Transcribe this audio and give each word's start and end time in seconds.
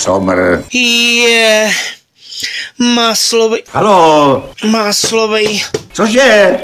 Somr. 0.00 0.64
Je, 0.72 1.68
maslovej, 2.78 3.62
Halo, 3.72 4.48
maslovej, 4.64 5.60
cože? 5.92 6.56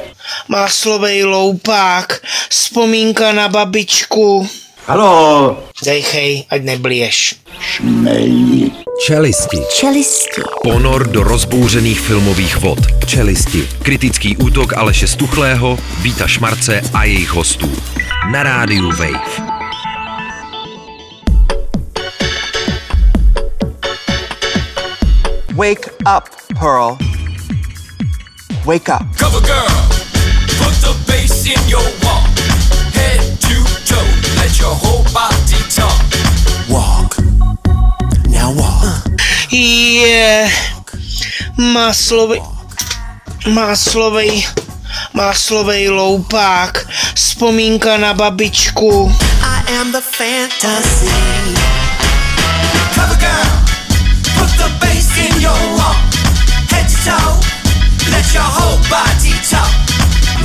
maslovej 0.49 1.24
loupák, 1.29 2.17
vzpomínka 2.49 3.33
na 3.37 3.53
babičku. 3.53 4.49
Halo, 4.88 5.69
Dejchej, 5.85 6.49
ať 6.49 6.61
neblieš. 6.64 7.17
šmej. 7.61 8.71
Čelisti. 9.04 9.60
Čelisti. 9.76 10.40
Ponor 10.64 11.04
do 11.12 11.21
rozbouřených 11.22 12.00
filmových 12.00 12.56
vod. 12.64 12.78
Čelisti. 13.06 13.68
Kritický 13.82 14.37
útok 14.37 14.72
Aleše 14.80 15.08
Stuchlého, 15.08 15.78
Víta 16.00 16.24
Šmarce 16.27 16.80
a 16.95 17.05
jejich 17.05 17.30
hostů. 17.30 17.68
Na 18.32 18.42
rádiu 18.42 18.88
Wave. 18.96 19.55
Wake 25.56 25.88
up, 26.05 26.28
Pearl. 26.55 26.98
Wake 28.66 28.88
up. 28.91 29.02
Cover 29.16 29.41
girl, 29.41 29.69
put 30.60 30.74
the 30.84 30.92
bass 31.06 31.47
in 31.47 31.69
your 31.69 31.80
walk. 32.05 32.28
Head 32.92 33.20
to 33.41 33.56
toe, 33.88 34.11
let 34.37 34.59
your 34.61 34.74
whole 34.74 35.05
body 35.14 35.56
talk. 35.73 35.97
Walk. 36.69 37.16
Now 38.28 38.52
walk. 38.52 39.09
Je, 39.50 40.50
maslovej, 41.56 42.42
maslovej, 43.47 44.47
maslovej 45.14 45.88
loupák, 45.88 46.86
vzpomínka 47.14 47.97
na 47.97 48.14
babičku. 48.14 49.12
I 49.41 49.73
am 49.80 49.92
the 49.92 50.02
fantasy. 50.02 51.09
Cover 52.95 53.16
girl, 53.16 53.48
put 54.36 54.50
the 54.59 54.69
bass 54.80 55.05
in 55.19 55.41
your 55.41 55.56
walk. 55.77 55.97
Head 56.70 56.88
to 56.88 56.97
toe, 57.05 57.41
let 58.11 58.27
your 58.34 58.42
whole 58.42 58.78
body 58.91 59.33
talk. 59.48 59.86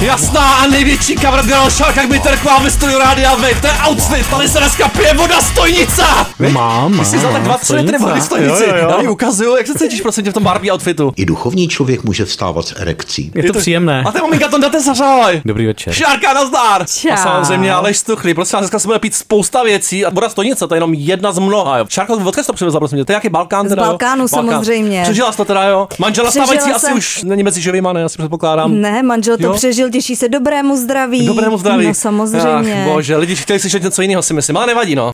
Jasná 0.01 0.55
a 0.55 0.67
největší 0.67 1.15
cover 1.15 1.45
girl 1.45 1.69
Šarka 1.69 2.01
Kmiterková 2.03 2.59
ve 2.59 2.71
studiu 2.71 2.99
Rádia 2.99 3.35
Wave, 3.35 3.61
to 3.61 3.67
je 3.67 3.73
outfit, 3.89 4.29
tady 4.29 4.49
se 4.49 4.57
dneska 4.59 4.87
pije 4.87 5.13
voda 5.13 5.41
stojnice! 5.41 6.03
Mám, 6.51 6.99
Ty 6.99 7.05
jsi 7.05 7.17
vzal 7.17 7.31
tak 7.31 7.43
2-3 7.43 7.75
litry 7.75 7.97
vody 7.97 8.21
stojnici, 8.21 8.63
já 8.89 8.97
mi 8.97 9.07
ukazuju, 9.07 9.55
jak 9.57 9.67
se 9.67 9.73
cítíš 9.73 10.01
prosím 10.01 10.23
tě 10.23 10.31
v 10.31 10.33
tom 10.33 10.43
Barbie 10.43 10.73
outfitu. 10.73 11.13
I 11.15 11.25
duchovní 11.25 11.67
člověk 11.67 12.03
může 12.03 12.25
vstávat 12.25 12.67
s 12.67 12.73
erekcí. 12.81 13.31
Je 13.35 13.43
to 13.53 13.59
příjemné. 13.59 14.03
A 14.07 14.11
ty 14.11 14.21
maminka 14.21 14.47
to 14.47 14.57
dáte 14.57 14.81
zařávaj. 14.81 15.41
Dobrý 15.45 15.65
večer. 15.65 15.93
Šárka, 15.93 16.33
nazdar! 16.33 16.85
Čau. 16.87 17.11
A 17.11 17.17
samozřejmě 17.17 17.73
Aleš 17.73 17.97
Stuchlý, 17.97 18.33
prosím 18.33 18.57
vás, 18.57 18.61
dneska 18.61 18.79
se 18.79 18.87
bude 18.87 18.99
pít 18.99 19.15
spousta 19.15 19.63
věcí 19.63 20.05
a 20.05 20.09
voda 20.09 20.29
stojnice, 20.29 20.67
to 20.67 20.75
je 20.75 20.77
jenom 20.77 20.93
jedna 20.93 21.31
z 21.31 21.39
mnoha, 21.39 21.77
jo. 21.77 21.85
Šárka, 21.89 22.13
odkud 22.13 22.35
jsi 22.35 22.47
to 22.47 22.53
přivezla, 22.53 22.79
prosím 22.79 22.97
tě, 22.97 23.05
to 23.05 23.11
je 23.11 23.13
jaký 23.13 23.29
Balkán 23.29 23.65
Z 23.65 23.69
teda, 23.69 23.83
Balkánu 23.83 24.21
jo? 24.23 24.27
samozřejmě. 24.27 25.03
Přežila 25.03 25.31
jsi 25.31 25.37
to 25.37 25.45
teda, 25.45 25.63
jo? 25.63 25.87
Manžela 25.99 26.31
stávající 26.31 26.71
asi 26.71 26.93
už 26.93 27.23
není 27.23 27.43
mezi 27.43 27.61
živýma, 27.61 27.93
ne, 27.93 28.03
asi 28.03 28.17
předpokládám. 28.17 28.81
Ne, 28.81 29.03
manžel 29.03 29.37
to 29.37 29.53
přežil, 29.53 29.90
těší 29.91 30.15
se 30.15 30.29
dobrému 30.29 30.77
zdraví. 30.77 31.25
Dobrému 31.25 31.57
zdraví. 31.57 31.87
No 31.87 31.93
samozřejmě. 31.93 32.83
Ach, 32.85 32.93
bože, 32.93 33.17
lidi 33.17 33.35
chtěli 33.35 33.59
slyšet 33.59 33.83
něco 33.83 34.01
jiného, 34.01 34.21
si 34.21 34.33
myslím, 34.33 34.57
ale 34.57 34.67
nevadí, 34.67 34.95
no. 34.95 35.11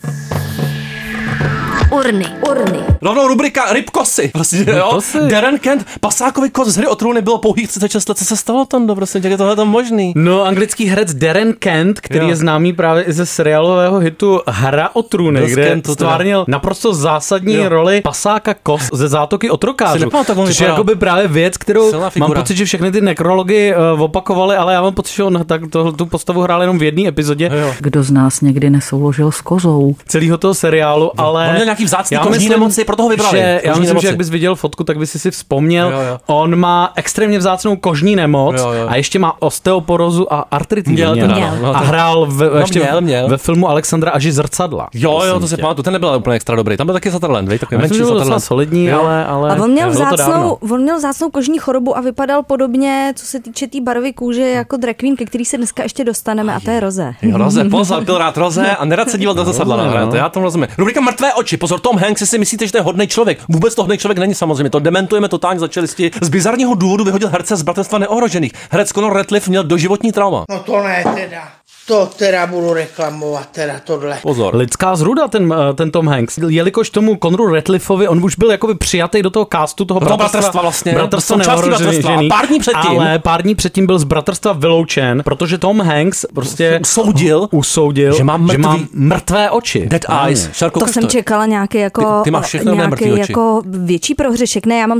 Urny, 1.91 2.25
urny. 2.49 2.96
Rovnou 3.01 3.27
rubrika 3.27 3.73
Rybkosy, 3.73 4.27
prostě, 4.33 4.57
jo. 4.57 4.65
Rybkosy. 4.75 5.17
Darren 5.29 5.59
Kent, 5.59 5.85
pasákový 5.99 6.49
kos 6.49 6.67
z 6.67 6.77
hry 6.77 6.87
o 6.87 6.95
trůny 6.95 7.21
bylo 7.21 7.37
pouhých 7.37 7.67
36 7.67 8.09
let, 8.09 8.17
co 8.17 8.25
se 8.25 8.37
stalo 8.37 8.65
tam, 8.65 8.87
prostě, 8.95 9.17
jak 9.23 9.31
je 9.31 9.37
tohle 9.37 9.55
tam 9.55 9.67
možný? 9.67 10.13
No, 10.15 10.43
anglický 10.45 10.85
herec 10.85 11.13
Darren 11.13 11.53
Kent, 11.59 11.99
který 11.99 12.23
Jo. 12.25 12.29
je 12.29 12.35
známý 12.35 12.73
právě 12.73 13.03
i 13.03 13.13
ze 13.13 13.25
seriálového 13.25 13.99
hitu 13.99 14.41
Hra 14.47 14.89
o 14.93 15.03
trůny, 15.03 15.47
kde 15.47 15.63
Kent 15.63 15.87
stvárnil 15.87 16.45
naprosto 16.47 16.93
zásadní 16.93 17.53
Jo. 17.53 17.69
roli 17.69 18.01
pasáka 18.01 18.53
Kos 18.63 18.89
ze 18.93 19.07
zátoky 19.07 19.49
otrokářů. 19.49 20.09
on 20.35 20.47
Což 20.47 20.59
je 20.59 20.67
jakoby 20.67 20.95
právě 20.95 21.27
věc, 21.27 21.57
kterou 21.57 21.91
mám 22.19 22.33
pocit, 22.33 22.57
že 22.57 22.65
všechny 22.65 22.91
ty 22.91 23.01
nekrology 23.01 23.73
uh, 23.93 24.01
opakovaly, 24.01 24.55
ale 24.55 24.73
já 24.73 24.81
mám 24.81 24.93
pocit, 24.93 25.13
že 25.15 25.23
on 25.23 25.45
tak 25.45 25.61
to, 25.69 25.91
tu 25.91 26.05
postavu 26.05 26.41
hrál 26.41 26.61
jenom 26.61 26.79
v 26.79 26.83
jedné 26.83 27.07
epizodě 27.07 27.51
Jo. 27.61 27.73
Kdo 27.79 28.03
z 28.03 28.11
nás 28.11 28.41
někdy 28.41 28.69
nesouložil 28.69 29.31
s 29.31 29.41
kozou? 29.41 29.95
celého 30.07 30.37
toho 30.37 30.53
seriálu, 30.53 31.11
ale... 31.17 31.47
On 31.47 31.53
měl 31.53 31.65
nějaký 31.65 31.85
vzácný 31.85 32.15
já 32.15 32.21
kožní 32.21 32.49
nemoci, 32.49 32.85
proto 32.87 33.03
ho 33.03 33.09
vybrali. 33.09 33.37
Že, 33.37 33.61
já 33.63 33.71
myslím, 33.71 33.87
nemoci. 33.87 34.01
že 34.01 34.07
jak 34.07 34.17
bys 34.17 34.29
viděl 34.29 34.55
fotku, 34.55 34.83
tak 34.83 34.97
bys 34.97 35.11
si 35.21 35.31
vzpomněl. 35.31 35.91
Jo, 35.91 35.99
jo. 35.99 36.17
On 36.25 36.55
má 36.55 36.91
extrémně 36.95 37.39
vzácnou 37.39 37.75
kožní 37.75 38.15
nemoc 38.15 38.55
Jo, 38.59 38.71
jo. 38.71 38.85
a 38.89 38.95
ještě 38.95 39.19
má 39.19 39.41
osteoporozu 39.41 40.33
a 40.33 40.39
artritidu. 40.51 40.93
Měl 40.93 41.13
Měl. 41.15 41.27
teda, 41.27 41.55
no, 41.61 41.75
a 41.75 41.79
hrál 41.79 42.25
v, 42.25 42.57
ještě 42.59 42.79
měl, 42.79 43.01
měl. 43.01 43.27
ve 43.27 43.37
filmu 43.37 43.69
Alexandra 43.69 44.11
Aži 44.11 44.31
zrcadla. 44.31 44.87
Jo, 44.93 45.21
jo, 45.27 45.39
to 45.39 45.47
si 45.47 45.55
tě. 45.55 45.61
pamatuju, 45.61 45.83
ten 45.83 45.93
nebyl 45.93 46.15
úplně 46.17 46.35
extra 46.35 46.55
dobrý, 46.55 46.77
tam 46.77 46.87
byl 46.87 46.93
taky 46.93 47.11
Sutherland, 47.11 47.47
vej, 47.49 47.59
takový 47.59 47.81
menší 47.81 47.99
Sutherland. 47.99 48.43
solidní, 48.43 48.85
Jo. 48.85 48.99
ale, 49.01 49.25
ale 49.25 49.49
A 49.55 49.63
on 49.63 49.71
měl, 49.71 49.89
vzácnou, 49.89 50.57
on 50.71 50.81
měl 50.81 50.97
vzácnou 50.97 51.29
kožní 51.29 51.57
chorobu 51.59 51.97
a 51.97 52.01
vypadal 52.01 52.43
podobně, 52.43 53.13
co 53.15 53.25
se 53.25 53.39
týče 53.39 53.67
té 53.67 53.71
tý 53.71 53.81
barvy 53.81 54.13
kůže, 54.13 54.41
jako 54.41 54.77
drag 54.77 54.95
queen, 54.95 55.15
ke 55.15 55.25
který 55.25 55.45
se 55.45 55.57
dneska 55.57 55.83
ještě 55.83 56.03
dostaneme, 56.03 56.53
a 56.55 56.59
to 56.59 56.71
je 56.71 56.79
Roze. 56.79 57.13
Jo, 57.21 57.37
Roze, 57.37 57.63
pozor, 57.65 58.03
byl 58.03 58.17
rád 58.17 58.37
Roze 58.37 58.71
a 58.75 58.85
nerad 58.85 59.09
se 59.09 59.17
díval 59.17 59.35
do 59.35 59.45
zrcadla, 59.45 59.77
no. 59.77 59.99
no. 59.99 60.07
to 60.11 60.15
já 60.15 60.29
tomu 60.29 60.43
rozumím. 60.43 60.67
Rubrika 60.77 61.01
Mrtvé 61.01 61.33
oči, 61.33 61.57
pozor, 61.57 61.79
Tom 61.79 61.97
Hanks, 61.97 62.23
si 62.29 62.37
myslíte, 62.37 62.67
že 62.67 62.71
je 62.77 62.81
hodný 62.81 63.07
člověk. 63.07 63.39
Vůbec 63.49 63.75
to 63.75 63.81
hodný 63.81 63.97
člověk 63.97 64.17
není 64.17 64.35
samozřejmě, 64.35 64.69
to 64.69 64.79
dementujeme 64.79 65.29
totálně 65.29 65.59
za 65.59 65.67
čelisti. 65.67 66.11
Z 66.21 66.29
bizarního 66.29 66.75
důvodu 66.75 67.03
vyhodil 67.03 67.29
herce 67.29 67.55
z 67.55 67.61
Bratrstva 67.61 67.99
neohrožených. 67.99 68.51
Herec 68.71 68.89
Conor 68.89 69.13
Radcliffe 69.13 69.49
měl 69.49 69.63
doživotní 69.63 70.11
trauma. 70.11 70.45
No 70.49 70.59
to 70.59 70.83
ne 70.83 71.03
teda. 71.15 71.49
To 71.87 72.09
teda 72.17 72.47
budu 72.47 72.73
reklamovat, 72.73 73.47
teda 73.51 73.73
tohle. 73.83 74.17
Pozor. 74.21 74.55
Lidská 74.55 74.95
zruda, 74.95 75.27
ten, 75.27 75.53
eh, 75.69 75.73
ten 75.73 75.91
Tom 75.91 76.07
Hanks. 76.07 76.37
Jelikož 76.47 76.89
tomu 76.89 77.17
Conru 77.23 77.53
Radcliffeovi, 77.53 78.07
on 78.07 78.23
už 78.25 78.35
byl 78.35 78.51
jakoby 78.51 78.75
přijatý 78.75 79.21
do 79.21 79.29
toho 79.29 79.47
castu 79.51 79.85
toho 79.85 79.99
Do 79.99 80.05
toho 80.05 80.17
bratrstva, 80.17 80.39
bratrstva 80.39 80.61
vlastně, 80.61 80.91
bratrstva 80.91 81.37
bratrstva. 81.37 82.17
Pár 82.29 82.47
dní 82.47 82.59
předtím. 82.59 82.99
Ale 82.99 83.19
pár 83.19 83.41
dní 83.41 83.55
předtím 83.55 83.85
byl 83.85 83.99
z 83.99 84.03
bratrstva 84.03 84.53
vyloučen, 84.53 85.23
protože 85.23 85.57
Tom 85.57 85.81
Hanks 85.81 86.25
prostě 86.35 86.79
Usoudil, 86.81 87.47
usoudil, 87.51 88.13
že 88.17 88.23
má 88.23 88.39
že 88.51 88.57
má 88.57 88.75
mrtvý- 88.77 88.87
mrtvé 88.93 89.49
oči. 89.49 89.85
Dead 89.87 90.05
eyes. 90.25 90.49
Šarko, 90.53 90.79
To 90.79 90.87
jsem 90.87 91.07
čekala 91.07 91.45
nějaký 91.45 91.77
jako, 91.77 92.01
Ty- 92.01 92.23
ty 92.23 92.31
máš 92.31 92.45
všechno 92.45 92.73
nějaký 92.73 93.17
jako 93.17 93.61
větší 93.65 94.15
prohřešek. 94.15 94.65
Ne, 94.65 94.77
já 94.77 94.87
mám 94.87 94.99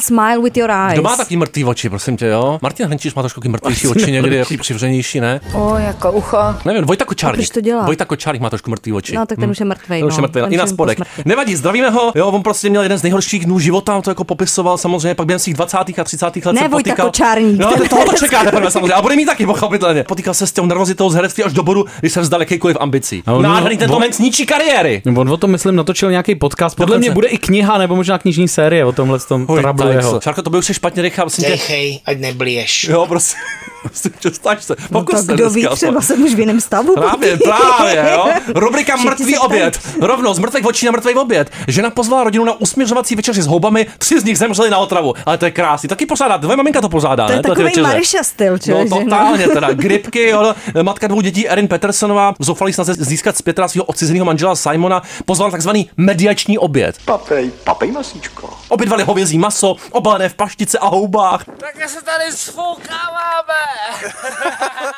smile 0.00 0.38
with 0.42 0.56
your 0.56 0.70
eyes. 0.70 0.92
Kdo 0.92 1.02
má 1.02 1.16
taky 1.16 1.36
mrtvý 1.36 1.64
oči, 1.64 1.88
prosím 1.88 2.16
tě, 2.16 2.26
jo? 2.26 2.58
Martin 2.62 2.86
Hlenčíř 2.86 3.14
má 3.14 3.22
trošku 3.22 3.40
mrtvější 3.48 3.88
oči 3.88 4.12
někdy, 4.12 4.36
jako 4.36 4.54
přivřenější, 4.60 5.20
ne? 5.20 5.40
O, 5.54 5.76
jako 5.78 6.21
ucho. 6.22 6.36
Nevím, 6.64 6.84
Vojta 6.84 7.04
Kočárník. 7.04 7.36
proč 7.46 7.54
to 7.54 7.60
dělá? 7.60 7.86
Vojta 7.86 8.04
Kočárník 8.04 8.42
má 8.42 8.50
trošku 8.50 8.70
mrtvý 8.70 8.92
oči. 8.92 9.14
No, 9.14 9.26
tak 9.26 9.38
ten 9.38 9.50
už 9.50 9.58
je 9.60 9.64
mrtvej. 9.66 10.00
Ten 10.00 10.06
už 10.08 10.14
je 10.16 10.22
no. 10.22 10.28
mrtvý, 10.28 10.40
i 10.54 10.56
na 10.56 10.64
je 10.64 10.68
spodek. 10.68 10.98
Nevadí, 11.24 11.56
zdravíme 11.56 11.90
ho. 11.90 12.12
Jo, 12.14 12.26
on 12.28 12.42
prostě 12.42 12.70
měl 12.70 12.82
jeden 12.82 12.98
z 12.98 13.02
nejhorších 13.02 13.44
dnů 13.44 13.58
života, 13.58 13.96
on 13.96 14.02
to 14.02 14.10
jako 14.10 14.24
popisoval 14.24 14.78
samozřejmě, 14.78 15.14
pak 15.14 15.26
během 15.26 15.38
svých 15.38 15.54
20. 15.54 15.76
a 15.98 16.04
30. 16.04 16.24
let 16.46 16.52
Ne, 16.52 16.52
Vojta 16.52 16.68
potýkal. 16.70 17.06
Kočárník, 17.06 17.60
No, 17.60 17.70
toho 17.72 17.86
to 17.88 17.96
herec. 17.96 18.18
čeká 18.20 18.44
teprve 18.44 18.70
samozřejmě. 18.70 18.92
A 18.94 19.02
bude 19.02 19.16
mít 19.16 19.24
taky 19.26 19.46
pochopitelně. 19.46 20.04
Potýkal 20.04 20.34
se 20.34 20.46
s 20.46 20.52
tou 20.52 20.66
nervozitou 20.66 21.10
z 21.10 21.14
herectví 21.14 21.44
až 21.44 21.52
do 21.52 21.62
bodu, 21.62 21.84
kdy 22.00 22.10
se 22.10 22.20
vzdal 22.20 22.40
jakýkoliv 22.40 22.76
ambicí. 22.80 23.22
On- 23.26 23.42
Nádherný 23.42 23.78
ten 23.78 23.90
on- 23.90 23.94
Tom 23.94 24.02
Hanks 24.02 24.18
ničí 24.18 24.46
kariéry. 24.46 25.02
On 25.16 25.30
o 25.30 25.36
tom, 25.36 25.50
myslím, 25.50 25.76
natočil 25.76 26.10
nějaký 26.10 26.34
podcast. 26.34 26.76
Podle 26.76 26.98
mě 26.98 27.10
bude 27.10 27.28
i 27.28 27.38
kniha 27.38 27.78
nebo 27.78 27.96
možná 27.96 28.18
knižní 28.18 28.48
série 28.48 28.84
o 28.84 28.92
tomhle 28.92 29.18
tom 29.18 29.46
trablu 29.46 29.88
jeho. 29.88 30.10
se. 30.14 30.18
Šárko, 30.22 30.42
to 30.42 30.50
by 30.50 30.58
už 30.58 30.66
se 30.66 30.74
špatně 30.74 31.10
tě. 31.10 31.48
Dejchej, 31.48 32.00
ať 32.06 32.18
neblieš. 32.18 32.84
Jo, 32.84 33.06
prosím. 33.08 33.38
Prosím 33.82 34.10
tě, 34.18 34.30
stač 34.30 34.62
se. 34.62 34.76
No, 34.90 35.00
Pokus 35.00 35.14
tak 35.14 35.24
se 35.26 35.32
kdo 35.34 35.50
ví, 35.50 35.66
třeba. 35.72 35.92
Jsem 36.12 36.24
už 36.24 36.34
v 36.34 36.38
jiném 36.40 36.60
stavu. 36.60 36.94
Právě, 36.94 37.36
právě, 37.36 38.06
jo. 38.12 38.28
Rubrika 38.54 38.96
Mrtvý 38.96 39.38
oběd. 39.38 39.80
Rovnou 40.00 40.34
z 40.34 40.38
mrtvých 40.38 40.66
očí 40.66 40.86
na 40.86 40.92
mrtvý 40.92 41.14
oběd. 41.14 41.50
Žena 41.68 41.90
pozvala 41.90 42.24
rodinu 42.24 42.44
na 42.44 42.60
usměřovací 42.60 43.16
večeři 43.16 43.42
s 43.42 43.46
houbami, 43.46 43.86
tři 43.98 44.20
z 44.20 44.24
nich 44.24 44.38
zemřeli 44.38 44.70
na 44.70 44.78
otravu. 44.78 45.14
Ale 45.26 45.38
to 45.38 45.44
je 45.44 45.50
krásný. 45.50 45.88
Taky 45.88 46.06
pořádá, 46.06 46.38
tvoje 46.38 46.56
maminka 46.56 46.80
to 46.80 46.88
pořádá, 46.88 47.26
To 47.26 47.32
je 47.32 47.36
ne? 47.36 47.42
Takový. 47.42 47.80
Maryša 47.80 48.22
styl, 48.22 48.52
No 48.52 48.58
člověk, 48.58 48.88
že 48.88 49.04
totálně 49.04 49.48
teda, 49.48 49.72
gripky, 49.72 50.28
jo, 50.28 50.54
matka 50.82 51.06
dvou 51.06 51.20
dětí 51.20 51.48
Erin 51.48 51.68
Petersonová 51.68 52.32
v 52.38 52.44
zoufalý 52.44 52.72
snaze 52.72 52.94
získat 52.94 53.36
zpět 53.36 53.60
svého 53.66 53.84
odcizeného 53.84 54.24
manžela 54.24 54.56
Simona 54.56 55.02
pozvala 55.24 55.50
takzvaný 55.50 55.90
mediační 55.96 56.58
oběd. 56.58 56.96
Papej, 57.04 57.50
papej 57.64 57.92
masíčko. 57.92 58.50
Obědvali 58.68 59.02
hovězí 59.04 59.38
maso, 59.38 59.76
obalené 59.90 60.28
v 60.28 60.34
paštice 60.34 60.78
a 60.78 60.86
houbách. 60.86 61.44
Tak 61.44 61.88
se 61.90 62.02
tady 62.04 62.32
sfoukáváme. 62.32 63.62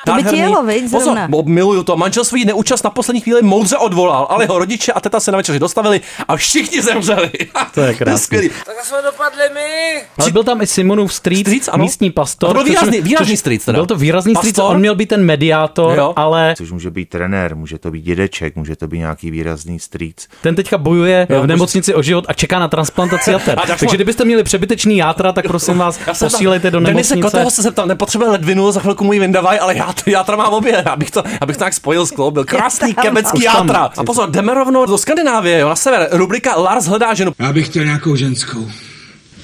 To 0.06 0.12
by 0.12 0.22
ti 0.22 0.24
Nádherný. 0.24 0.38
jelo, 0.38 0.62
viď, 0.62 0.84
Pozor, 1.30 1.44
miluju 1.48 1.82
to. 1.82 1.96
Manžel 1.96 2.24
svůj 2.24 2.44
neúčast 2.44 2.84
na 2.84 2.90
poslední 2.90 3.20
chvíli 3.20 3.42
moudře 3.42 3.76
odvolal, 3.76 4.26
ale 4.30 4.44
jeho 4.44 4.58
rodiče 4.58 4.92
a 4.92 5.00
teta 5.00 5.20
se 5.20 5.30
na 5.32 5.36
večeři 5.36 5.58
dostavili 5.58 6.00
a 6.28 6.36
všichni 6.36 6.82
zemřeli. 6.82 7.30
To 7.74 7.80
je 7.80 7.94
krásný. 7.98 8.24
skvělý. 8.24 8.50
Tak 8.66 8.84
jsme 8.84 9.02
dopadli 9.02 9.42
my. 9.54 10.02
Ale 10.18 10.30
byl 10.30 10.44
tam 10.44 10.62
i 10.62 10.66
Simonův 10.66 11.14
strýc, 11.14 11.46
Strýc, 11.46 11.68
ano. 11.68 11.84
místní 11.84 12.10
pastor. 12.10 12.50
A 12.50 12.52
to 12.52 12.64
byl 12.64 12.72
výrazný- 12.74 12.98
což- 12.98 13.02
výrazný 13.04 13.36
strýc 13.36 13.64
teda. 13.64 13.76
Byl 13.78 13.86
to 13.86 13.96
výrazný 13.96 14.34
strýc, 14.34 14.56
Pastor? 14.56 14.74
on 14.74 14.80
měl 14.80 14.94
být 14.94 15.06
ten 15.08 15.24
mediátor, 15.24 15.98
Jo. 15.98 16.12
ale 16.16 16.54
Což 16.58 16.70
může 16.72 16.90
být 16.90 17.08
trenér, 17.08 17.56
může 17.56 17.78
to 17.78 17.90
být 17.90 18.02
dědeček, 18.04 18.56
může 18.56 18.76
to 18.76 18.86
být 18.88 18.98
nějaký 18.98 19.30
výrazný 19.30 19.78
strýc. 19.80 20.28
ten 20.42 20.54
teďka 20.54 20.78
bojuje 20.78 21.26
Jo, 21.30 21.42
v 21.42 21.46
nemocnici 21.46 21.94
o 21.94 22.02
život 22.02 22.24
a 22.28 22.32
čeká 22.32 22.58
na 22.58 22.68
transplantaci 22.68 23.30
jater. 23.30 23.58
Takže 23.78 23.96
kdybyste 23.96 24.24
měli 24.24 24.42
přebytečný 24.42 24.96
játra, 24.96 25.32
tak 25.32 25.46
prosím 25.46 25.78
vás, 25.78 25.98
posílejte 26.18 26.70
do 26.70 26.80
Denise 26.80 27.14
nemocnice. 27.14 27.22
Koteho 27.36 27.50
se 27.50 27.62
zeptal, 27.62 27.86
nepotřebuje 27.86 28.30
ledvinu, 28.30 28.72
za 28.72 28.80
chvilku 28.80 29.04
mu 29.04 29.12
ji 29.12 29.18
vyndavaj, 29.20 29.58
ale 29.62 29.76
já, 29.76 29.94
já 30.06 30.24
tam 30.24 30.38
mám 30.38 30.52
obě, 30.54 30.82
abych 30.94 31.10
to, 31.10 31.22
abych 31.40 31.56
to 31.56 31.64
nějak 31.64 31.74
spojil, 31.74 32.06
skloubil. 32.06 32.44
Krásný 32.44 32.94
kebecký 32.94 33.42
játra. 33.42 33.90
A 33.96 34.04
pozor, 34.04 34.30
jdeme 34.30 34.54
rovnou 34.54 34.86
do 34.86 34.98
Skandinávie, 34.98 35.58
jo, 35.58 35.68
na 35.68 35.76
sever. 35.76 36.08
Rubrika 36.12 36.56
Lars 36.56 36.84
hledá 36.86 37.14
ženu. 37.14 37.32
Já 37.38 37.52
bych 37.52 37.66
chtěl 37.66 37.84
nějakou 37.84 38.16
ženskou. 38.16 38.68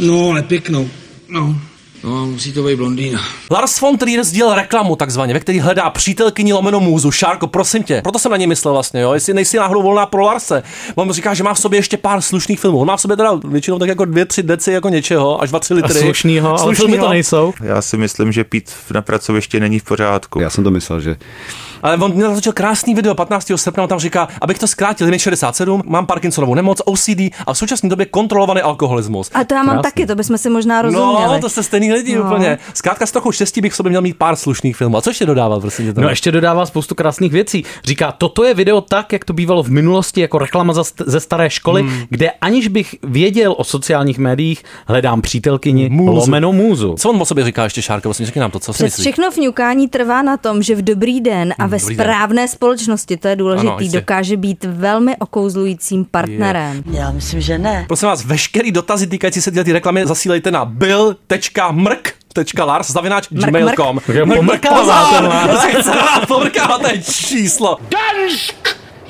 No, 0.01 0.31
ale 0.31 0.43
pěknou. 0.43 0.89
No. 1.29 1.57
No, 2.05 2.27
musí 2.27 2.53
to 2.53 2.63
být 2.63 2.77
blondýna. 2.77 3.21
Lars 3.51 3.81
von 3.81 3.99
Trier 3.99 4.25
sdílel 4.25 4.55
reklamu 4.55 4.97
takzvaně, 4.97 5.35
ve 5.35 5.41
který 5.41 5.61
hledá 5.61 5.91
přítelkyni 5.91 6.53
lomeno 6.53 6.81
můzu. 6.81 7.11
Šárko, 7.11 7.47
prosím 7.47 7.83
tě. 7.83 8.01
Proto 8.03 8.19
jsem 8.19 8.31
na 8.31 8.37
něj 8.37 8.47
myslel 8.47 8.75
vlastně, 8.75 9.01
jo. 9.01 9.13
Jestli 9.13 9.35
nejsi 9.35 9.57
náhodou 9.57 9.83
volná 9.83 10.07
pro 10.07 10.23
Larse. 10.23 10.63
On 10.95 11.07
mu 11.07 11.13
říká, 11.13 11.35
že 11.35 11.43
má 11.43 11.55
v 11.55 11.61
sobě 11.61 11.79
ještě 11.79 11.97
pár 11.97 12.21
slušných 12.21 12.61
filmů. 12.61 12.79
On 12.79 12.87
má 12.87 12.97
v 12.97 13.01
sobě 13.01 13.17
teda 13.17 13.41
většinou 13.45 13.79
tak 13.79 13.89
jako 13.89 14.05
dvě, 14.05 14.25
tři 14.25 14.43
deci 14.43 14.73
jako 14.73 14.89
něčeho, 14.89 15.43
až 15.43 15.49
dva, 15.49 15.59
tři 15.59 15.75
litry. 15.75 16.01
Slušnýho, 16.01 16.61
ale 16.61 16.75
filmy 16.75 16.99
to 16.99 17.09
nejsou. 17.09 17.53
Já 17.63 17.83
si 17.83 17.97
myslím, 17.97 18.33
že 18.33 18.45
pít 18.45 18.73
na 18.95 19.03
pracovišti 19.03 19.61
není 19.61 19.79
v 19.79 19.85
pořádku. 19.85 20.41
Já 20.41 20.51
jsem 20.51 20.65
to 20.65 20.71
myslel, 20.71 21.01
že 21.01 21.17
Ale 21.83 21.97
on 21.97 22.19
natočil 22.19 22.53
krásný 22.53 22.95
video 22.95 23.15
15. 23.15 23.53
srpna, 23.57 23.83
on 23.83 23.89
tam 23.89 23.99
říká, 23.99 24.29
abych 24.41 24.59
to 24.59 24.67
zkrátil, 24.67 25.07
je 25.07 25.11
mi 25.11 25.19
67, 25.19 25.83
mám 25.87 26.07
Parkinsonovu 26.07 26.55
nemoc, 26.55 26.83
OCD 26.85 27.21
a 27.47 27.53
v 27.53 27.59
současné 27.59 27.89
době 27.89 28.07
kontrolovaný 28.07 28.61
alkoholismus. 28.61 29.31
A 29.35 29.45
to 29.45 29.55
já 29.55 29.63
mám 29.63 29.75
Krásný. 29.75 29.83
taky, 29.91 30.07
to 30.07 30.15
bychom 30.15 30.39
si 30.39 30.51
možná 30.51 30.83
rozuměli. 30.83 31.35
No, 31.35 31.41
to 31.41 31.49
se 31.49 31.63
stejný 31.63 31.93
lidi 31.93 32.15
No. 32.17 32.25
no. 32.25 32.31
úplně. 32.31 32.59
Zkrátka 32.75 33.07
s 33.07 33.13
trochu 33.13 33.33
štěstí 33.33 33.61
bych 33.61 33.73
v 33.73 33.77
sobě 33.77 33.91
měl 33.91 34.03
mít 34.03 34.17
pár 34.19 34.37
slušných 34.37 34.77
filmů. 34.77 34.97
A 34.97 35.01
co 35.03 35.11
ještě 35.11 35.27
dodávat, 35.27 35.61
prosím 35.61 35.95
tě? 35.95 36.01
No 36.01 36.09
ještě 36.09 36.33
dodává 36.33 36.67
spoustu 36.67 36.95
krásných 36.95 37.33
věcí. 37.33 37.65
Říká, 37.85 38.13
toto 38.13 38.45
je 38.45 38.55
video 38.55 38.81
tak, 38.81 39.13
jak 39.13 39.25
to 39.25 39.33
bývalo 39.33 39.63
v 39.63 39.69
minulosti, 39.69 40.21
jako 40.21 40.39
reklama 40.39 40.73
ze 41.07 41.21
staré 41.21 41.51
školy, 41.51 41.83
hmm. 41.83 42.03
kde 42.09 42.31
aniž 42.31 42.69
bych 42.69 42.95
věděl 43.03 43.55
o 43.59 43.65
sociálních 43.65 44.19
médiích, 44.19 44.63
hledám 44.87 45.23
přítelkyni 45.23 45.89
Můzu. 45.89 46.13
lomeno 46.13 46.53
můzu. 46.53 46.95
Co 46.99 47.11
on 47.11 47.23
o 47.23 47.25
sobě 47.25 47.45
říká 47.45 47.65
ještě, 47.65 47.83
Šárko? 47.83 48.09
Vlastně 48.09 48.27
řekni 48.27 48.41
nám 48.41 48.51
to, 48.51 48.59
co 48.61 48.73
si 48.73 48.83
myslíš? 48.83 49.05
všechno 49.05 49.31
vňukání 49.31 49.89
trvá 49.89 50.23
na 50.23 50.37
tom, 50.37 50.63
že 50.63 50.75
v 50.75 50.83
dobrý 50.83 51.21
den 51.21 51.55
a 51.59 51.67
ve 51.71 51.79
dobrý 51.79 51.97
den. 51.97 52.05
správné 52.05 52.49
společnosti, 52.49 53.17
to 53.17 53.29
je 53.29 53.37
důležitý, 53.37 53.69
Ano, 53.69 53.77
jistě. 53.81 53.99
dokáže 54.01 54.37
být 54.37 54.65
velmi 54.65 55.17
okouzlujícím 55.17 56.05
partnerem. 56.05 56.83
Já 56.91 57.11
myslím, 57.11 57.41
že 57.41 57.59
ne. 57.59 57.85
Prosím 57.89 58.09
vás, 58.09 58.25
veškerý 58.25 58.73
dotazy 58.73 59.07
týkající 59.07 59.43
se 59.43 59.51
ty 59.51 59.73
reklamy 59.73 60.07
zasílejte 60.07 60.51
na 60.51 60.65
bill.mrk.lars 60.65 62.91
zavináč 62.91 63.29
gmail.com. 63.31 64.01
Takže 64.07 64.25
pomrkává 66.27 66.79
ten 66.79 67.03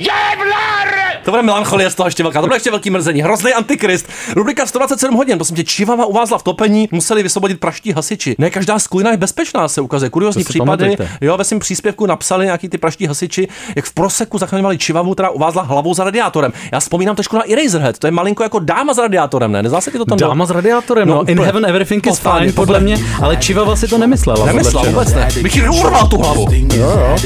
Pomrkává, 0.04 0.36
to 0.36 0.94
je 0.94 1.10
číslo. 1.10 1.20
To 1.24 1.30
bude 1.30 1.42
melancholie 1.42 1.90
z 1.90 1.94
toho 1.94 2.06
ještě 2.06 2.22
velká. 2.22 2.40
To 2.40 2.46
bude 2.46 2.56
ještě 2.56 2.70
velký 2.70 2.90
mrzení. 2.90 3.22
Hrozný 3.22 3.52
antikrist. 3.52 4.08
Rubrika 4.36 4.66
127 4.66 5.14
hodin. 5.16 5.38
Prosím 5.38 5.56
tě, 5.56 5.64
Čivava 5.64 6.06
uvázla 6.06 6.38
v 6.38 6.42
topení, 6.42 6.88
museli 6.92 7.22
vysvobodit 7.22 7.60
praští 7.60 7.92
hasiči. 7.92 8.34
Ne 8.38 8.50
každá 8.50 8.78
sklina 8.78 9.10
je 9.10 9.16
bezpečná, 9.16 9.68
se 9.68 9.80
ukazuje. 9.80 10.10
Kuriozní 10.10 10.44
případy. 10.44 10.66
pamatujte. 10.66 11.08
Jo, 11.20 11.36
ve 11.36 11.44
svém 11.44 11.60
příspěvku 11.60 12.06
napsali 12.06 12.44
nějaký 12.44 12.68
ty 12.68 12.78
praští 12.78 13.06
hasiči, 13.06 13.48
jak 13.76 13.84
v 13.84 13.92
proseku 13.92 14.38
zachraňovali 14.38 14.78
Čivavu, 14.78 15.14
která 15.14 15.30
uvázla 15.30 15.62
hlavou 15.62 15.94
za 15.94 16.04
radiátorem. 16.04 16.52
Já 16.72 16.80
vzpomínám 16.80 17.16
trošku 17.16 17.36
na 17.36 17.42
Eraserhead. 17.52 17.98
To 17.98 18.06
je 18.06 18.10
malinko 18.10 18.42
jako 18.42 18.58
dáma 18.58 18.94
s 18.94 18.98
radiátorem, 18.98 19.52
ne? 19.52 19.62
Nezdá 19.62 19.80
se 19.80 19.90
ti 19.90 19.98
to 19.98 20.04
tam? 20.04 20.18
Dáma 20.18 20.46
s 20.46 20.50
radiátorem, 20.50 21.08
no, 21.08 21.14
No, 21.14 21.28
in 21.28 21.40
heaven 21.42 21.66
everything 21.66 22.06
is 22.06 22.18
Totálně, 22.18 22.46
fine, 22.46 22.52
podle 22.52 22.80
mě, 22.80 22.98
ale 23.22 23.36
Čivava 23.36 23.76
si 23.76 23.88
to 23.88 23.98
nemyslela. 23.98 24.46
Nemyslel, 24.46 24.72
podle 24.72 24.88
vůbec 24.92 25.14
ne. 25.14 25.28
Bych 25.42 25.56
jí 25.56 25.62
urval 25.68 26.08
tu 26.08 26.16
hlavu. 26.18 26.46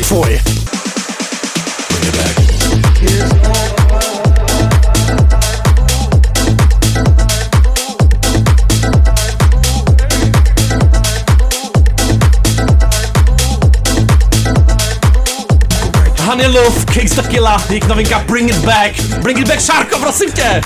Fuj. 0.03 0.41
is 3.15 3.54
Love, 16.43 16.85
Kings 16.93 17.15
Tequila, 17.15 17.63
jejich 17.69 17.89
novinka 17.89 18.19
Bring 18.19 18.51
It 18.51 18.59
Back. 18.59 19.01
Bring 19.23 19.39
It 19.39 19.49
Back, 19.49 19.61
Šárko, 19.61 19.99
prosím 19.99 20.33
tě. 20.33 20.61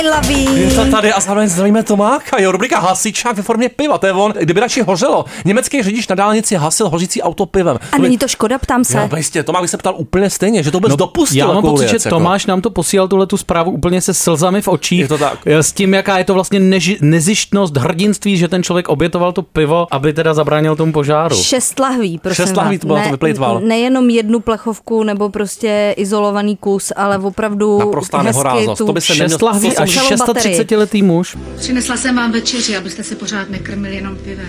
I 0.00 0.06
love 0.08 0.32
you. 0.32 0.56
Je 0.56 0.74
to 0.74 0.90
tady 0.90 1.12
a 1.12 1.20
zároveň 1.20 1.48
zdravíme 1.48 1.82
Tomáka, 1.82 2.40
jo, 2.40 2.52
rubrika 2.52 2.78
hasičák 2.78 3.36
ve 3.36 3.42
formě 3.42 3.68
piva, 3.68 3.98
to 3.98 4.06
je 4.06 4.12
on, 4.12 4.32
kdyby 4.40 4.60
radši 4.60 4.82
hořelo. 4.82 5.24
Německý 5.44 5.82
řidič 5.82 6.08
na 6.08 6.14
dálnici 6.14 6.54
hasil 6.54 6.88
hořící 6.88 7.22
auto 7.22 7.46
pivem. 7.46 7.78
A 7.92 7.98
není 7.98 8.18
to 8.18 8.28
škoda, 8.28 8.58
ptám 8.58 8.84
se. 8.84 8.98
Jo, 8.98 9.08
jistě, 9.16 9.42
Tomák 9.42 9.62
by 9.62 9.68
se 9.68 9.76
ptal 9.76 9.94
úplně 9.96 10.30
stejně, 10.30 10.62
že 10.62 10.70
to 10.70 10.76
vůbec 10.76 10.90
no, 10.90 10.96
dopustil. 10.96 11.38
Já 11.38 11.46
mám 11.52 11.62
pocit, 11.62 11.88
že 11.88 11.96
jako. 11.96 12.08
Tomáš 12.08 12.46
nám 12.46 12.60
to 12.60 12.70
posílal 12.70 13.08
tuhle 13.08 13.26
tu 13.26 13.36
zprávu 13.36 13.70
úplně 13.70 14.00
se 14.00 14.14
slzami 14.14 14.62
v 14.62 14.68
očích. 14.68 15.00
Je 15.00 15.08
to 15.08 15.18
tak. 15.18 15.38
S 15.46 15.72
tím, 15.72 15.94
jaká 15.94 16.18
je 16.18 16.24
to 16.24 16.34
vlastně 16.34 16.60
neži- 16.60 16.98
nezištnost, 17.00 17.76
hrdinství, 17.76 18.36
že 18.36 18.48
ten 18.48 18.62
člověk 18.62 18.88
obětoval 18.88 19.32
to 19.32 19.42
pivo, 19.42 19.86
aby 19.90 20.12
teda 20.12 20.34
zabránil 20.34 20.76
tomu 20.76 20.92
požáru. 20.92 21.36
Šest 21.36 21.78
lahví, 21.78 22.18
prosím 22.18 22.44
Šest 22.44 22.56
lahví 22.56 22.78
to 22.78 22.86
bylo, 22.86 23.00
to 23.04 23.10
vyplejtval. 23.10 23.60
Nejenom 23.60 24.10
jednu 24.10 24.40
plechovku 24.40 25.02
nebo 25.02 25.13
prostě 25.28 25.94
izolovaný 25.96 26.56
kus, 26.56 26.92
ale 26.96 27.18
opravdu 27.18 27.78
Naprostá 27.78 28.18
hezky 28.22 28.42
tu 28.78 28.86
To 28.86 28.92
by 28.92 29.00
se 29.00 29.06
Šest 29.06 29.18
neměl- 29.18 29.38
lahví 29.42 29.70
to 29.70 29.82
a 29.82 29.86
jsem- 29.86 30.02
celou 30.08 30.26
baterii. 30.26 30.58
630-letý 30.58 31.02
muž. 31.02 31.36
Přinesla 31.56 31.96
jsem 31.96 32.16
vám 32.16 32.32
večeři, 32.32 32.76
abyste 32.76 33.02
se 33.02 33.14
pořád 33.14 33.50
nekrmili 33.50 33.96
jenom 33.96 34.16
pivem. 34.16 34.46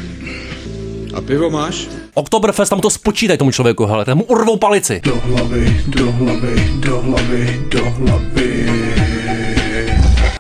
A 1.13 1.21
pivo 1.21 1.49
máš? 1.49 1.87
Oktoberfest, 2.13 2.69
tam 2.69 2.79
to 2.79 2.89
spočítaj 2.89 3.37
tomu 3.37 3.51
člověku, 3.51 3.85
hele, 3.85 4.05
tam 4.05 4.17
mu 4.17 4.23
urvou 4.23 4.57
palici. 4.57 5.01
Do 5.03 5.15
hlavy, 5.23 5.81
do 5.87 6.11
hlavy, 6.11 6.71
do 6.79 7.01
hlavy, 7.01 7.61
do 7.71 7.85
hlavy. 7.89 8.69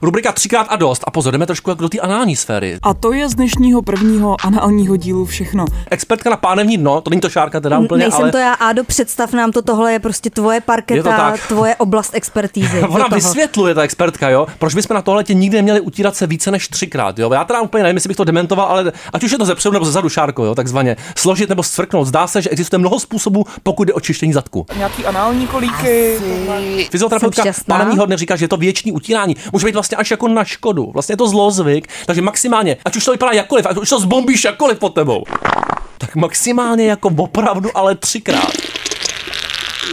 Rubrika 0.05 0.31
třikrát 0.31 0.67
a 0.69 0.75
dost. 0.75 1.03
A 1.07 1.11
pozor, 1.11 1.31
jdeme 1.31 1.45
trošku 1.45 1.69
jak 1.69 1.79
do 1.79 1.89
té 1.89 1.99
anální 1.99 2.35
sféry. 2.35 2.77
A 2.81 2.93
to 2.93 3.13
je 3.13 3.29
z 3.29 3.35
dnešního 3.35 3.81
prvního 3.81 4.37
análního 4.45 4.95
dílu 4.95 5.25
všechno. 5.25 5.65
Expertka 5.91 6.29
na 6.29 6.37
pánevní 6.37 6.77
dno, 6.77 7.01
to 7.01 7.09
není 7.09 7.21
to 7.21 7.29
šárka 7.29 7.59
teda 7.59 7.79
úplně, 7.79 7.99
Nejsem 7.99 8.21
ale 8.21 8.31
to 8.31 8.37
já, 8.37 8.53
Ádo, 8.53 8.83
představ 8.83 9.33
nám 9.33 9.51
to, 9.51 9.61
tohle 9.61 9.93
je 9.93 9.99
prostě 9.99 10.29
tvoje 10.29 10.55
Je 10.55 10.61
to 10.61 10.65
parketa, 10.65 11.17
tak. 11.17 11.47
tvoje 11.47 11.75
oblast 11.75 12.15
expertízy. 12.15 12.79
Ona 12.89 13.07
vysvětluje, 13.07 13.75
ta 13.75 13.81
expertka, 13.81 14.29
jo, 14.29 14.47
proč 14.59 14.75
bychom 14.75 14.95
na 14.95 15.01
tohle 15.01 15.23
tě 15.23 15.33
nikdy 15.33 15.57
neměli 15.57 15.79
utírat 15.81 16.15
se 16.15 16.27
více 16.27 16.51
než 16.51 16.67
třikrát, 16.67 17.19
jo. 17.19 17.33
Já 17.33 17.43
teda 17.43 17.61
úplně 17.61 17.83
nevím, 17.83 17.97
jestli 17.97 18.07
bych 18.07 18.17
to 18.17 18.23
dementoval, 18.23 18.65
ale 18.65 18.91
ať 19.13 19.23
už 19.23 19.31
je 19.31 19.37
to 19.37 19.45
zepředu 19.45 19.73
nebo 19.73 19.85
zezadu 19.85 20.09
šárko, 20.09 20.45
jo, 20.45 20.55
takzvaně 20.55 20.97
složit 21.17 21.49
nebo 21.49 21.63
svrknout. 21.63 22.07
Zdá 22.07 22.27
se, 22.27 22.41
že 22.41 22.49
existuje 22.49 22.79
mnoho 22.79 22.99
způsobů, 22.99 23.45
pokud 23.63 23.83
jde 23.87 23.93
o 23.93 23.99
čištění 23.99 24.33
zadku. 24.33 24.65
Nějaký 24.77 25.05
anální 25.05 25.47
kolíky. 25.47 26.17
Fyzioterapeutka 26.89 27.43
pánevního 27.67 28.05
dne 28.05 28.17
říká, 28.17 28.35
že 28.35 28.45
je 28.45 28.49
to 28.49 28.57
věčný 28.57 28.91
utírání. 28.91 29.35
Může 29.53 29.65
být 29.65 29.73
vlastně 29.73 29.94
až 29.95 30.11
jako 30.11 30.27
na 30.27 30.43
škodu. 30.43 30.91
Vlastně 30.93 31.13
je 31.13 31.17
to 31.17 31.27
zlozvyk, 31.27 31.87
takže 32.05 32.21
maximálně, 32.21 32.77
ať 32.85 32.95
už 32.95 33.05
to 33.05 33.11
vypadá 33.11 33.31
jakkoliv, 33.31 33.65
ať 33.65 33.77
už 33.77 33.89
to 33.89 33.99
zbombíš 33.99 34.43
jakkoliv 34.43 34.79
pod 34.79 34.89
tebou, 34.89 35.23
tak 35.97 36.15
maximálně 36.15 36.85
jako 36.85 37.11
opravdu, 37.17 37.69
ale 37.77 37.95
třikrát. 37.95 38.51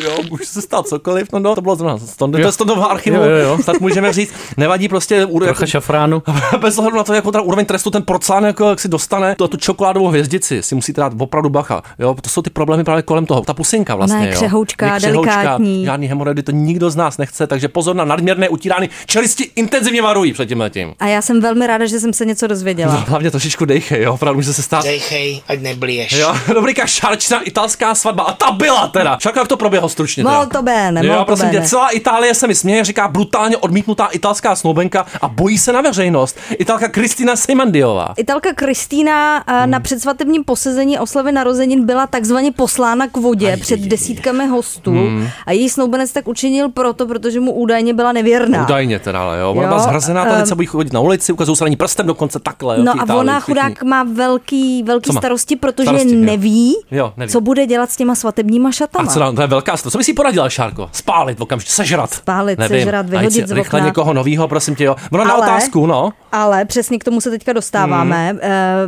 Jo, 0.04 0.18
může 0.30 0.44
se 0.44 0.62
stát 0.62 0.86
cokoliv, 0.88 1.28
no, 1.32 1.38
no 1.38 1.54
to 1.54 1.60
bylo 1.60 1.76
zrovna, 1.76 1.98
to, 2.16 2.28
to 2.28 2.38
je 2.38 2.52
z 2.52 2.56
toho 2.56 2.90
archivu, 2.90 3.16
Jo, 3.16 3.22
jo, 3.22 3.36
jo. 3.36 3.58
tak 3.66 3.80
můžeme 3.80 4.12
říct, 4.12 4.32
nevadí 4.56 4.88
prostě, 4.88 5.26
úro- 5.26 5.44
Trocha 5.44 5.66
šafránu. 5.66 6.22
bez 6.60 6.78
ohledu 6.78 6.96
na 6.96 7.04
to, 7.04 7.14
jakou 7.14 7.30
teda 7.30 7.42
úroveň 7.42 7.66
trestu 7.66 7.90
ten 7.90 8.02
porcán 8.02 8.44
jako, 8.44 8.68
jak 8.70 8.80
si 8.80 8.88
dostane, 8.88 9.34
to, 9.34 9.48
tu 9.48 9.56
čokoládovou 9.56 10.08
hvězdici 10.08 10.62
si 10.62 10.74
musíte 10.74 11.00
dát 11.00 11.12
opravdu 11.18 11.48
bacha. 11.50 11.82
Jo? 11.98 12.16
To 12.22 12.30
jsou 12.30 12.42
ty 12.42 12.50
problémy 12.50 12.84
právě 12.84 13.02
kolem 13.02 13.26
toho. 13.26 13.40
Ta 13.40 13.54
pusinka 13.54 13.94
vlastně. 13.94 14.16
Ona 14.16 14.26
je 14.26 14.32
jo. 14.32 14.36
křehoučká, 14.38 14.86
Je 14.94 14.98
křehoučká, 15.00 15.34
delikátní. 15.34 15.84
Žádný 15.84 16.06
hemoroidy, 16.06 16.42
to 16.42 16.52
nikdo 16.52 16.90
z 16.90 16.96
nás 16.96 17.18
nechce, 17.18 17.46
takže 17.46 17.68
pozor 17.68 17.96
na 17.96 18.04
nadměrné 18.04 18.48
utírání. 18.48 18.88
Čelisti 19.06 19.50
intenzivně 19.56 20.02
varují 20.02 20.32
před 20.32 20.46
tím 20.46 20.60
letím. 20.60 20.94
A 20.98 21.06
já 21.06 21.22
jsem 21.22 21.40
velmi 21.40 21.66
ráda, 21.66 21.86
že 21.86 22.00
jsem 22.00 22.12
se 22.12 22.24
něco 22.26 22.46
dozvěděla. 22.46 22.94
Hlavně 22.94 23.30
trošičku 23.30 23.64
dejchej, 23.64 24.02
jo, 24.02 24.14
opravdu 24.14 24.38
může 24.38 24.52
se 24.54 24.62
stát. 24.62 24.84
Dejchej, 24.84 25.42
ať 25.48 25.60
neblíješ. 25.60 26.12
Jo, 26.12 26.34
rubrika 26.54 26.86
šarčná 26.86 27.40
italská 27.42 27.94
svatba. 27.94 28.22
A 28.22 28.32
ta 28.32 28.50
byla 28.50 28.88
teda. 28.88 29.18
Šarka, 29.22 29.40
jak 29.40 29.48
to 29.48 29.56
proběhlo 29.56 29.81
stručně? 29.88 30.24
teda? 30.24 30.36
Molto 30.36 30.62
bene, 30.62 31.06
Jo, 31.06 31.12
molto 31.12 31.24
prosím 31.26 31.48
tě, 31.50 31.56
bene. 31.56 31.66
celá 31.68 31.88
Itálie 31.88 32.34
se 32.34 32.46
mi 32.46 32.54
směje, 32.54 32.84
říká 32.84 33.08
brutálně 33.08 33.56
odmítnutá 33.56 34.06
italská 34.06 34.56
snoubenka 34.56 35.06
a 35.20 35.28
bojí 35.28 35.58
se 35.58 35.72
na 35.72 35.80
veřejnost. 35.80 36.38
Italka 36.58 36.88
Kristina 36.88 37.36
Seymandiová. 37.36 38.08
Italka 38.16 38.48
Kristýna 38.54 39.44
Hmm. 39.46 39.58
eh, 39.62 39.66
na 39.66 39.80
předsvatebním 39.80 40.44
posezení 40.44 40.98
oslavy 40.98 41.32
narozenin 41.32 41.86
byla 41.86 42.06
takzvaně 42.06 42.52
poslána 42.52 43.08
k 43.08 43.16
vodě 43.16 43.56
před 43.60 43.80
desítkami 43.80 44.46
hostů 44.46 44.90
Hmm. 44.90 45.28
a 45.46 45.52
její 45.52 45.68
snoubenec 45.68 46.12
tak 46.12 46.28
učinil 46.28 46.68
proto, 46.68 47.06
protože 47.06 47.40
mu 47.40 47.52
údajně 47.52 47.94
byla 47.94 48.12
nevěrná. 48.12 48.62
Údajně 48.64 48.98
teda, 48.98 49.22
ale 49.22 49.38
jo. 49.40 49.50
Ona 49.52 49.62
Jo, 49.62 49.68
byla 49.68 49.78
zhrzená, 49.78 50.24
tady 50.24 50.36
ehm, 50.40 50.46
se 50.46 50.54
bojí 50.54 50.66
chodit 50.66 50.92
na 50.92 51.00
ulici, 51.00 51.32
ukazují 51.32 51.56
se 51.56 51.64
na 51.64 51.68
ní 51.68 51.76
prstem 51.76 52.06
dokonce 52.06 52.38
takhle. 52.38 52.76
Jo, 52.78 52.84
No 52.84 52.92
a 53.08 53.14
ona 53.14 53.40
chudák 53.40 53.82
má 53.82 54.02
velký, 54.02 54.82
velký 54.82 55.10
Co 55.12 55.18
starosti, 55.18 55.56
protože 55.56 55.84
Starosti, 55.84 56.14
jo. 56.14 56.20
neví, 56.24 56.74
Jo, 56.90 57.12
neví. 57.16 57.32
co 57.32 57.40
bude 57.40 57.66
dělat 57.66 57.90
s 57.90 57.96
těma 57.96 58.14
svatebníma 58.14 58.68
A 58.68 58.72
šatama. 58.72 59.10
co, 59.12 59.18
dá- 59.18 59.32
to 59.32 59.40
je 59.40 59.46
velká 59.46 59.71
Zakázka. 59.72 59.90
Co 59.90 59.98
bys 59.98 60.06
si 60.06 60.12
poradila, 60.12 60.48
Šárko? 60.48 60.88
Spálit 60.92 61.40
okamžitě, 61.40 61.72
sežrat. 61.72 62.10
Spálit, 62.10 62.58
Nevím. 62.58 62.80
sežrat, 62.80 63.08
vyhodit 63.08 63.32
si 63.32 63.46
z 63.46 63.52
Rychle 63.52 63.80
někoho 63.80 64.12
novýho, 64.12 64.48
prosím 64.48 64.74
tě, 64.74 64.84
jo. 64.84 64.96
Ono 65.10 65.24
na 65.24 65.34
otázku, 65.34 65.86
no. 65.86 66.12
Ale 66.32 66.64
přesně 66.64 66.98
k 66.98 67.04
tomu 67.04 67.20
se 67.20 67.30
teďka 67.30 67.52
dostáváme, 67.52 68.32
mm. 68.32 68.38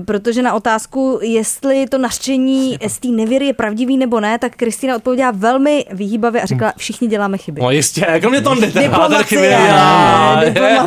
protože 0.05 0.43
na 0.43 0.55
otázku, 0.55 1.19
jestli 1.23 1.87
to 1.87 1.99
nařčení 1.99 2.79
z 2.87 2.99
té 2.99 3.09
nevěry 3.09 3.47
je 3.47 3.55
pravdivý 3.55 3.97
nebo 3.97 4.21
ne, 4.21 4.39
tak 4.39 4.57
Kristýna 4.57 4.97
odpověděla 4.97 5.31
velmi 5.31 5.85
vyhýbavě 5.91 6.43
a 6.43 6.47
řekla, 6.47 6.73
všichni 6.77 7.09
děláme 7.09 7.39
chyby. 7.39 7.61
No 7.61 7.71
jistě, 7.71 8.07
kromě 8.21 8.41
toho 8.41 8.57
Diplomacie, 8.61 9.59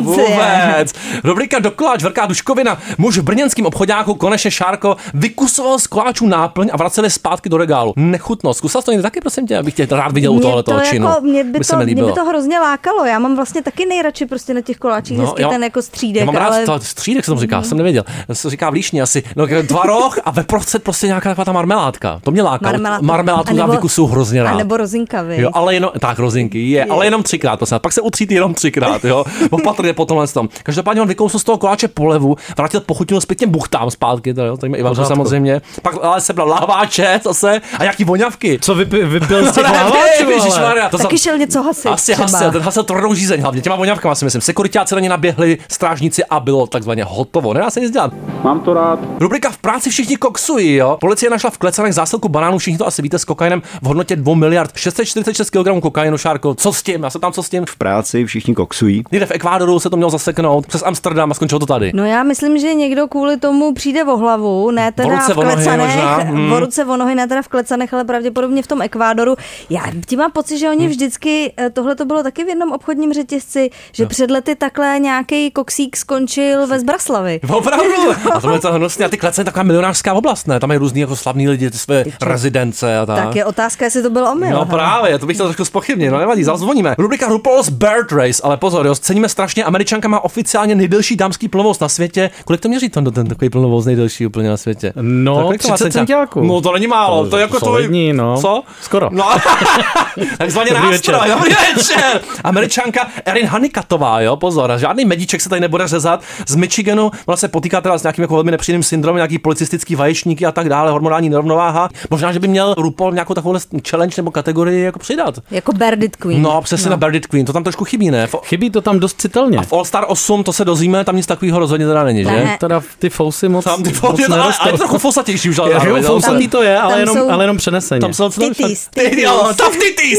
vůbec. 0.00 0.92
Rubrika 1.24 1.58
Dokoláč, 1.58 2.02
velká 2.02 2.26
duškovina. 2.26 2.78
Muž 2.98 3.18
v 3.18 3.22
brněnském 3.22 3.66
obchodáku 3.66 4.14
konečně 4.14 4.50
Šárko 4.50 4.96
vykusoval 5.14 5.78
z 5.78 5.86
koláčů 5.86 6.26
náplň 6.26 6.70
a 6.72 6.76
vraceli 6.76 7.10
zpátky 7.10 7.48
do 7.48 7.56
regálu. 7.56 7.92
Nechutnost. 7.96 8.58
Zkusil 8.58 8.80
jsi 8.80 8.84
to 8.84 8.90
někdy 8.90 9.02
taky, 9.02 9.20
prosím 9.20 9.46
tě, 9.46 9.58
abych 9.58 9.74
tě 9.74 9.87
rád 9.96 10.12
viděl 10.12 10.32
u 10.32 10.34
Mě 10.34 10.42
tohoto 10.42 10.72
to 10.72 10.80
činu. 10.80 11.06
Jako, 11.06 11.20
mě, 11.20 11.44
by 11.44 11.64
se 11.64 11.72
to, 11.72 11.78
mi 11.78 11.84
mě 11.84 12.04
by 12.04 12.12
to 12.12 12.24
hrozně 12.24 12.58
lákalo. 12.58 13.04
Já 13.04 13.18
mám 13.18 13.36
vlastně 13.36 13.62
taky 13.62 13.86
nejradši 13.86 14.26
prostě 14.26 14.54
na 14.54 14.60
těch 14.60 14.76
koláčích 14.76 15.18
no, 15.18 15.24
hezky 15.24 15.42
jo. 15.42 15.48
ten 15.48 15.64
jako 15.64 15.82
střídek. 15.82 16.20
Já 16.20 16.26
mám 16.26 16.34
rád 16.34 16.52
ale... 16.52 16.66
to, 16.66 16.80
střídek 16.80 17.24
se 17.24 17.30
tomu 17.30 17.40
říká, 17.40 17.62
jsem 17.62 17.78
nevěděl. 17.78 18.04
To 18.26 18.34
se 18.34 18.50
říká 18.50 18.70
v 18.70 18.72
líšni 18.72 19.02
asi. 19.02 19.22
No, 19.36 19.46
tvaroh 19.68 20.18
a 20.24 20.30
ve 20.30 20.42
prostřed 20.42 20.82
prostě 20.82 21.06
nějaká 21.06 21.28
taková 21.28 21.44
ta 21.44 21.52
marmeládka. 21.52 22.20
To 22.24 22.30
mě 22.30 22.42
láká. 22.42 22.66
Marmeládka. 22.66 23.06
Marmeládku 23.06 23.54
na 23.54 23.62
nebo- 23.62 23.72
vykusu 23.72 24.06
hrozně 24.06 24.42
rád. 24.42 24.54
A 24.54 24.56
nebo 24.56 24.76
rozinkavy. 24.76 25.40
Jo, 25.40 25.50
ale 25.52 25.74
jenom, 25.74 25.90
tak 26.00 26.18
rozinky, 26.18 26.70
je, 26.70 26.84
ale 26.84 27.06
jenom 27.06 27.22
třikrát, 27.22 27.56
to 27.56 27.66
snad. 27.66 27.82
Pak 27.82 27.92
se 27.92 28.00
utřít 28.00 28.30
jenom 28.30 28.54
třikrát, 28.54 29.04
jo. 29.04 29.24
Opatrně 29.50 29.92
po 29.92 30.04
tomhle 30.04 30.28
tom. 30.28 30.48
Každopádně 30.62 31.02
on 31.02 31.08
vykousl 31.08 31.38
z 31.38 31.44
toho 31.44 31.58
koláče 31.58 31.88
polevu, 31.88 32.36
vrátil 32.56 32.80
pochutnil 32.80 33.20
zpět 33.20 33.36
těm 33.36 33.50
buchtám 33.50 33.90
zpátky, 33.90 34.34
to 34.34 34.44
jo, 34.44 34.56
to 34.56 34.66
jim 34.66 34.74
Ivanku 34.74 34.96
Pořádku. 34.96 35.14
samozřejmě. 35.14 35.60
Pak 35.82 35.94
ale 36.02 36.20
sebral 36.20 36.48
láváče 36.48 37.20
zase 37.24 37.60
a 37.78 37.84
jaký 37.84 38.04
voňavky. 38.04 38.58
Co 38.62 38.74
vypi, 38.74 39.04
vypil 39.04 39.52
z 39.52 39.54
těch 39.54 39.64
Ale? 39.82 40.08
ježišmarja, 40.32 40.88
to 40.88 40.98
Taky 40.98 41.18
šel 41.18 41.38
něco 41.38 41.62
hasit 41.62 41.86
asi 41.86 42.12
třeba. 42.12 42.28
hasil, 42.28 42.52
ten 42.52 42.62
hasil 42.62 42.82
tvrdou 42.82 43.14
žízeň 43.14 43.40
hlavně, 43.40 43.60
těma 43.60 43.76
voňavkama 43.76 44.14
si 44.14 44.24
myslím. 44.24 44.42
Sekuritáci 44.42 44.94
na 44.94 45.00
ně 45.00 45.08
naběhli, 45.08 45.58
strážníci 45.68 46.24
a 46.24 46.40
bylo 46.40 46.66
takzvaně 46.66 47.04
hotovo. 47.04 47.54
Nedá 47.54 47.70
se 47.70 47.80
nic 47.80 47.90
dělat. 47.90 48.12
Mám 48.44 48.60
to 48.60 48.74
rád. 48.74 48.98
Rubrika 49.18 49.50
v 49.50 49.58
práci 49.58 49.90
všichni 49.90 50.16
koksují, 50.16 50.74
jo. 50.74 50.96
Policie 51.00 51.30
našla 51.30 51.50
v 51.50 51.58
klecanech 51.58 51.94
zásilku 51.94 52.28
banánů, 52.28 52.58
všichni 52.58 52.78
to 52.78 52.86
asi 52.86 53.02
víte, 53.02 53.18
s 53.18 53.24
kokainem 53.24 53.62
v 53.82 53.86
hodnotě 53.86 54.16
2 54.16 54.34
miliard 54.34 54.76
646 54.76 55.50
kg 55.50 55.82
kokainu, 55.82 56.18
Šárko. 56.18 56.54
Co 56.54 56.72
s 56.72 56.82
tím? 56.82 57.02
Já 57.02 57.10
se 57.10 57.18
tam 57.18 57.32
co 57.32 57.42
s 57.42 57.48
tím? 57.48 57.64
V 57.68 57.76
práci 57.76 58.24
všichni 58.24 58.54
koksují. 58.54 59.04
Někde 59.12 59.26
v 59.26 59.30
Ekvádoru 59.30 59.80
se 59.80 59.90
to 59.90 59.96
mělo 59.96 60.10
zaseknout 60.10 60.66
přes 60.66 60.82
Amsterdam 60.82 61.30
a 61.30 61.34
skončilo 61.34 61.58
to 61.58 61.66
tady. 61.66 61.92
No 61.94 62.04
já 62.04 62.22
myslím, 62.22 62.58
že 62.58 62.74
někdo 62.74 63.08
kvůli 63.08 63.36
tomu 63.36 63.74
přijde 63.74 64.04
o 64.04 64.16
hlavu, 64.16 64.70
ne 64.70 64.92
teda 64.92 65.18
v 65.18 65.34
klecanech, 65.34 65.86
možná, 65.86 66.16
hmm. 66.16 66.52
o 66.52 66.60
ruce, 66.60 66.84
o 66.84 66.96
nohy, 66.96 67.14
ne 67.14 67.28
teda 67.28 67.42
v 67.42 67.48
klecanech, 67.48 67.94
ale 67.94 68.04
pravděpodobně 68.04 68.62
v 68.62 68.66
tom 68.66 68.82
Ekvádoru. 68.82 69.36
Já 69.70 69.82
tím 70.06 70.18
mám 70.18 70.32
pocit, 70.32 70.58
že 70.58 70.68
oni 70.68 70.78
Hmm. 70.84 70.90
vždycky, 70.90 71.52
eh, 71.56 71.70
tohle 71.70 71.94
to 71.94 72.04
bylo 72.04 72.22
taky 72.22 72.44
v 72.44 72.48
jednom 72.48 72.72
obchodním 72.72 73.12
řetězci, 73.12 73.70
že 73.92 74.06
před 74.06 74.30
lety 74.30 74.54
takhle 74.54 74.98
nějaký 74.98 75.50
koksík 75.50 75.96
skončil 75.96 76.66
ve 76.66 76.80
Zbraslavy. 76.80 77.40
Opravdu. 77.48 77.86
A 78.32 78.40
to 78.40 78.50
je 78.50 78.58
to 78.60 78.72
hnusně. 78.72 79.04
A 79.04 79.08
ty 79.08 79.16
klece 79.16 79.40
je 79.40 79.44
taková 79.44 79.62
milionářská 79.62 80.14
oblast, 80.14 80.46
ne? 80.48 80.60
Tam 80.60 80.68
mají 80.68 80.78
různý 80.78 81.00
jako 81.00 81.16
slavní 81.16 81.48
lidi, 81.48 81.70
ty 81.70 81.78
své 81.78 82.04
rezidence 82.22 82.98
a 82.98 83.06
tak. 83.06 83.24
Tak 83.24 83.36
je 83.36 83.44
otázka, 83.44 83.84
jestli 83.84 84.02
to 84.02 84.10
byl 84.10 84.26
omyl. 84.26 84.50
No 84.50 84.56
hele. 84.56 84.66
právě, 84.66 85.18
to 85.18 85.26
bych 85.26 85.36
to 85.36 85.44
trošku 85.44 85.64
spochybnil, 85.64 86.12
no 86.12 86.18
nevadí, 86.18 86.44
zazvoníme. 86.44 86.94
Rubrika 86.98 87.28
RuPaul's 87.28 87.68
Bird 87.68 88.12
Race, 88.12 88.42
ale 88.42 88.56
pozor, 88.56 88.86
jo, 88.86 88.94
ceníme 88.94 89.28
strašně, 89.28 89.64
američanka 89.64 90.08
má 90.08 90.20
oficiálně 90.24 90.74
nejdelší 90.74 91.16
dámský 91.16 91.48
plnovoz 91.48 91.80
na 91.80 91.88
světě. 91.88 92.30
Kolik 92.44 92.60
to 92.60 92.68
měří 92.68 92.88
ten, 92.88 93.04
ten 93.04 93.26
takový 93.26 93.50
plnovoz 93.50 93.84
nejdelší 93.84 94.26
úplně 94.26 94.48
na 94.48 94.56
světě? 94.56 94.92
No, 95.00 95.34
Tak 95.36 95.44
kolik 95.44 95.62
to 95.62 95.68
má 95.68 95.74
30 95.74 95.90
centiáků? 95.92 96.42
No 96.44 96.60
to 96.60 96.72
není 96.72 96.86
málo, 96.86 97.24
to, 97.24 97.30
To 97.30 97.36
je 97.36 97.40
jako 97.40 97.60
to... 97.60 97.78
no. 98.12 98.40
Co? 98.40 98.62
Skoro. 98.82 99.08
No, 99.12 99.24
takzvaně 100.38 100.70
nástroj, 100.72 101.18
večer. 101.18 101.34
dobrý 101.38 101.54
večer. 101.76 102.20
Američanka 102.44 103.08
Erin 103.24 103.46
Hanikatová, 103.46 104.20
jo, 104.20 104.36
pozor, 104.36 104.72
žádný 104.78 105.04
medíček 105.04 105.40
se 105.40 105.48
tady 105.48 105.60
nebude 105.60 105.88
řezat. 105.88 106.22
Z 106.48 106.54
Michiganu, 106.56 107.10
ona 107.26 107.36
se 107.36 107.48
potýká 107.48 107.80
teda 107.80 107.98
s 107.98 108.02
nějakým 108.02 108.22
jako 108.22 108.34
velmi 108.34 108.50
nepříjemným 108.50 108.82
syndromem, 108.82 109.16
nějaký 109.16 109.38
policistický 109.38 109.94
vaječníky 109.96 110.46
a 110.46 110.52
tak 110.52 110.68
dále, 110.68 110.90
hormonální 110.90 111.28
nerovnováha. 111.30 111.88
Možná, 112.10 112.32
že 112.32 112.40
by 112.40 112.48
měl 112.48 112.74
RuPaul 112.78 113.12
nějakou 113.12 113.34
takovou 113.34 113.56
challenge 113.90 114.14
nebo 114.16 114.30
kategorii 114.30 114.84
jako 114.84 114.98
přidat. 114.98 115.34
Jako 115.50 115.72
Berdit 115.72 116.16
Queen. 116.16 116.42
No, 116.42 116.62
přesně 116.62 116.84
no. 116.86 116.90
na 116.90 116.96
Birdit 116.96 117.26
Queen, 117.26 117.46
to 117.46 117.52
tam 117.52 117.62
trošku 117.64 117.84
chybí, 117.84 118.10
ne? 118.10 118.26
V, 118.26 118.34
Chybí 118.44 118.70
to 118.70 118.80
tam 118.80 119.00
dost 119.00 119.20
citelně. 119.20 119.58
a 119.58 119.62
v 119.62 119.72
All 119.72 119.84
Star 119.84 120.04
8 120.08 120.44
to 120.44 120.52
se 120.52 120.64
dozvíme, 120.64 121.04
tam 121.04 121.16
nic 121.16 121.26
takového 121.26 121.58
rozhodně 121.58 121.86
teda 121.86 122.04
není, 122.04 122.24
že? 122.24 122.30
Ne. 122.30 122.56
Teda 122.60 122.82
ty 122.98 123.10
fousy 123.10 123.48
moc, 123.48 123.64
Tam 123.64 123.82
ty 123.82 123.88
moc 123.88 123.98
fousy, 123.98 124.24
ale, 124.24 124.36
nerostou. 124.38 124.68
ale 124.68 124.78
trochu 124.78 124.98
fosatější 124.98 125.50
už, 125.50 125.58
ale 125.58 125.70
jo. 125.72 126.02
fousatý 126.02 126.48
to 126.48 126.62
je, 126.62 126.78
ale 126.78 126.90
tam 126.92 127.00
jenom, 127.00 127.16
jsou- 127.16 127.30
ale 127.30 127.44
jenom 127.44 127.56
přeneseně. 127.56 128.00
Tam 128.00 128.14
jsou 128.14 128.30
Titis, 128.30 128.88
Ty, 128.94 129.00
titis. 129.10 129.22
Jo, 129.46 129.54
tam 129.56 129.72
titis. 129.72 130.18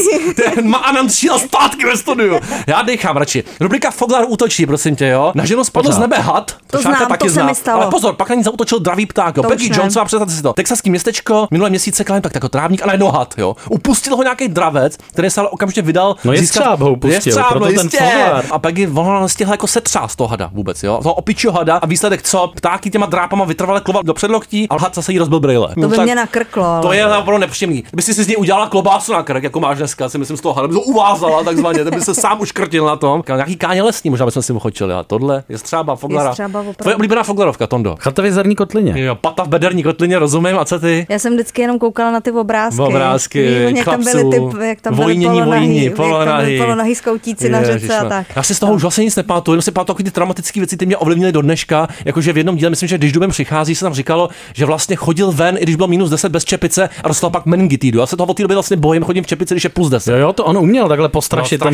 Ten 0.54 0.68
má 0.68 0.78
Anand 0.78 1.08
přijel 1.10 1.38
zpátky 1.38 1.84
ve 1.86 1.96
studiu. 1.96 2.40
Já 2.66 2.82
dechám 2.82 3.16
radši. 3.16 3.44
Rubrika 3.60 3.90
Foglar 3.90 4.24
útočí, 4.28 4.66
prosím 4.66 4.96
tě, 4.96 5.06
jo. 5.06 5.32
Na 5.34 5.44
ženu 5.44 5.64
spadl 5.64 5.92
z 5.92 5.98
nebe 5.98 6.16
had. 6.18 6.56
To 6.66 6.82
Šárka 6.82 6.98
znám, 6.98 7.08
taky 7.08 7.26
to 7.28 7.34
se 7.34 7.40
zná. 7.40 7.54
stalo. 7.54 7.82
Ale 7.82 7.90
pozor, 7.90 8.14
pak 8.14 8.28
na 8.28 8.34
ní 8.34 8.42
zautočil 8.42 8.78
dravý 8.78 9.06
pták. 9.06 9.36
Jo. 9.36 9.42
To 9.42 9.48
Peggy 9.48 9.70
ne. 9.70 9.76
Jonesová, 9.76 10.04
představte 10.04 10.34
si 10.34 10.42
to. 10.42 10.52
Texaský 10.52 10.90
městečko, 10.90 11.48
minulé 11.50 11.70
měsíce 11.70 12.04
klám 12.04 12.20
tak 12.20 12.34
jako 12.34 12.48
trávník, 12.48 12.82
ale 12.82 12.98
nohat, 12.98 13.34
jo. 13.38 13.56
Upustil 13.70 14.16
ho 14.16 14.22
nějaký 14.22 14.48
dravec, 14.48 14.96
který 15.12 15.30
se 15.30 15.40
ale 15.40 15.48
okamžitě 15.50 15.82
vydal. 15.82 16.16
No 16.24 16.32
jestřáb 16.32 16.80
ho 16.80 16.92
upustil, 16.92 17.14
Jestřáb, 17.14 17.48
proto 17.48 17.64
no 17.66 17.72
ten 17.72 17.80
jistě. 17.86 17.98
Foglar. 17.98 18.44
A 18.50 18.58
Peggy 18.58 18.86
ona 18.94 19.20
nestihla 19.20 19.52
jako 19.54 19.66
setřást 19.66 20.16
toho 20.16 20.28
hada 20.28 20.50
vůbec, 20.52 20.82
jo. 20.82 21.00
Toho 21.02 21.14
opičího 21.14 21.52
hada 21.52 21.76
a 21.76 21.86
výsledek 21.86 22.22
co? 22.22 22.52
Ptáky 22.56 22.90
těma 22.90 23.06
drápama 23.06 23.44
vytrvale 23.44 23.80
klovat 23.80 24.06
do 24.06 24.14
předloktí 24.14 24.66
a 24.70 24.78
had 24.80 24.94
zase 24.94 25.12
jí 25.12 25.18
rozbil 25.18 25.40
brýle. 25.40 25.74
To 25.80 25.88
by 25.88 25.98
mě 25.98 26.14
nakrklo. 26.14 26.64
ale- 26.64 26.82
To 26.82 26.92
je 26.92 27.06
opravdu 27.06 27.38
nepříjemný. 27.38 27.82
Kdyby 27.90 28.02
si 28.02 28.14
si 28.14 28.24
z 28.24 28.26
něj 28.26 28.36
udělala 28.38 28.68
klobásu 28.68 29.09
na 29.12 29.22
krk, 29.22 29.42
jako 29.42 29.60
máš 29.60 29.78
dneska, 29.78 30.08
si 30.08 30.18
myslím 30.18 30.36
z 30.36 30.40
toho, 30.40 30.68
by 30.68 30.74
to 30.74 30.80
uvázala 30.80 31.44
takzvaně, 31.44 31.84
tak 31.84 31.94
by 31.94 32.00
se 32.00 32.14
sám 32.14 32.40
uškrtil 32.40 32.86
na 32.86 32.96
tom. 32.96 33.22
Nějaký 33.34 33.56
káně 33.56 33.82
lesní, 33.82 34.10
možná 34.10 34.26
bychom 34.26 34.42
si 34.42 34.52
ochočili. 34.52 34.94
A 34.94 35.02
tohle 35.02 35.44
je 35.48 35.58
střába 35.58 35.96
Foglara. 35.96 36.34
Tvoje 36.76 36.96
oblíbená 36.96 37.22
Foglarovka, 37.22 37.66
Tondo. 37.66 37.96
Chatově 38.00 38.32
zrní 38.32 38.56
kotlině. 38.56 39.04
Jo, 39.04 39.14
pata 39.14 39.44
v 39.44 39.48
bederní 39.48 39.82
kotlině, 39.82 40.18
rozumím, 40.18 40.58
a 40.58 40.64
co 40.64 40.78
ty? 40.80 41.06
Já 41.08 41.18
jsem 41.18 41.34
vždycky 41.34 41.62
jenom 41.62 41.78
koukala 41.78 42.10
na 42.10 42.20
ty 42.20 42.32
obrázky. 42.32 42.80
Obrázky, 42.82 43.66
Víš, 43.66 43.76
jak 43.78 43.84
tam 43.84 44.04
byly 44.04 44.24
ty, 44.30 44.66
jak 44.68 44.80
tam 44.80 44.94
byly 44.94 45.04
vojnění, 45.04 45.40
polonahý, 45.40 45.90
polonahý. 45.90 46.58
polonahý 46.58 46.94
skoutíci 46.94 47.48
na 47.48 47.64
řece 47.64 47.98
a 47.98 48.04
tak. 48.04 48.26
Já 48.36 48.42
si 48.42 48.54
z 48.54 48.58
toho 48.58 48.72
už 48.72 48.82
vlastně 48.82 49.04
nic 49.04 49.16
nepamatuju, 49.16 49.54
jenom 49.54 49.62
si 49.62 49.70
pamatuju 49.70 50.04
ty 50.04 50.10
traumatické 50.10 50.60
věci, 50.60 50.76
ty 50.76 50.86
mě 50.86 50.96
ovlivnily 50.96 51.32
do 51.32 51.42
dneška. 51.42 51.88
Jakože 52.04 52.32
v 52.32 52.36
jednom 52.36 52.56
díle, 52.56 52.70
myslím, 52.70 52.88
že 52.88 52.98
když 52.98 53.12
dubem 53.12 53.30
přichází, 53.30 53.74
se 53.74 53.84
tam 53.84 53.94
říkalo, 53.94 54.28
že 54.54 54.66
vlastně 54.66 54.96
chodil 54.96 55.32
ven, 55.32 55.56
i 55.58 55.62
když 55.62 55.76
bylo 55.76 55.88
minus 55.88 56.10
10 56.10 56.32
bez 56.32 56.44
čepice 56.44 56.88
a 57.04 57.08
dostal 57.08 57.30
pak 57.30 57.46
meningitidu. 57.46 58.00
Já 58.00 58.06
se 58.06 58.16
toho 58.16 58.26
od 58.26 58.36
té 58.36 58.42
doby 58.42 58.54
vlastně 58.54 58.76
bojím, 58.76 58.99
chodím 59.04 59.24
v 59.24 59.26
čepici, 59.26 59.54
když 59.54 59.64
je 59.64 59.70
plus 59.70 59.88
10. 59.88 60.12
Jo, 60.12 60.18
jo, 60.18 60.32
to 60.32 60.44
on 60.44 60.58
uměl 60.58 60.88
takhle 60.88 61.08
postrašit 61.08 61.60
No, 61.64 61.70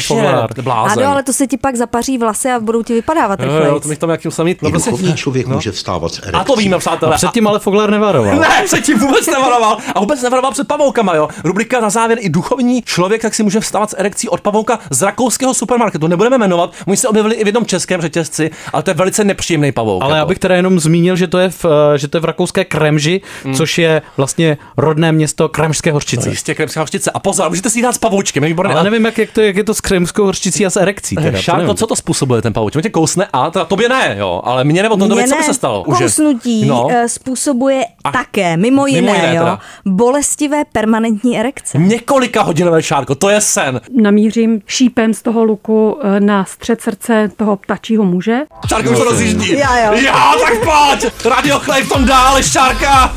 ten 0.54 0.64
blázen. 0.64 1.02
Ano, 1.04 1.12
ale 1.12 1.22
to 1.22 1.32
se 1.32 1.46
ti 1.46 1.56
pak 1.56 1.76
zapaří 1.76 2.18
vlasy 2.18 2.50
a 2.50 2.60
budou 2.60 2.82
ti 2.82 2.94
vypadávat 2.94 3.40
Jo, 3.40 3.50
jo, 3.66 3.80
to 3.80 3.88
bych 3.88 3.98
tam 3.98 4.10
jakým 4.10 4.30
samý. 4.30 4.56
No, 4.62 4.70
prostě, 4.70 5.12
člověk 5.14 5.46
může 5.46 5.72
vstávat 5.72 6.12
z 6.12 6.18
erekcí. 6.18 6.40
a 6.40 6.44
to 6.44 6.56
víme, 6.56 6.78
přátelé. 6.78 7.14
A 7.14 7.16
předtím 7.16 7.48
ale 7.48 7.58
Foglar 7.58 7.90
nevaroval. 7.90 8.36
Ne, 8.36 8.62
předtím 8.64 8.98
vůbec 8.98 9.26
nevaroval. 9.26 9.78
A 9.94 10.00
vůbec 10.00 10.22
nevaroval 10.22 10.52
před 10.52 10.68
pavoukama, 10.68 11.14
jo. 11.14 11.28
Rubrika 11.44 11.80
na 11.80 11.90
závěr 11.90 12.18
i 12.20 12.28
duchovní 12.28 12.82
člověk, 12.82 13.24
jak 13.24 13.34
si 13.34 13.42
může 13.42 13.60
vstávat 13.60 13.90
s 13.90 13.96
erekcí 13.98 14.28
od 14.28 14.40
pavouka 14.40 14.78
z 14.90 15.02
rakouského 15.02 15.54
supermarketu. 15.54 16.06
Nebudeme 16.06 16.38
jmenovat, 16.38 16.72
oni 16.86 16.96
se 16.96 17.08
objevili 17.08 17.34
i 17.34 17.44
v 17.44 17.46
jednom 17.46 17.66
českém 17.66 18.00
řetězci, 18.00 18.50
ale 18.72 18.82
to 18.82 18.90
je 18.90 18.94
velice 18.94 19.24
nepříjemný 19.24 19.72
pavouk. 19.72 20.02
Ale 20.02 20.10
jako. 20.12 20.18
já 20.18 20.26
bych 20.26 20.38
teda 20.38 20.54
jenom 20.54 20.80
zmínil, 20.80 21.16
že 21.16 21.26
to 21.26 21.38
je 21.38 21.50
v, 21.50 21.64
eh, 21.94 21.98
že 21.98 22.08
to 22.08 22.16
je 22.16 22.20
v 22.20 22.24
rakouské 22.24 22.64
Kremži, 22.64 23.20
což 23.56 23.78
je 23.78 24.02
vlastně 24.16 24.58
rodné 24.76 25.12
město 25.12 25.48
Kremžské 25.48 25.92
hořčice. 25.92 26.28
Jistě 26.30 26.54
kremská 26.54 26.80
hořčice. 26.80 27.10
A 27.16 27.18
pozor, 27.18 27.48
můžete 27.48 27.70
si 27.70 27.78
jí 27.78 27.82
dát 27.82 27.92
s 27.92 27.98
pavoučkem, 27.98 28.42
je 28.44 28.48
výborné. 28.48 28.74
Ale 28.74 28.84
nevím, 28.84 29.04
jak, 29.04 29.18
jak, 29.18 29.30
to, 29.30 29.40
je- 29.40 29.46
jak 29.46 29.56
je 29.56 29.64
to 29.64 29.74
s 29.74 29.80
kremskou 29.80 30.24
hořčicí 30.24 30.66
a 30.66 30.70
s 30.70 30.76
erekcí. 30.76 31.16
Teda, 31.16 31.30
to 31.30 31.36
Šárko, 31.42 31.74
co 31.74 31.86
to 31.86 31.96
způsobuje 31.96 32.42
ten 32.42 32.52
pavouček? 32.52 32.76
On 32.76 32.82
tě 32.82 32.90
kousne 32.90 33.26
a 33.32 33.50
teda 33.50 33.64
tobě 33.64 33.88
ne, 33.88 34.14
jo, 34.18 34.40
ale 34.44 34.64
mě 34.64 34.82
nebo 34.82 34.96
to 34.96 35.08
co 35.08 35.14
by 35.14 35.42
se 35.42 35.54
stalo? 35.54 35.82
Už 35.86 36.00
je- 36.00 36.06
Kousnutí 36.06 36.64
No. 36.66 36.74
no. 36.74 37.08
způsobuje 37.08 37.84
také, 38.12 38.56
mimo 38.56 38.86
jiné, 38.86 39.12
jiné 39.16 39.34
jo, 39.34 39.38
teda. 39.44 39.58
bolestivé 39.86 40.62
permanentní 40.72 41.38
erekce. 41.38 41.78
Několika 41.78 42.42
hodinové 42.42 42.82
šárko, 42.82 43.14
to 43.14 43.28
je 43.28 43.40
sen. 43.40 43.80
Namířím 44.02 44.60
šípem 44.66 45.14
z 45.14 45.22
toho 45.22 45.44
luku 45.44 45.98
eh, 46.02 46.20
na 46.20 46.44
střed 46.44 46.80
srdce 46.80 47.30
toho 47.36 47.56
ptačího 47.56 48.04
muže. 48.04 48.38
Šárko 48.68 48.90
už 48.90 48.98
to 48.98 49.04
rozjíždí. 49.04 49.58
Já, 49.58 49.86
jo. 49.86 49.92
Já, 50.02 50.32
tak 50.44 50.54
pojď. 50.64 51.12
Radio 51.24 51.60
Clay 51.60 51.82
v 51.82 51.88
tom 51.88 52.04
dál, 52.04 52.42
Šárka. 52.42 53.14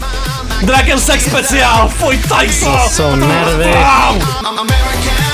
Dragon 0.65 1.00
Sex 1.00 1.25
speciál, 1.25 1.88
fuj 1.89 2.18
Tyson. 2.18 2.77
To 2.84 2.89
jsou 2.89 3.15
nervy. 3.15 3.72
I'm 3.91 4.60
American. 4.60 5.28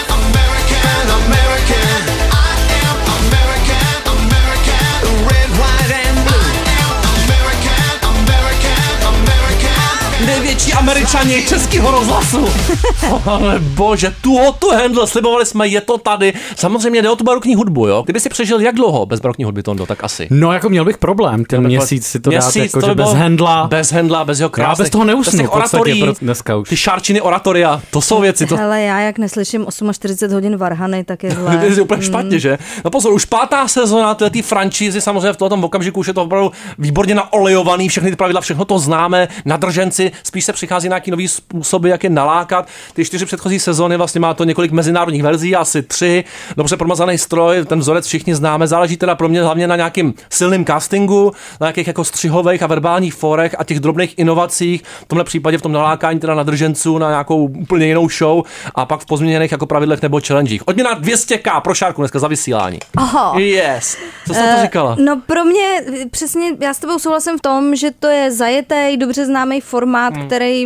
Američani 11.06 11.44
českého 11.46 11.92
rozhlasu. 11.92 12.46
Ale 13.26 13.60
bože, 13.60 14.14
tu 14.22 14.40
tu 14.60 14.72
handle, 14.72 15.08
slibovali 15.08 15.46
jsme, 15.46 15.68
je 15.68 15.82
to 15.82 15.98
tady. 15.98 16.34
Samozřejmě 16.56 17.02
jde 17.02 17.10
o 17.10 17.16
tu 17.16 17.24
barokní 17.24 17.56
hudbu, 17.56 17.88
jo. 17.88 18.04
Kdyby 18.04 18.20
si 18.20 18.30
přežil 18.30 18.62
jak 18.62 18.76
dlouho 18.76 19.06
bez 19.06 19.20
barokní 19.20 19.46
hudby, 19.46 19.64
Tondo, 19.64 19.86
tak 19.86 20.04
asi. 20.04 20.28
No 20.30 20.54
jako 20.54 20.70
měl 20.70 20.86
bych 20.86 20.98
problém, 20.98 21.46
ten 21.46 21.64
měsíc 21.64 22.08
si 22.08 22.20
to 22.20 22.30
dát 22.30 22.56
jako, 22.56 22.82
že 22.82 22.96
bez 22.96 23.14
handla. 23.14 23.68
Bez 23.68 23.92
handla, 23.92 24.26
bez 24.26 24.40
jeho 24.40 24.48
Já 24.48 24.50
krásných, 24.50 24.86
bez 24.86 24.90
toho 24.90 25.06
neusnu 25.06 25.24
podstatě 25.24 25.50
oratorií, 25.50 26.02
pro 26.04 26.14
dneska 26.22 26.56
už. 26.56 26.70
Ty 26.70 26.78
šárčiny 26.78 27.22
oratoria, 27.22 27.82
to 27.90 28.02
jsou 28.02 28.22
věci. 28.22 28.46
To, 28.46 28.58
Hele, 28.58 28.82
já 28.82 29.00
jak 29.00 29.18
neslyším 29.18 29.66
48 29.92 30.34
hodin 30.34 30.58
Varhany, 30.58 31.04
tak 31.04 31.24
je 31.24 31.32
zlé. 31.32 31.58
to 31.58 31.66
je 31.66 31.82
úplně 31.82 31.96
Mm. 31.96 32.04
špatně, 32.04 32.40
že? 32.40 32.58
No 32.86 32.92
pozor, 32.92 33.14
už 33.14 33.26
pátá 33.26 33.68
sezona 33.68 34.14
té 34.16 34.42
franšízy, 34.42 35.02
samozřejmě 35.02 35.34
v 35.34 35.38
tom 35.38 35.64
okamžiku 35.64 36.00
už 36.00 36.08
je 36.08 36.14
to 36.14 36.24
opravdu 36.24 36.52
výborně 36.78 37.16
naolejovaný, 37.16 37.90
všechny 37.90 38.10
ty 38.10 38.16
pravidla, 38.16 38.42
všechno 38.42 38.66
to 38.66 38.80
známe, 38.80 39.28
nadrženci, 39.46 40.12
spíš 40.24 40.46
se 40.46 40.54
přichází 40.54 40.90
na 40.90 40.95
nějaký 40.96 41.12
nový 41.12 41.28
způsoby, 41.28 41.90
jak 41.90 42.04
je 42.04 42.10
nalákat. 42.10 42.68
Ty 42.94 43.06
čtyři 43.06 43.25
předchozí 43.25 43.60
sezony 43.60 43.98
vlastně 43.98 44.20
má 44.22 44.34
to 44.34 44.44
několik 44.44 44.72
mezinárodních 44.72 45.24
verzí, 45.24 45.56
asi 45.56 45.82
tři, 45.84 46.24
dobře 46.58 46.78
promazaný 46.78 47.18
stroj, 47.18 47.66
ten 47.66 47.80
vzorec 47.80 48.08
všichni 48.08 48.36
známe, 48.36 48.68
záleží 48.68 48.98
teda 48.98 49.16
pro 49.16 49.30
mě 49.30 49.42
hlavně 49.44 49.68
na 49.68 49.75
nějakým 49.75 50.14
silným 50.30 50.66
castingu, 50.66 51.32
na 51.62 51.68
nějakých 51.68 51.88
jako 51.88 52.04
střihových 52.04 52.64
a 52.64 52.68
verbálních 52.68 53.14
forech 53.14 53.56
a 53.60 53.64
těch 53.64 53.80
drobných 53.80 54.20
inovacích, 54.20 54.84
v 55.02 55.06
tomhle 55.08 55.24
případě 55.24 55.58
v 55.58 55.62
tom 55.62 55.72
nalákání 55.72 56.20
teda 56.20 56.36
nadrženců 56.36 56.98
na 56.98 57.10
nějakou 57.10 57.44
úplně 57.46 57.86
jinou 57.86 58.10
show 58.10 58.44
a 58.75 58.86
pak 58.86 59.00
v 59.00 59.06
pozměněných 59.06 59.52
jako 59.52 59.66
pravidlech 59.66 60.02
nebo 60.02 60.20
challengech. 60.28 60.62
Odměna 60.66 61.00
200k 61.02 61.62
pro 61.62 61.74
šárku 61.74 62.02
dneska 62.02 62.20
za 62.20 62.28
vysílání. 62.28 62.80
Aha. 62.98 63.40
Yes. 63.40 63.98
Co 64.28 64.34
jsi 64.34 64.40
na 64.40 64.46
to 64.48 64.60
Eh, 64.60 64.62
říkala? 64.62 64.96
No 65.00 65.22
pro 65.25 65.44
mě 65.46 65.82
eh, 65.88 66.06
přesně, 66.12 66.52
já 66.60 66.74
s 66.74 66.80
tebou 66.80 67.00
souhlasím 67.00 67.38
v 67.38 67.42
tom, 67.42 67.75
že 67.75 67.92
to 68.00 68.08
je 68.08 68.32
zajetý, 68.32 68.98
dobře 68.98 69.25
známý 69.25 69.62
formát, 69.62 70.14
Hmm. 70.16 70.25
který 70.28 70.66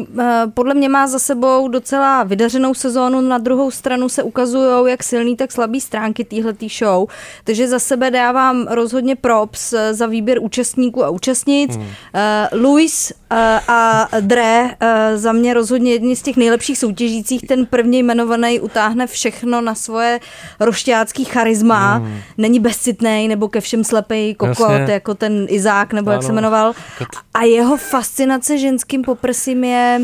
podle 0.53 0.73
mě 0.73 0.89
má 0.89 1.07
za 1.07 1.19
sebou 1.19 1.67
docela 1.67 2.23
vydařenou 2.23 2.73
sezónu. 2.73 3.21
Na 3.21 3.37
druhou 3.37 3.71
stranu 3.71 4.09
se 4.09 4.23
ukazují 4.23 4.91
jak 4.91 5.03
silný, 5.03 5.35
tak 5.35 5.51
slabý 5.51 5.81
stránky 5.81 6.23
téhletý 6.23 6.67
show. 6.69 7.07
Takže 7.43 7.67
za 7.67 7.79
sebe 7.79 8.11
dávám 8.11 8.67
rozhodně 8.69 9.15
props 9.15 9.73
eh, 9.73 9.93
za 9.93 10.05
výběr 10.05 10.37
účastníků 10.41 11.03
a 11.05 11.09
účastnic. 11.09 11.75
Hmm. 11.75 11.85
Eh, 12.13 12.49
Luis 12.55 13.11
eh, 13.31 13.59
a 13.67 14.07
Dre 14.19 14.69
eh, 14.79 15.17
za 15.17 15.31
mě 15.31 15.53
rozhodně 15.53 15.91
jedni 15.91 16.15
z 16.15 16.21
těch 16.21 16.37
nejlepších 16.37 16.77
soutěžících. 16.77 17.41
Ten 17.47 17.65
první 17.65 17.99
jmenovaný 17.99 18.59
utáhne 18.59 19.07
všechno 19.07 19.61
na 19.61 19.75
svoje 19.75 20.19
rošťácký 20.59 21.25
charisma. 21.25 21.95
Hmm. 21.95 22.17
Není 22.37 22.59
bezcitný 22.59 23.27
nebo 23.27 23.49
ke 23.49 23.61
všem 23.61 23.83
slepej 23.83 24.35
kokot, 24.35 24.69
Jasně. 24.71 24.93
jako 24.93 25.15
ten 25.15 25.45
Izák, 25.49 25.93
nebo 25.93 26.11
jak 26.11 26.19
Ano. 26.19 26.27
se 26.27 26.33
jmenoval. 26.33 26.73
A 27.33 27.43
jeho 27.43 27.77
fascinace 27.77 28.57
ženským 28.57 29.01
poprsím 29.01 29.63
je, 29.63 30.01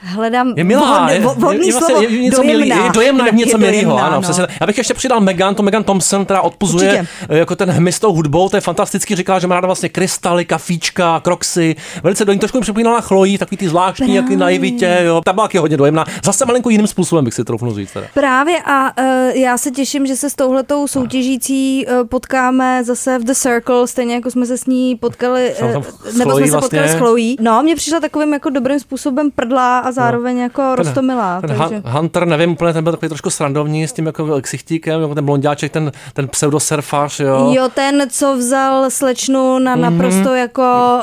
hledám 0.00 0.48
Hm? 0.48 0.54
Je 0.56 0.64
milá, 0.64 1.08
vhodné- 1.08 1.12
je, 1.12 1.20
vhodný 1.20 1.66
je, 1.66 1.72
slovo, 1.72 2.02
je, 2.02 2.08
je 2.10 2.22
něco 2.22 2.42
milý, 2.42 2.68
dojemná. 2.68 2.84
je 2.84 2.90
dojemná, 2.90 3.26
je 3.26 3.32
něco 3.32 3.58
milýho, 3.58 3.98
ano, 3.98 4.14
no. 4.16 4.20
přesně. 4.22 4.46
Já 4.60 4.66
bych 4.66 4.78
ještě 4.78 4.94
přidal 4.94 5.20
Megan, 5.20 5.54
to 5.54 5.62
Megan 5.62 5.84
Thompson, 5.84 6.24
která 6.24 6.40
odpuzuje 6.40 6.90
Určitě. 7.00 7.08
eh, 7.28 7.38
jako 7.38 7.56
ten 7.56 7.70
hmyz 7.70 7.98
tou 7.98 8.12
hudbou, 8.12 8.48
to 8.48 8.56
je 8.56 8.60
fantasticky, 8.60 9.16
říkala, 9.16 9.38
že 9.38 9.46
má 9.46 9.54
ráda 9.54 9.66
vlastně 9.66 9.88
krystaly, 9.88 10.44
kafíčka, 10.44 11.20
kroxy, 11.20 11.76
velice 12.02 12.24
do 12.24 12.32
ní 12.32 12.38
trošku 12.38 12.58
mi 12.58 12.62
připomínala 12.62 13.00
Chloe, 13.00 13.38
takový 13.38 13.56
ty 13.56 13.68
zvláštní, 13.68 14.14
jaký 14.14 14.36
naivitě, 14.36 14.98
jo, 15.04 15.20
ta 15.24 15.32
byla 15.32 15.48
hodně 15.58 15.76
dojemná, 15.76 16.04
zase 16.24 16.44
malinko 16.46 16.70
jiným 16.70 16.86
způsobem 16.86 17.24
bych 17.24 17.34
si 17.34 17.44
troufnul 17.44 17.74
říct. 17.74 17.90
Teda. 17.92 18.06
Právě 18.14 18.58
a 18.64 18.98
uh, 19.02 19.36
já 19.36 19.58
se 19.58 19.70
těším, 19.70 20.06
že 20.06 20.16
se 20.16 20.30
s 20.30 20.34
touhletou 20.34 20.86
soutěžící 20.88 21.86
uh, 21.86 22.06
potkáme 22.08 22.84
zase 22.84 23.18
v 23.18 23.24
The 23.24 23.32
Circle, 23.34 23.86
stejně 23.86 24.14
jako 24.14 24.30
jsme 24.30 24.46
se 24.46 24.58
s 24.58 24.66
ní 24.66 24.96
potkali, 24.96 25.54
uh, 25.62 25.72
nebo 25.72 25.84
jsme 26.02 26.12
se 26.12 26.24
potkali 26.24 26.50
vlastně. 26.50 26.88
s 26.88 26.94
Chloe. 26.94 27.34
No, 27.40 27.62
mně 27.62 27.76
přišla 27.76 28.00
takovým 28.00 28.32
jako 28.32 28.50
dobrým 28.50 28.80
způsobem 28.80 29.29
prdlá 29.30 29.78
a 29.78 29.92
zároveň 29.92 30.38
jako 30.38 30.74
rostomilá. 30.76 31.40
ten 31.40 31.56
takže... 31.58 31.82
Hunter, 31.84 32.26
nevím, 32.26 32.50
úplně 32.52 32.72
ten 32.72 32.84
byl 32.84 32.92
takový 32.92 33.08
trošku 33.08 33.30
srandovní 33.30 33.88
s 33.88 33.92
tím 33.92 34.06
jako 34.06 34.40
ksichtíkem, 34.40 35.02
jako 35.02 35.14
ten 35.14 35.24
blondáček, 35.24 35.72
ten, 35.72 35.92
ten 36.14 36.28
pseudosurfař, 36.28 37.20
jo. 37.20 37.52
Jo, 37.54 37.68
ten, 37.74 38.02
co 38.10 38.36
vzal 38.36 38.90
slečnu 38.90 39.58
na 39.58 39.76
Mhm. 39.76 39.82
naprosto 39.82 40.34
jako 40.34 40.62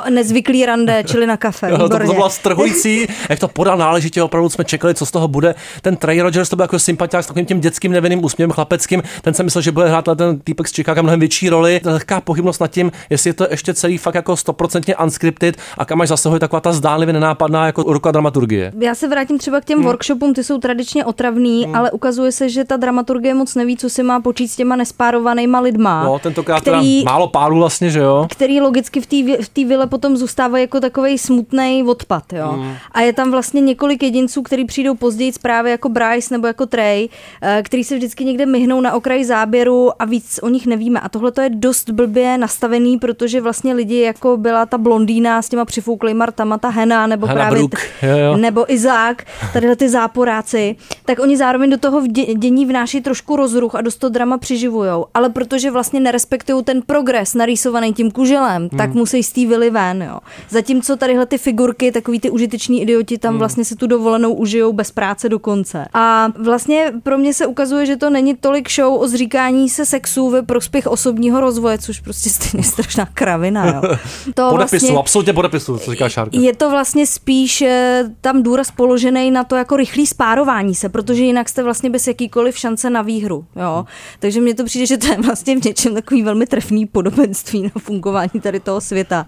nezvyklý 0.10 0.66
rande, 0.66 1.04
čili 1.08 1.28
na 1.28 1.38
kafe. 1.38 1.70
Jo, 1.70 1.78
to, 1.78 1.90
to 1.90 1.98
bylo 2.14 2.30
strhující, 2.30 3.08
jak 3.30 3.40
to 3.40 3.48
podal 3.48 3.78
náležitě, 3.78 4.24
opravdu 4.24 4.50
jsme 4.50 4.64
čekali, 4.64 4.94
co 4.94 5.06
z 5.06 5.12
toho 5.12 5.28
bude. 5.28 5.56
Ten 5.82 5.96
Trey 5.96 6.22
Rogers 6.22 6.50
to 6.50 6.56
byl 6.56 6.64
jako 6.64 6.80
sympatiák 6.80 7.24
s 7.24 7.28
takovým 7.28 7.46
tím 7.46 7.60
dětským 7.60 7.92
nevinným 7.92 8.24
úsměvem 8.26 8.52
chlapeckým, 8.52 9.04
ten 9.22 9.34
jsem 9.34 9.46
myslel, 9.46 9.62
že 9.62 9.72
bude 9.72 9.90
hrát 9.90 10.06
ten 10.18 10.40
týpek 10.40 10.68
z 10.68 10.74
Chicago 10.74 11.04
mnohem 11.04 11.20
větší 11.20 11.50
roli. 11.50 11.80
Ta 11.84 11.92
lehká 11.92 12.22
pochybnost 12.22 12.60
nad 12.62 12.68
tím, 12.68 12.92
jestli 13.10 13.30
je 13.30 13.34
to 13.34 13.48
ještě 13.52 13.74
celý 13.74 13.98
fakt 13.98 14.16
jako 14.16 14.38
stoprocentně 14.38 14.96
unscripted 14.96 15.58
a 15.78 15.86
kam 15.86 16.02
až 16.02 16.08
zasahuje 16.10 16.40
taková 16.40 16.60
ta 16.60 16.72
zdánlivě 16.74 17.14
nenápadná 17.14 17.66
jako 17.66 17.84
ruka 17.84 18.12
dramaturgie. 18.18 18.72
Já 18.80 18.96
se 18.96 19.08
vrátím 19.08 19.38
třeba 19.38 19.62
k 19.62 19.66
těm 19.66 19.78
Hmm. 19.78 19.86
workshopům, 19.86 20.34
ty 20.34 20.44
jsou 20.44 20.58
tradičně 20.58 21.06
otravný, 21.06 21.68
ale 21.74 21.92
ukazuje 21.92 22.32
se, 22.32 22.50
že 22.50 22.64
ta 22.66 22.78
dramaturgie 22.78 23.34
moc 23.34 23.56
neví, 23.56 23.78
co 23.78 23.90
si 23.90 24.04
má 24.04 24.22
počít 24.22 24.48
s 24.52 24.56
těma 24.56 24.76
nespárovanýma 24.76 25.60
lidma. 25.60 26.04
No, 26.04 26.20
tentokrát 26.20 26.62
který, 26.62 27.04
málo 27.04 27.28
párů 27.28 27.58
vlastně, 27.58 27.90
že 27.90 28.00
jo. 28.00 28.28
který 28.30 28.62
logicky 28.62 29.02
v 29.02 29.06
té 29.06 29.64
v 29.64 29.68
vile 29.68 29.88
potom 29.88 30.18
zůstávají 30.18 30.64
jako 30.64 30.80
takový 30.80 31.18
smutný 31.18 31.84
odpad. 31.88 32.34
Jo? 32.34 32.48
Hmm. 32.48 32.74
A 32.92 33.02
je 33.02 33.14
tam 33.14 33.32
vlastně 33.32 33.62
několik 33.62 34.04
jedinců, 34.04 34.42
kteří 34.42 34.66
přijdou 34.66 34.96
později 34.96 35.32
právě 35.42 35.72
jako 35.72 35.90
Bryce 35.90 36.34
nebo 36.34 36.48
jako 36.48 36.66
Trey, 36.66 37.10
eh, 37.42 37.62
který 37.64 37.84
se 37.84 37.96
vždycky 37.96 38.26
někde 38.26 38.46
myhnou 38.46 38.82
na 38.82 38.94
okraji 38.94 39.26
záběru 39.26 39.92
a 40.02 40.06
víc 40.06 40.40
o 40.44 40.50
nich 40.50 40.68
nevíme. 40.68 41.00
A 41.00 41.10
tohle 41.10 41.32
to 41.32 41.42
je 41.42 41.50
dost 41.50 41.90
blbě 41.90 42.38
nastavený, 42.38 42.98
protože 43.00 43.42
vlastně 43.42 43.74
lidi 43.74 44.00
jako 44.00 44.38
byla 44.38 44.66
ta 44.66 44.78
blondýna 44.78 45.42
s 45.42 45.50
těma 45.50 45.66
přifouklýma 45.66 46.26
rtama, 46.26 46.58
ta 46.58 46.70
Hena, 46.70 47.08
nebo 47.08 47.28
Hannah 47.28 47.44
právě 47.44 47.58
Brooke, 47.58 47.82
jo, 48.10 48.18
jo. 48.18 48.38
nebo 48.38 48.74
Izák, 48.74 49.24
tadyhle 49.54 49.76
ty 49.76 49.90
záporáci, 49.90 50.76
tak 51.06 51.20
oni 51.20 51.38
zároveň 51.38 51.70
do 51.70 51.78
toho 51.78 52.02
dění 52.38 52.66
vnáší 52.66 53.02
trošku 53.02 53.36
rozruch 53.36 53.76
a 53.76 53.82
dost 53.82 53.96
to 53.96 54.10
drama 54.10 54.38
přiživujou. 54.38 55.06
Ale 55.14 55.30
protože 55.30 55.72
vlastně 55.72 56.00
nerespektují 56.00 56.64
ten 56.64 56.82
progres 56.82 57.34
narýsovaný 57.34 57.94
tím 57.94 58.12
kuželem, 58.12 58.62
hmm. 58.72 58.78
tak 58.78 58.94
musí 58.94 59.24
z 59.24 59.32
té 59.32 59.46
vily 59.46 59.70
ven. 59.70 60.02
Jo. 60.04 60.20
Zatímco 60.50 60.96
tadyhle 60.96 61.26
ty 61.26 61.38
figurky, 61.38 61.92
takový 61.92 62.20
ty 62.20 62.30
užiteční 62.30 62.82
idioti, 62.82 63.18
tam 63.18 63.32
Hmm. 63.32 63.40
vlastně 63.40 63.66
si 63.66 63.76
tu 63.76 63.88
dovolenou 63.88 64.34
užijou 64.34 64.74
bez 64.74 64.92
práce 64.92 65.30
do 65.30 65.40
konce. 65.40 65.86
A 65.94 66.28
vlastně 66.44 66.94
pro 67.04 67.18
mě 67.18 67.34
se 67.34 67.46
ukazuje, 67.46 67.86
že 67.86 67.96
to 67.98 68.10
není 68.10 68.36
tolik 68.36 68.72
show 68.72 69.02
o 69.02 69.08
zříkání 69.08 69.70
se 69.70 69.86
sexu 69.86 70.30
ve 70.30 70.42
prospěch 70.42 70.88
osobního 70.88 71.40
rozvoje, 71.42 71.78
což 71.78 72.00
prostě 72.00 72.30
stejně 72.30 72.64
strašná 72.64 73.08
kravina. 73.14 73.66
Jo. 73.68 73.82
To 74.36 74.50
Podepisu, 74.50 74.86
vlastně- 74.86 75.00
absolutně 75.00 75.34
podepisu, 75.34 75.78
co 75.78 75.92
říká 75.92 76.10
Šárka. 76.10 76.38
je 76.40 76.56
to 76.56 76.70
vlastně 76.70 77.08
spíš 77.08 77.62
eh, 77.62 77.87
tam 78.22 78.44
důraz 78.44 78.72
položený 78.72 79.32
na 79.32 79.44
to 79.44 79.56
jako 79.56 79.76
rychlý 79.78 80.08
spárování 80.08 80.76
se, 80.76 80.90
protože 80.90 81.24
jinak 81.24 81.50
jste 81.50 81.64
vlastně 81.64 81.90
bez 81.90 82.08
jakýkoliv 82.08 82.58
šance 82.58 82.90
na 82.90 83.02
výhru. 83.02 83.46
Jo? 83.56 83.86
Takže 84.20 84.42
mně 84.42 84.54
to 84.56 84.64
přijde, 84.66 84.86
že 84.86 84.98
to 84.98 85.08
je 85.08 85.18
vlastně 85.22 85.60
v 85.62 85.66
něčem 85.66 85.94
takový 85.94 86.24
velmi 86.24 86.46
trefný 86.48 86.86
podobenství 86.86 87.62
na 87.64 87.70
fungování 87.80 88.42
tady 88.42 88.60
toho 88.60 88.82
světa. 88.82 89.26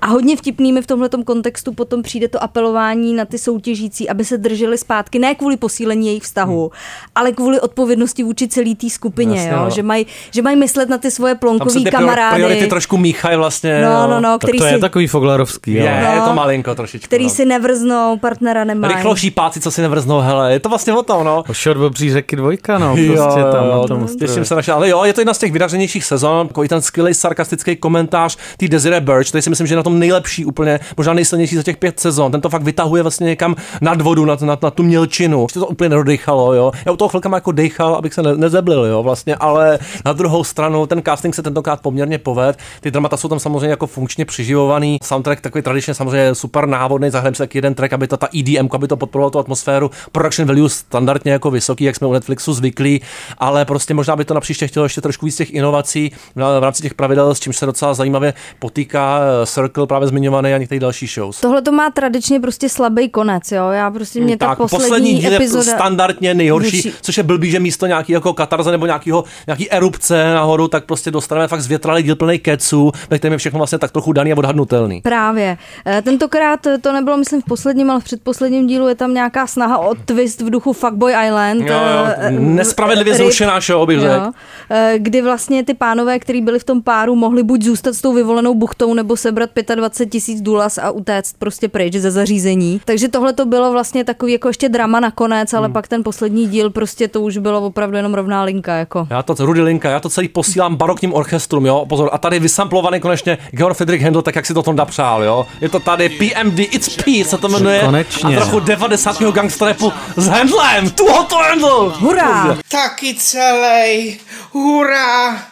A 0.00 0.06
hodně 0.06 0.36
vtipný 0.36 0.72
mi 0.72 0.82
v 0.82 0.86
tomhle 0.86 1.08
kontextu 1.24 1.72
potom 1.72 2.02
přijde 2.02 2.28
to 2.28 2.42
apelování 2.42 3.14
na 3.14 3.24
ty 3.24 3.38
soutěžící, 3.38 4.08
aby 4.08 4.24
se 4.24 4.38
drželi 4.38 4.78
zpátky, 4.78 5.18
ne 5.18 5.34
kvůli 5.34 5.56
posílení 5.56 6.06
jejich 6.06 6.22
vztahu, 6.22 6.70
ale 7.14 7.32
kvůli 7.32 7.60
odpovědnosti 7.60 8.22
vůči 8.22 8.48
celé 8.48 8.74
té 8.74 8.90
skupině, 8.90 9.36
Jasně, 9.36 9.50
jo? 9.52 9.64
no. 9.64 9.70
že 9.70 9.82
mají 9.82 10.06
že 10.30 10.42
maj 10.42 10.56
myslet 10.56 10.88
na 10.88 10.98
ty 10.98 11.10
svoje 11.10 11.34
plonkový 11.34 11.84
prior- 11.84 11.90
kamarády. 11.90 12.34
priority 12.36 12.66
trošku 12.66 12.96
míchají 12.96 13.36
vlastně. 13.36 13.82
No, 13.84 14.06
no, 14.08 14.20
no, 14.20 14.38
který 14.38 14.58
to 14.58 14.64
je 14.64 14.74
si- 14.74 14.80
takový 14.80 15.06
foglarovský. 15.06 15.72
Je, 15.72 15.90
ale- 16.04 16.14
je 16.14 16.20
No. 16.20 16.26
to 16.26 16.34
malinko 16.34 16.74
trošičku. 16.74 17.06
který 17.06 17.24
no. 17.24 17.30
si 17.30 17.44
nevrznou, 17.44 18.01
partnera 18.20 18.64
nemají. 18.64 18.94
Rychlo 18.94 19.16
šípáci, 19.16 19.60
co 19.60 19.70
si 19.70 19.82
nevrznou, 19.82 20.20
hele, 20.20 20.52
je 20.52 20.60
to 20.60 20.68
vlastně 20.68 20.92
o 20.92 21.02
tom, 21.02 21.24
no. 21.24 21.44
Short 21.52 21.80
obří 21.80 22.12
řeky 22.12 22.36
dvojka, 22.36 22.78
no, 22.78 22.94
prostě 22.94 23.40
jo, 23.40 23.52
tam 23.52 23.66
jo, 23.66 23.80
na 23.82 23.88
tom. 23.88 24.06
těším 24.18 24.44
se 24.44 24.54
na 24.54 24.74
ale 24.74 24.88
jo, 24.88 25.04
je 25.04 25.12
to 25.12 25.20
jedna 25.20 25.34
z 25.34 25.38
těch 25.38 25.52
vydařenějších 25.52 26.04
sezon, 26.04 26.48
takový 26.48 26.68
ten 26.68 26.82
skvělý 26.82 27.14
sarkastický 27.14 27.76
komentář 27.76 28.36
tý 28.56 28.68
Desiree 28.68 29.00
Birch, 29.00 29.28
který 29.28 29.42
si 29.42 29.50
myslím, 29.50 29.66
že 29.66 29.72
je 29.72 29.76
na 29.76 29.82
tom 29.82 29.98
nejlepší, 29.98 30.44
úplně 30.44 30.80
možná 30.96 31.12
nejsilnější 31.14 31.56
za 31.56 31.62
těch 31.62 31.76
pět 31.76 32.00
sezon. 32.00 32.32
Ten 32.32 32.40
to 32.40 32.48
fakt 32.48 32.62
vytahuje 32.62 33.02
vlastně 33.02 33.26
někam 33.26 33.56
nad 33.80 34.00
vodu, 34.00 34.24
na, 34.24 34.36
na, 34.40 34.58
na 34.62 34.70
tu 34.70 34.82
mělčinu. 34.82 35.42
Ještě 35.42 35.60
to 35.60 35.66
úplně 35.66 35.88
nedodechalo, 35.88 36.54
jo. 36.54 36.72
Já 36.86 36.92
u 36.92 36.96
toho 36.96 37.08
chvilkama 37.08 37.36
jako 37.36 37.52
dechal, 37.52 37.94
abych 37.94 38.14
se 38.14 38.22
ne, 38.22 38.36
nezeblil, 38.36 38.84
jo, 38.84 39.02
vlastně, 39.02 39.36
ale 39.36 39.78
na 40.04 40.12
druhou 40.12 40.44
stranu 40.44 40.86
ten 40.86 41.02
casting 41.02 41.34
se 41.34 41.42
tentokrát 41.42 41.80
poměrně 41.80 42.18
poved. 42.18 42.58
Ty 42.80 42.90
dramata 42.90 43.16
jsou 43.16 43.28
tam 43.28 43.38
samozřejmě 43.38 43.68
jako 43.68 43.86
funkčně 43.86 44.24
přiživovaný. 44.24 44.98
Soundtrack 45.02 45.40
takový 45.40 45.62
tradičně 45.62 45.94
samozřejmě 45.94 46.34
super 46.34 46.66
návodný, 46.66 47.10
zahrajeme 47.10 47.34
si 47.34 47.38
taky 47.38 47.58
jeden 47.58 47.74
track, 47.74 47.91
aby 47.92 48.06
to 48.08 48.16
ta 48.16 48.28
EDM, 48.38 48.68
aby 48.72 48.88
to 48.88 48.96
podporovalo 48.96 49.30
tu 49.30 49.38
atmosféru. 49.38 49.90
Production 50.12 50.48
value 50.48 50.68
standardně 50.68 51.32
jako 51.32 51.50
vysoký, 51.50 51.84
jak 51.84 51.96
jsme 51.96 52.06
u 52.06 52.12
Netflixu 52.12 52.52
zvyklí, 52.52 53.00
ale 53.38 53.64
prostě 53.64 53.94
možná 53.94 54.16
by 54.16 54.24
to 54.24 54.34
na 54.34 54.40
příště 54.40 54.66
chtělo 54.66 54.84
ještě 54.84 55.00
trošku 55.00 55.26
víc 55.26 55.36
těch 55.36 55.54
inovací 55.54 56.12
v 56.36 56.60
rámci 56.60 56.82
těch 56.82 56.94
pravidel, 56.94 57.34
s 57.34 57.40
čím 57.40 57.52
se 57.52 57.66
docela 57.66 57.94
zajímavě 57.94 58.34
potýká 58.58 59.20
eh, 59.42 59.46
Circle 59.46 59.86
právě 59.86 60.08
zmiňovaný 60.08 60.54
a 60.54 60.58
některé 60.58 60.80
další 60.80 61.06
shows. 61.06 61.40
Tohle 61.40 61.62
to 61.62 61.72
má 61.72 61.90
tradičně 61.90 62.40
prostě 62.40 62.68
slabý 62.68 63.08
konec, 63.08 63.52
jo. 63.52 63.68
Já 63.70 63.90
prostě 63.90 64.20
mě 64.20 64.36
ta 64.36 64.46
tak, 64.46 64.58
poslední, 64.58 65.14
díl 65.14 65.30
je 65.30 65.36
epizoda... 65.36 65.62
standardně 65.72 66.34
nejhorší, 66.34 66.76
Vůči- 66.76 66.92
což 67.02 67.16
je 67.16 67.22
blbý, 67.22 67.50
že 67.50 67.60
místo 67.60 67.86
nějaký 67.86 68.12
jako 68.12 68.32
katarze 68.32 68.70
nebo 68.70 68.86
nějakýho, 68.86 69.24
nějaký 69.46 69.70
erupce 69.70 70.34
nahoru, 70.34 70.68
tak 70.68 70.84
prostě 70.84 71.10
dostaneme 71.10 71.48
fakt 71.48 71.60
zvětralý 71.60 72.02
díl 72.02 72.16
plný 72.16 72.38
keců, 72.38 72.92
ve 73.10 73.18
kterém 73.18 73.32
je 73.32 73.38
všechno 73.38 73.58
vlastně 73.58 73.78
tak 73.78 73.90
trochu 73.90 74.12
daný 74.12 74.32
a 74.32 74.36
odhadnutelný. 74.36 75.00
Právě. 75.00 75.58
Eh, 75.86 76.02
Tentokrát 76.02 76.60
to 76.80 76.92
nebylo, 76.92 77.16
myslím, 77.16 77.42
v 77.42 77.44
posledním 77.82 77.90
ale 77.90 78.00
v 78.00 78.04
předposledním 78.04 78.66
dílu 78.66 78.88
je 78.88 78.94
tam 78.94 79.14
nějaká 79.14 79.46
snaha 79.46 79.78
o 79.78 79.94
twist 79.94 80.40
v 80.40 80.50
duchu 80.50 80.72
Fuckboy 80.72 81.12
Island. 81.26 81.60
Jo, 81.60 81.74
jo, 81.74 82.06
eh, 82.16 82.30
nespravedlivě 82.30 83.12
rip, 83.12 83.22
zrušená 83.22 83.60
show, 83.60 83.86
bych 83.86 84.00
řekl. 84.00 84.30
eh, 84.70 84.94
Kdy 84.98 85.22
vlastně 85.22 85.64
ty 85.64 85.74
pánové, 85.74 86.18
kteří 86.18 86.40
byli 86.40 86.58
v 86.58 86.64
tom 86.64 86.82
páru, 86.82 87.14
mohli 87.14 87.42
buď 87.42 87.62
zůstat 87.62 87.94
s 87.94 88.00
tou 88.00 88.12
vyvolenou 88.12 88.54
buchtou, 88.54 88.94
nebo 88.94 89.16
sebrat 89.16 89.50
25 89.74 90.10
tisíc 90.10 90.40
dulas 90.40 90.78
a 90.78 90.90
utéct 90.90 91.36
prostě 91.38 91.68
pryč 91.68 91.94
ze 91.94 92.10
zařízení. 92.10 92.80
Takže 92.84 93.08
tohle 93.08 93.32
to 93.32 93.46
bylo 93.46 93.72
vlastně 93.72 94.04
takový 94.04 94.32
jako 94.32 94.48
ještě 94.48 94.68
drama 94.68 95.00
nakonec, 95.00 95.52
ale 95.54 95.66
Hmm. 95.66 95.72
pak 95.72 95.88
ten 95.88 96.02
poslední 96.04 96.46
díl 96.48 96.70
prostě 96.70 97.08
to 97.08 97.20
už 97.20 97.38
bylo 97.38 97.60
opravdu 97.66 97.96
jenom 97.96 98.14
rovná 98.14 98.42
linka. 98.42 98.74
Jako. 98.74 99.06
Já 99.10 99.22
to, 99.22 99.34
Rudy 99.38 99.60
Linka, 99.62 99.90
já 99.90 100.00
to 100.00 100.08
celý 100.08 100.28
posílám 100.28 100.76
barokním 100.76 101.14
orchestrům, 101.14 101.66
jo, 101.66 101.86
pozor, 101.88 102.08
a 102.12 102.18
tady 102.18 102.38
vysamplovaný 102.40 103.00
konečně 103.00 103.38
Georg 103.50 103.76
Friedrich 103.76 104.02
Handel, 104.02 104.22
tak 104.22 104.36
jak 104.36 104.46
si 104.46 104.54
to 104.54 104.62
Tonda 104.62 104.84
přál, 104.84 105.22
jo. 105.24 105.46
Je 105.60 105.68
to 105.68 105.80
tady 105.80 106.08
PMD, 106.08 106.58
It's 106.58 106.96
P, 107.04 107.24
se 107.24 107.38
to 107.38 107.48
jmenuje. 107.48 107.71
Konečně. 107.80 108.36
A 108.36 108.40
trochu 108.40 108.60
90. 108.60 109.20
gangstrapu 109.20 109.92
s 110.16 110.26
Handlem, 110.26 110.90
tu 110.90 111.06
to 111.28 111.36
Handel. 111.36 111.94
Hurá! 111.98 112.58
Taky 112.68 113.14
celý. 113.14 114.18
Hurá! 114.52 115.42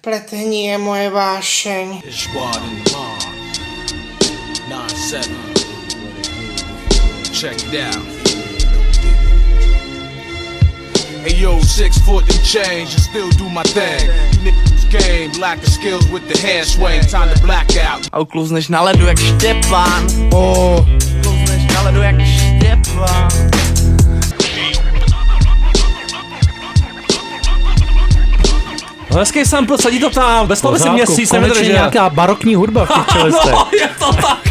Pletení 0.00 0.64
je 0.64 0.78
moje 0.78 1.10
vášeň. 1.10 2.02
Check 7.32 7.58
it 7.72 7.74
out. 7.74 8.22
Hey 11.22 11.38
yo, 11.38 11.60
six 11.62 11.98
foot 11.98 12.24
and 12.24 12.42
change 12.44 12.94
and 12.94 13.02
still 13.02 13.30
do 13.38 13.48
my 13.48 13.62
thing. 13.62 14.10
Game, 14.90 15.30
lack 15.40 15.58
of 15.58 15.68
skills 15.68 16.08
with 16.10 16.26
the 16.28 16.38
hand 16.38 16.66
swing. 16.66 17.00
Time 17.06 17.32
to 17.34 17.40
black 17.42 17.76
out. 17.76 18.08
A 18.12 18.20
uklouzneš 18.20 18.68
na 18.68 18.82
ledu 18.82 19.06
jak 19.06 19.18
Štěpán. 19.18 20.06
Oh. 20.32 20.86
Uklouzneš 21.82 21.84
na 21.84 21.90
ledu 21.90 22.02
jak 22.02 22.26
Štěpán. 22.26 23.28
No, 29.10 29.18
hezký 29.18 29.44
sample, 29.44 29.78
sadí 29.78 30.00
to 30.00 30.10
tam, 30.10 30.46
bez 30.46 30.60
toho 30.60 30.72
by 30.74 30.80
si 30.80 30.90
měsíc 30.90 31.30
konečně 31.30 31.40
nevydržel. 31.40 31.72
nějaká 31.72 32.10
barokní 32.10 32.54
hudba 32.54 32.84
v 32.86 32.88
těch 32.94 33.06
čelistech. 33.12 33.52
no, 33.52 33.66
je 33.80 33.88
to 33.98 34.12
tak. 34.12 34.41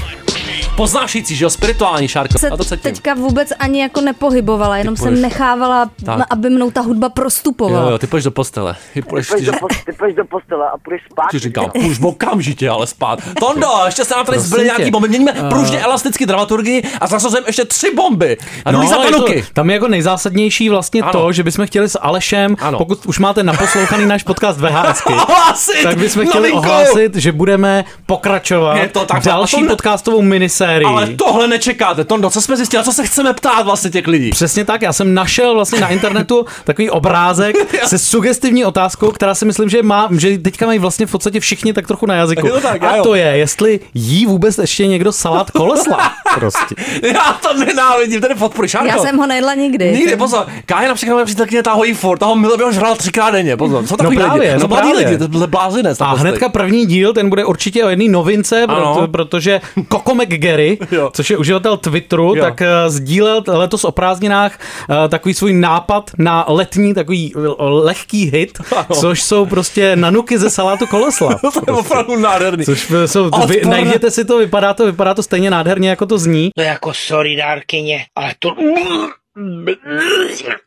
Poznášící, 0.75 1.35
že 1.35 1.45
jo, 1.45 1.49
spirituální 1.49 2.07
šárko. 2.07 2.37
se 2.39 2.49
A 2.49 2.57
to 2.57 2.63
cítím. 2.63 2.77
teďka 2.79 3.13
vůbec 3.13 3.49
ani 3.59 3.81
jako 3.81 4.01
nepohybovala, 4.01 4.77
jenom 4.77 4.97
jsem 4.97 5.21
nechávala, 5.21 5.85
Tak. 6.05 6.17
tak. 6.17 6.27
aby 6.29 6.49
mnou 6.49 6.71
ta 6.71 6.81
hudba 6.81 7.09
prostupovala. 7.09 7.85
Jo, 7.85 7.91
jo, 7.91 7.97
ty 7.97 8.07
půjdeš 8.07 8.23
do 8.23 8.31
postele. 8.31 8.75
Ty 8.93 9.01
půjdeš, 9.01 9.27
Ty 9.27 9.35
ty, 9.35 9.45
do, 9.45 9.51
ty 9.85 9.91
půjdeš 9.93 10.15
do 10.15 10.25
postele 10.25 10.65
a 10.73 10.77
půjdeš 10.83 11.01
spát. 11.11 11.27
ti 11.31 11.39
říkám, 11.39 11.71
půjdeš 11.71 11.99
okamžitě, 12.03 12.69
ale 12.69 12.87
spát. 12.87 13.19
Tondo, 13.39 13.67
ještě 13.85 14.05
se 14.05 14.15
nám 14.15 14.25
tady 14.25 14.39
zbyly 14.39 14.63
nějaký 14.65 14.91
bomby. 14.91 15.07
Měníme 15.07 15.31
Eh. 15.35 15.49
pružně 15.49 15.79
elasticky 15.81 16.25
dramaturgii 16.25 16.83
a 17.01 17.07
zasazujeme 17.07 17.47
ještě 17.49 17.65
tři 17.65 17.95
bomby. 17.95 18.37
A 18.65 18.71
no, 18.71 18.87
za 18.87 18.95
je 19.03 19.11
to, 19.11 19.25
tam 19.53 19.69
je 19.69 19.73
jako 19.73 19.87
nejzásadnější 19.87 20.69
vlastně 20.69 21.01
Ano. 21.01 21.11
to, 21.11 21.31
že 21.31 21.43
bychom 21.43 21.65
chtěli 21.67 21.89
s 21.89 21.99
Alešem, 22.01 22.55
Ano. 22.59 22.77
pokud 22.77 23.05
už 23.05 23.19
máte 23.19 23.43
naposlouchaný 23.43 24.05
náš 24.05 24.23
podcast 24.23 24.59
VHSky, 24.59 25.13
tak 25.83 25.97
bychom 25.97 26.27
chtěli 26.27 26.51
ohlásit, 26.51 27.15
že 27.15 27.31
budeme 27.31 27.85
pokračovat 28.05 28.75
Je 28.75 28.87
to 28.89 29.05
tak, 29.05 29.23
další 29.23 29.67
a 29.67 29.75
to 29.97 30.11
minisérii. 30.61 30.85
Ale 30.85 31.07
tohle 31.07 31.47
nečekáte. 31.47 32.03
Tondo, 32.03 32.29
co 32.29 32.41
jsme 32.41 32.55
zjistili, 32.55 32.81
a 32.81 32.83
co 32.83 32.91
se 32.91 33.03
chceme 33.03 33.33
ptát 33.33 33.63
vlastně 33.63 33.89
těch 33.89 34.07
lidí? 34.07 34.29
Přesně 34.29 34.65
tak, 34.65 34.81
já 34.81 34.93
jsem 34.93 35.13
našel 35.13 35.53
vlastně 35.53 35.79
na 35.79 35.87
internetu 35.87 36.45
takový 36.63 36.89
obrázek 36.89 37.55
se 37.85 37.97
sugestivní 37.97 38.65
otázkou, 38.65 39.11
která 39.11 39.35
si 39.35 39.45
myslím, 39.45 39.69
že 39.69 39.83
má, 39.83 40.09
že 40.17 40.37
teďka 40.37 40.65
mají 40.65 40.79
vlastně 40.79 41.05
v 41.05 41.11
podstatě 41.11 41.39
všichni 41.39 41.73
tak 41.73 41.87
trochu 41.87 42.05
na 42.05 42.15
jazyku. 42.15 42.47
Jo, 42.47 42.59
tak, 42.61 42.83
a 42.83 42.95
jo. 42.95 43.03
to 43.03 43.15
je, 43.15 43.25
jestli 43.25 43.79
jí 43.93 44.25
vůbec 44.25 44.57
ještě 44.57 44.87
někdo 44.87 45.11
salát 45.11 45.51
kolesla. 45.51 46.11
prostě. 46.35 46.75
Já 47.13 47.39
to 47.41 47.53
nenávidím, 47.53 48.21
ten 48.21 48.37
podpory, 48.37 48.69
Šárko. 48.69 48.87
Já 48.87 48.97
jsem 48.97 49.17
ho 49.17 49.27
nejedla 49.27 49.53
nikdy. 49.53 49.91
Nikdy, 49.91 50.15
pozor. 50.15 50.45
Kája 50.65 50.87
například 50.87 51.13
moje 51.13 51.25
přítelkyně 51.25 51.63
táhojí 51.63 51.93
furt, 51.93 52.17
toho 52.17 52.35
milého 52.35 52.71
žral 52.71 52.95
třikrát 52.95 53.31
denně, 53.31 53.57
pozor. 53.57 53.87
Jsou 53.87 53.95
takový 53.95 54.17
právě, 54.17 54.51
lidi, 54.53 54.61
no 54.61 54.67
právě. 54.67 54.93
lidi, 54.93 55.17
to 55.17 55.27
byl 55.27 55.47
blázinec. 55.47 56.01
A 56.01 56.13
hnedka 56.13 56.49
první 56.49 56.85
díl, 56.85 57.13
ten 57.13 57.29
bude 57.29 57.45
určitě 57.45 57.85
o 57.85 57.89
jedné 57.89 58.09
novince, 58.09 58.67
proto, 58.67 59.07
protože 59.07 59.61
Coco 59.91 60.15
McGarry, 60.51 60.77
Jo. 60.91 61.09
což 61.13 61.29
je 61.29 61.37
uživatel 61.37 61.77
Twitteru, 61.77 62.35
Jo. 62.35 62.43
tak 62.43 62.61
uh, 62.61 62.67
sdílel 62.93 63.43
letos 63.47 63.83
o 63.83 63.91
prázdninách 63.91 64.59
uh, 64.89 64.95
takový 65.09 65.33
svůj 65.33 65.53
nápad 65.53 66.11
na 66.17 66.45
letní 66.47 66.93
takový 66.93 67.35
uh, 67.35 67.43
lehký 67.59 68.31
hit, 68.31 68.57
Ano. 68.75 68.85
což 68.99 69.23
jsou 69.23 69.45
prostě 69.45 69.95
nanuky 69.95 70.37
ze 70.39 70.49
salátu 70.49 70.87
kolesla. 70.87 71.39
To 71.51 71.61
je 71.67 71.73
opravdu 71.79 72.15
nádherný. 72.19 72.65
Což 72.65 72.91
jsou, 73.05 73.29
vy, 73.47 73.61
najděte 73.65 74.11
si 74.11 74.25
to, 74.25 74.37
vypadá 74.37 74.73
to, 74.73 74.85
vypadá 74.85 75.13
to 75.13 75.23
stejně 75.23 75.49
nádherně, 75.51 75.89
jako 75.89 76.05
to 76.05 76.17
zní. 76.17 76.49
To 76.55 76.61
je 76.61 76.67
jako 76.67 76.93
sorry 76.93 77.35
dárkyně, 77.35 78.05
ale 78.15 78.33
to... 78.39 78.55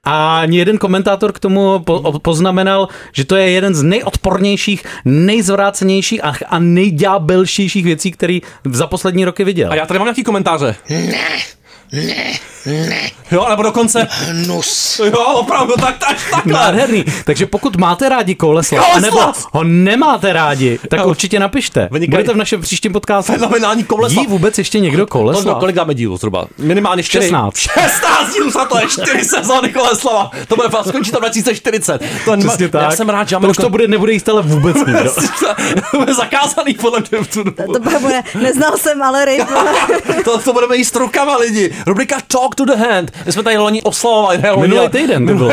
A 0.04 0.44
jeden 0.44 0.78
komentátor 0.78 1.32
k 1.32 1.38
tomu 1.38 1.78
po, 1.78 2.18
poznamenal, 2.18 2.88
že 3.12 3.24
to 3.24 3.36
je 3.36 3.50
jeden 3.50 3.74
z 3.74 3.82
nejodpornějších, 3.82 4.84
nejzvrácenějších 5.04 6.24
a, 6.24 6.32
a 6.48 6.58
nejďábelších 6.58 7.84
věcí, 7.84 8.10
který 8.10 8.42
za 8.64 8.86
poslední 8.86 9.24
roky 9.24 9.44
viděl. 9.44 9.72
A 9.72 9.74
já 9.74 9.86
tady 9.86 9.98
mám 9.98 10.06
nějaký 10.06 10.24
komentáře. 10.24 10.76
Ne, 10.90 11.28
ne, 11.92 12.32
ne. 12.66 13.10
Jo, 13.30 13.46
nebo 13.48 13.62
dokonce... 13.62 14.06
Hnus. 14.10 15.00
Jo, 15.04 15.24
opravdu, 15.34 15.74
tak, 15.80 15.98
tak, 15.98 16.16
takhle. 16.30 16.52
Nádherný. 16.52 17.04
Takže 17.24 17.46
pokud 17.46 17.76
máte 17.76 18.08
rádi 18.08 18.34
Koulesla! 18.34 18.82
anebo 18.82 19.20
ho 19.52 19.64
nemáte 19.64 20.32
rádi, 20.32 20.78
tak 20.88 21.00
Jo. 21.00 21.06
určitě 21.06 21.40
napište. 21.40 21.88
Vynikají. 21.92 22.10
Budete 22.10 22.32
v 22.32 22.36
našem 22.36 22.60
příštím 22.60 22.92
podcastu. 22.92 23.32
Fenomenální 23.32 23.84
koulesla. 23.84 24.22
Jí 24.22 24.26
vůbec 24.28 24.58
ještě 24.58 24.80
někdo 24.80 25.06
Tondo, 25.06 25.12
koulesla? 25.12 25.54
kolik 25.54 25.76
dáme 25.76 25.94
dílů 25.94 26.16
zhruba? 26.16 26.46
Minimálně 26.58 27.02
4. 27.02 27.24
16. 27.26 27.56
16 27.56 28.34
dílů 28.34 28.50
za 28.50 28.64
to 28.64 28.78
je 28.78 28.86
4 28.88 29.24
sezóny 29.24 29.68
Koleslava. 29.72 30.30
To 30.48 30.56
bude 30.56 30.68
fakt, 30.68 30.86
skončí 30.88 31.10
to 31.10 31.18
2040. 31.18 32.02
To 32.24 32.36
nemá- 32.36 32.48
Přesně 32.48 32.68
tak. 32.68 32.82
Já 32.82 32.90
jsem 32.90 33.08
rád, 33.08 33.28
že 33.28 33.36
to 33.36 33.48
už 33.48 33.56
to 33.56 33.70
bude, 33.70 33.88
nebude 33.88 34.12
jíst 34.12 34.28
ale 34.28 34.42
vůbec 34.42 34.76
nikdo. 34.76 35.12
bude 35.98 36.14
zakázaný 36.14 36.74
podle 36.74 37.00
mě 37.10 37.22
v 37.24 37.28
tu 37.28 37.42
dobu. 37.42 37.72
To 37.72 38.00
bude, 38.00 38.22
neznal 38.42 38.76
jsem 38.76 39.02
ale 39.02 39.24
ryb. 39.24 39.48
to, 40.24 40.38
to 40.38 40.52
budeme 40.52 40.76
jíst 40.76 40.96
rukama 40.96 41.36
lidi. 41.36 41.73
Rubrika 41.86 42.16
Talk 42.28 42.54
to 42.54 42.64
the 42.64 42.76
Hand. 42.76 43.10
My 43.26 43.32
jsme 43.32 43.42
tady 43.42 43.56
loni 43.58 43.82
oslavovali. 43.82 44.38
Ne, 44.38 44.50
loni, 44.50 44.68
Minulý 44.68 44.88
týden 44.88 45.26
to 45.26 45.34
bylo. 45.34 45.50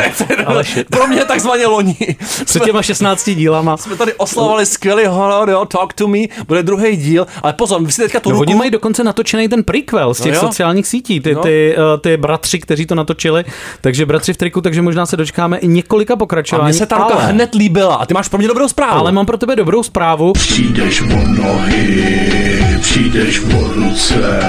Pro 0.89 1.07
mě 1.07 1.25
takzvaně 1.25 1.67
loni. 1.67 1.97
Před 2.45 2.63
těma 2.63 2.81
16 2.81 3.29
dílama. 3.29 3.77
Jsme 3.77 3.95
tady 3.95 4.13
oslavovali 4.13 4.65
skvělý 4.65 5.05
horor, 5.07 5.49
jo, 5.49 5.65
Talk 5.65 5.93
to 5.93 6.07
Me, 6.07 6.17
bude 6.47 6.63
druhý 6.63 6.97
díl, 6.97 7.27
ale 7.43 7.53
pozor, 7.53 7.83
vy 7.83 7.91
si 7.91 8.01
teďka 8.01 8.19
tu 8.19 8.29
No, 8.29 8.33
ruku... 8.33 8.41
oni 8.41 8.55
mají 8.55 8.71
dokonce 8.71 9.03
natočený 9.03 9.49
ten 9.49 9.63
prequel 9.63 10.13
z 10.13 10.21
těch 10.21 10.31
No 10.33 10.37
jo. 10.37 10.41
sociálních 10.47 10.87
sítí, 10.87 11.19
ty, 11.19 11.33
No. 11.35 11.41
ty, 11.41 11.75
uh, 11.77 11.83
ty 12.01 12.17
bratři, 12.17 12.59
kteří 12.59 12.85
to 12.85 12.95
natočili, 12.95 13.43
takže 13.81 14.05
bratři 14.05 14.33
v 14.33 14.37
triku, 14.37 14.61
takže 14.61 14.81
možná 14.81 15.05
se 15.05 15.17
dočkáme 15.17 15.57
i 15.57 15.67
několika 15.67 16.13
A 16.13 16.17
pokračování. 16.17 16.69
mně 16.69 16.73
se 16.73 16.85
ta 16.85 16.97
ruka 16.97 17.13
ale, 17.13 17.25
hned 17.25 17.55
líbila. 17.55 17.95
A 17.95 18.05
ty 18.05 18.13
máš 18.13 18.27
pro 18.27 18.39
mě 18.39 18.47
dobrou 18.47 18.67
zprávu. 18.67 18.99
ale 18.99 19.11
mám 19.11 19.25
pro 19.25 19.37
tebe 19.37 19.55
dobrou 19.55 19.83
zprávu. 19.83 20.33
Přijdeš 20.33 21.01
o 21.01 21.05
nohy, 21.27 22.77
přijdeš 22.81 23.39
o 23.39 23.73
ruce. 23.73 24.41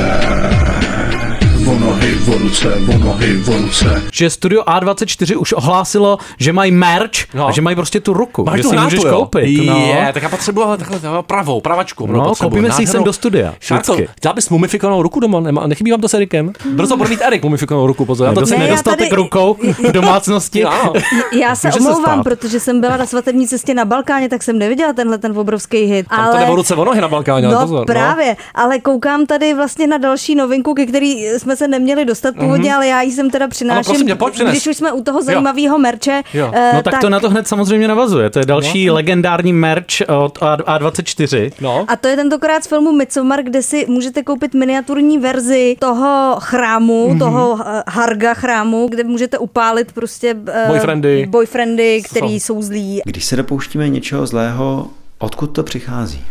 Že 4.12 4.30
Studio 4.30 4.62
A24 4.62 5.38
už 5.40 5.52
ohlásilo, 5.52 6.18
že 6.38 6.52
mají 6.52 6.72
merch 6.72 7.10
No. 7.34 7.46
a 7.46 7.50
že 7.50 7.62
mají 7.62 7.76
prostě 7.76 8.00
tu 8.00 8.12
ruku, 8.12 8.44
Máš 8.44 8.56
že 8.56 8.62
tu 8.62 8.68
si 8.70 8.76
můžeš 8.76 9.00
jo? 9.04 9.10
koupit. 9.16 9.66
No. 9.66 9.76
Je, 9.76 10.10
tak 10.14 10.22
já 10.22 10.28
potřebuji 10.28 10.62
ale 10.64 10.76
takhle 10.78 11.00
pravou, 11.22 11.60
pravačku. 11.60 12.06
No, 12.06 12.24
potřebuju. 12.24 12.50
koupíme 12.50 12.72
si 12.72 12.82
ji 12.82 12.86
sem 12.86 13.04
do 13.04 13.12
studia, 13.12 13.54
Šárko, 13.60 13.96
dělal 14.22 14.34
bys 14.34 14.48
mumifikovanou 14.48 15.02
ruku 15.02 15.20
doma? 15.20 15.40
Nemá, 15.40 15.66
nechybí 15.66 15.90
vám 15.90 16.00
to 16.00 16.08
s 16.08 16.14
Erikem? 16.14 16.52
Brzo 16.70 16.96
bude 16.96 17.10
mít 17.10 17.20
Erik 17.22 17.42
mumifikovanou 17.44 17.86
ruku, 17.86 18.04
pozor. 18.04 18.26
Já 18.28 18.34
to 18.34 18.40
Nedos- 18.40 18.48
cením. 18.48 18.62
já 18.62 18.68
nedostatek 18.68 18.98
tady- 19.08 19.16
rukou 19.16 19.56
v 19.88 19.92
domácnosti. 19.92 20.64
Ano. 20.72 20.92
Já 21.40 21.54
se 21.54 21.68
Může 21.68 21.80
se 21.80 21.88
omlouvám, 21.88 22.14
stát. 22.14 22.22
protože 22.24 22.60
jsem 22.60 22.80
byla 22.80 22.96
na 22.96 23.06
svatební 23.06 23.48
cestě 23.48 23.74
na 23.74 23.84
Balkáně, 23.84 24.28
tak 24.28 24.42
jsem 24.42 24.58
neviděla 24.58 24.92
tenhle 24.92 25.18
ten 25.18 25.38
obrovský 25.38 25.76
hit. 25.78 26.06
Tam 26.08 26.20
ale... 26.20 26.32
to 26.32 26.38
jde 26.38 26.44
o 26.46 26.56
ruce 26.56 26.74
o 26.74 26.84
nohy 26.84 27.00
na 27.00 27.08
Balkáně, 27.08 27.46
ale 27.46 27.54
No 27.54 27.60
pozor. 27.60 27.86
právě, 27.86 28.36
ale 28.54 28.78
koukám 28.78 29.26
tady 29.26 29.54
vlastně 29.54 29.86
na 29.86 29.98
další 29.98 30.34
novinku, 30.34 30.74
ke 30.74 30.86
který 30.86 31.24
jsme 31.24 31.56
se 31.56 31.61
neměli 31.68 32.04
dostat 32.04 32.36
původně, 32.36 32.74
ale 32.74 32.86
já 32.86 33.02
ji 33.02 33.12
sem 33.12 33.30
teda 33.30 33.48
přináším. 33.48 33.84
prosím 33.92 34.06
tě, 34.06 34.14
pojď 34.14 34.34
přines. 34.34 34.52
Když 34.52 34.66
už 34.66 34.76
jsme 34.76 34.92
u 34.92 35.02
toho 35.02 35.22
zajímavého 35.22 35.78
merče, 35.78 36.22
Jo. 36.34 36.50
eh, 36.54 36.70
No 36.74 36.82
tak, 36.82 37.00
to 37.00 37.10
na 37.10 37.20
to 37.20 37.30
hned 37.30 37.48
samozřejmě 37.48 37.88
navazuje. 37.88 38.30
To 38.30 38.38
je 38.38 38.46
další 38.46 38.90
legendární 38.90 39.52
merch 39.52 39.86
od 40.24 40.38
A- 40.42 40.56
A24. 40.56 41.52
No. 41.60 41.84
A 41.88 41.96
to 41.96 42.08
je 42.08 42.16
tentokrát 42.16 42.64
z 42.64 42.66
filmu 42.66 42.92
Midsommar, 42.92 43.42
kde 43.42 43.62
si 43.62 43.86
můžete 43.88 44.22
koupit 44.22 44.54
miniaturní 44.54 45.18
verzi 45.18 45.76
toho 45.78 46.36
chrámu, 46.40 47.08
Mhm. 47.08 47.16
mm-hmm. 47.16 47.18
toho 47.18 47.58
eh, 47.66 47.82
Harga 47.88 48.34
chrámu, 48.34 48.88
kde 48.88 49.04
můžete 49.04 49.38
upálit 49.38 49.92
prostě 49.92 50.34
eh, 50.52 50.64
Boyfriendy. 50.68 51.26
boyfriendy, 51.30 52.02
který 52.10 52.40
jsou 52.40 52.62
zlí. 52.62 53.00
Když 53.04 53.24
se 53.24 53.36
dopouštíme 53.36 53.88
něčeho 53.88 54.26
zlého, 54.26 54.86
odkud 55.18 55.46
to 55.46 55.62
přichází? 55.62 56.24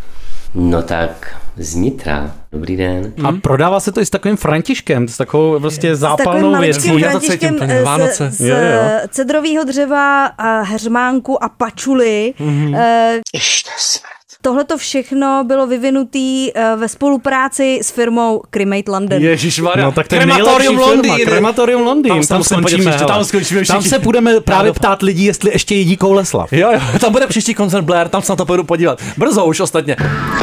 No 0.56 0.82
tak, 0.82 1.36
z 1.58 1.76
Nitra. 1.76 2.32
Dobrý 2.52 2.78
den. 2.78 3.14
A 3.24 3.32
prodává 3.32 3.80
se 3.80 3.92
to 3.92 4.02
i 4.02 4.06
s 4.06 4.10
takovým 4.10 4.38
Františkem, 4.38 5.08
s 5.08 5.18
takovou 5.18 5.60
prostě 5.60 5.96
S 5.96 6.00
takovým 6.00 6.18
zápalnou 6.18 6.52
maličkým 6.52 6.96
věcí. 6.96 7.10
Františkem 7.10 7.58
eh, 7.62 7.84
z, 7.84 8.30
z 8.30 8.42
Jo, 8.42 8.56
jo. 8.56 9.00
cedrového 9.10 9.64
dřeva, 9.64 10.26
a 10.26 10.62
heřmánku 10.62 11.44
a 11.44 11.50
pačuly. 11.50 12.34
Mhm. 12.40 12.76
Eh, 12.76 13.20
Ještě 13.34 13.70
smrt. 13.78 14.11
Tohle 14.42 14.64
to 14.64 14.78
všechno 14.78 15.44
bylo 15.48 15.68
vyvinutý 15.68 16.52
eh, 16.56 16.76
ve 16.76 16.88
spolupráci 16.88 17.80
s 17.84 17.92
firmou 17.92 18.42
Cremate 18.50 18.92
London. 18.92 19.22
Ježišmarja. 19.22 19.86
No 19.86 19.92
tak 19.92 20.08
to 20.08 20.16
je 20.16 20.22
Krematorium 20.22 20.78
Londýn. 20.78 21.16
Firma, 21.16 21.32
Krematorium 21.32 21.82
Londýn, 21.82 22.14
tam, 22.14 22.24
se 22.24 22.30
tam 22.30 22.44
skončíme. 22.44 22.78
příště, 22.78 22.90
hele. 22.90 23.14
Tam 23.14 23.24
skončíme 23.26 23.66
tam 23.66 23.82
se 23.82 24.00
budeme 24.00 24.40
právě 24.40 24.74
ptát 24.74 25.02
lidí, 25.02 25.26
jestli 25.26 25.52
ještě 25.52 25.76
jedí 25.76 25.98
Kouleslav. 25.98 26.54
Jo, 26.54 26.72
jo, 26.72 26.80
tam 27.00 27.12
bude 27.12 27.28
příští 27.28 27.54
koncert 27.54 27.82
Blair, 27.82 28.08
tam 28.08 28.22
se 28.22 28.32
na 28.32 28.36
to 28.36 28.46
půjdu 28.46 28.64
podívat. 28.64 29.00
Brzo 29.18 29.46
už 29.46 29.60
ostatně. 29.60 29.96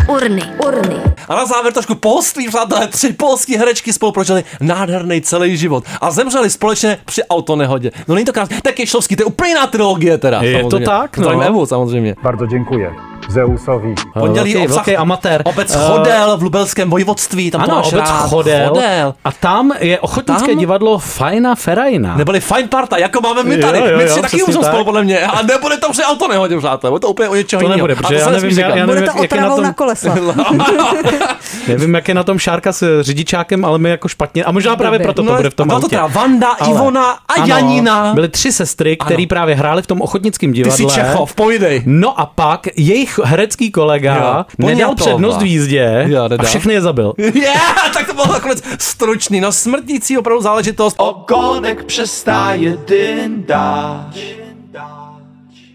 Urny, 0.09 0.43
urny. 0.67 0.97
A 1.29 1.37
na 1.37 1.47
závěr 1.47 1.73
trošku 1.73 1.95
polství, 1.95 2.49
přátelé. 2.49 2.87
Tři 2.87 3.13
polské 3.13 3.59
herečky 3.59 3.93
spolu 3.93 4.13
prožili 4.13 4.45
nádherný 4.61 5.21
celý 5.21 5.57
život 5.57 5.85
a 6.01 6.11
zemřeli 6.11 6.51
společně 6.51 6.99
při 7.05 7.25
autonehodě. 7.25 7.91
No 8.09 8.15
není 8.15 8.25
to 8.25 8.33
krásné, 8.33 8.61
tak 8.63 8.79
je 8.79 8.87
šlovský, 8.87 9.17
to 9.17 9.23
je 9.23 9.27
úplně 9.27 9.51
jiná 9.51 9.67
trilogie 9.67 10.19
teda. 10.19 10.43
Je 10.43 10.63
to 10.63 10.71
samozřejmě. 10.71 10.87
tak, 10.87 11.17
no. 11.19 11.25
Zdravím 11.25 11.43
Evu, 11.43 11.67
samozřejmě. 11.67 12.15
Bardzo 12.23 12.47
dziękuję. 12.47 13.18
Zeusowi. 13.29 13.95
Pondělí 14.19 14.53
velký, 14.55 14.67
obsah, 14.69 14.87
velký 14.87 14.97
amatér. 14.97 15.43
Obec 15.45 15.75
Eh, 15.77 15.79
Chodel 15.89 16.37
v 16.39 16.43
Lubelském 16.43 16.91
vojvodství, 16.91 17.51
tam 17.51 17.61
to 17.61 17.71
Ano, 17.71 17.77
máš 17.77 17.93
obec 17.93 18.01
rád. 18.11 18.29
Chodel. 18.29 18.69
Chodel. 18.69 19.15
A 19.25 19.33
tam 19.33 19.73
je 19.81 20.01
ochotnické 20.01 20.47
Tam? 20.53 20.59
divadlo 20.59 20.99
Fajna 20.99 21.55
Ferajna. 21.55 22.17
Neboli 22.17 22.41
fajn 22.41 22.69
parta, 22.69 22.97
jako 22.99 23.21
máme 23.21 23.43
my 23.43 23.55
Jo, 23.55 23.61
tady. 23.61 23.79
jo, 23.79 23.85
my 23.97 24.03
jo, 24.03 24.09
tři 24.09 24.15
taky 24.21 24.27
přesně 24.27 24.45
umřeme 24.45 24.63
tak. 24.65 24.73
spolu 24.73 24.85
podle 24.85 25.05
mě. 25.05 25.21
A 25.21 25.43
nebude 25.43 25.77
to 25.77 25.93
při 25.93 26.03
auto 26.03 26.29
nehodě, 26.29 26.59
přátelé. 26.59 26.91
Bude 26.91 27.01
to 27.01 27.09
úplně 27.09 27.29
o 27.29 27.35
něčeho 27.35 27.63
To 27.63 27.69
nebude, 27.69 27.95
A 27.95 27.97
protože 27.97 28.15
to 28.15 28.21
já 28.21 28.31
nevím, 28.31 28.49
nesmí 28.49 28.63
já- 28.63 28.87
nevím, 28.87 29.05
jak- 29.05 29.23
jak 29.23 29.33
je 29.35 29.41
na 29.41 29.49
tom- 29.55 29.63
na 29.65 29.73
kolesa. 29.73 30.15
Nevím, 31.69 31.95
jak 31.95 32.09
je 32.09 32.15
na 32.15 32.23
tom 32.23 32.39
Šárka 32.39 32.73
s 32.73 33.03
řidičákem, 33.03 33.65
ale 33.65 33.79
my 33.79 33.91
jako 33.91 34.09
špatně. 34.09 34.45
A 34.45 34.53
možná 34.53 34.77
právě 34.77 34.99
proto 34.99 35.23
to 35.23 35.31
No, 35.31 35.37
bude 35.37 35.51
v 35.51 35.55
tom 35.55 35.65
a 35.65 35.67
byla 35.67 35.81
to 35.81 35.85
autě. 35.87 35.97
teda 35.97 36.07
Vanda, 36.07 36.49
Ivona 36.69 37.11
a 37.29 37.45
Janina. 37.47 38.15
Byly 38.15 38.29
tři 38.29 38.53
sestry, 38.53 38.97
které 38.97 39.25
právě 39.29 39.55
hrály 39.55 39.83
v 39.83 39.87
tom 39.87 40.01
ochotnickém 40.01 40.53
Ty 40.53 40.71
jsi 40.71 40.83
divadle. 40.85 40.95
Čechov, 40.95 41.35
povídej. 41.35 41.83
No 41.87 42.21
a 42.21 42.27
pak 42.27 42.67
jejich 42.77 43.18
herecký 43.25 43.71
kolega 43.71 44.15
Jo, 44.15 44.21
nedal 44.23 44.45
Poniatova. 44.57 44.95
přednost 44.95 45.43
v 45.43 45.47
jízdě 45.47 46.05
Jo, 46.09 46.29
a 46.39 46.43
všechny 46.43 46.75
je 46.75 46.81
zabil. 46.81 47.13
Yeah, 47.35 47.93
tak 47.93 48.07
to 48.07 48.15
bylo 48.15 48.27
nakonec 48.33 48.63
stručný, 48.79 49.41
no 49.41 49.53
smrtící 49.53 50.19
opravdu 50.19 50.43
záležitost. 50.43 50.95
Ogonek 50.99 51.85
přestáje 51.85 52.77
dyndáč. 52.87 54.17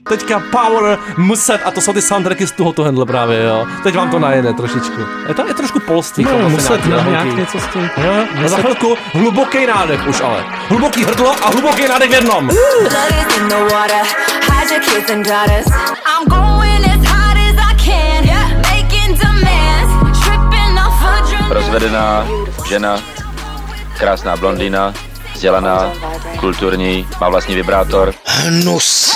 Teďka 0.09 0.43
Power 0.51 0.97
muset, 1.17 1.61
a 1.65 1.71
to 1.71 1.81
jsou 1.81 1.93
ty 1.93 2.01
soundtracky 2.01 2.47
z 2.47 2.51
tohoto 2.51 2.83
handle 2.83 3.05
právě, 3.05 3.43
jo. 3.43 3.65
Teď 3.83 3.95
vám 3.95 4.11
to 4.11 4.19
najede 4.19 4.53
trošičku. 4.53 5.01
Je 5.27 5.33
to 5.33 5.47
je 5.47 5.53
trošku 5.53 5.79
polství. 5.79 6.23
No, 6.23 6.49
muset, 6.49 6.85
nějaký, 6.85 7.05
no, 7.05 7.11
nějaký. 7.11 7.27
nějak 7.29 7.37
něco 7.39 7.59
s 7.59 7.67
tím. 7.67 7.89
Jo, 7.97 8.13
jo. 8.13 8.45
A 8.45 8.47
za 8.47 8.57
chvilku 8.57 8.95
hluboký 9.13 9.65
nádech 9.65 10.07
už 10.07 10.21
ale. 10.21 10.45
Hluboký 10.69 11.03
hrdlo 11.03 11.31
a 11.45 11.49
hluboký 11.49 11.87
nádech 11.87 12.09
v 12.09 12.13
jednom. 12.13 12.47
Blood 12.47 13.13
Rozvedená 21.49 22.27
žena, 22.67 22.99
krásná 23.97 24.37
blondýna, 24.37 24.93
vzdělaná, 25.33 25.91
kulturní, 26.39 27.07
má 27.21 27.29
vlastní 27.29 27.55
vibrátor. 27.55 28.13
Hnus. 28.25 29.13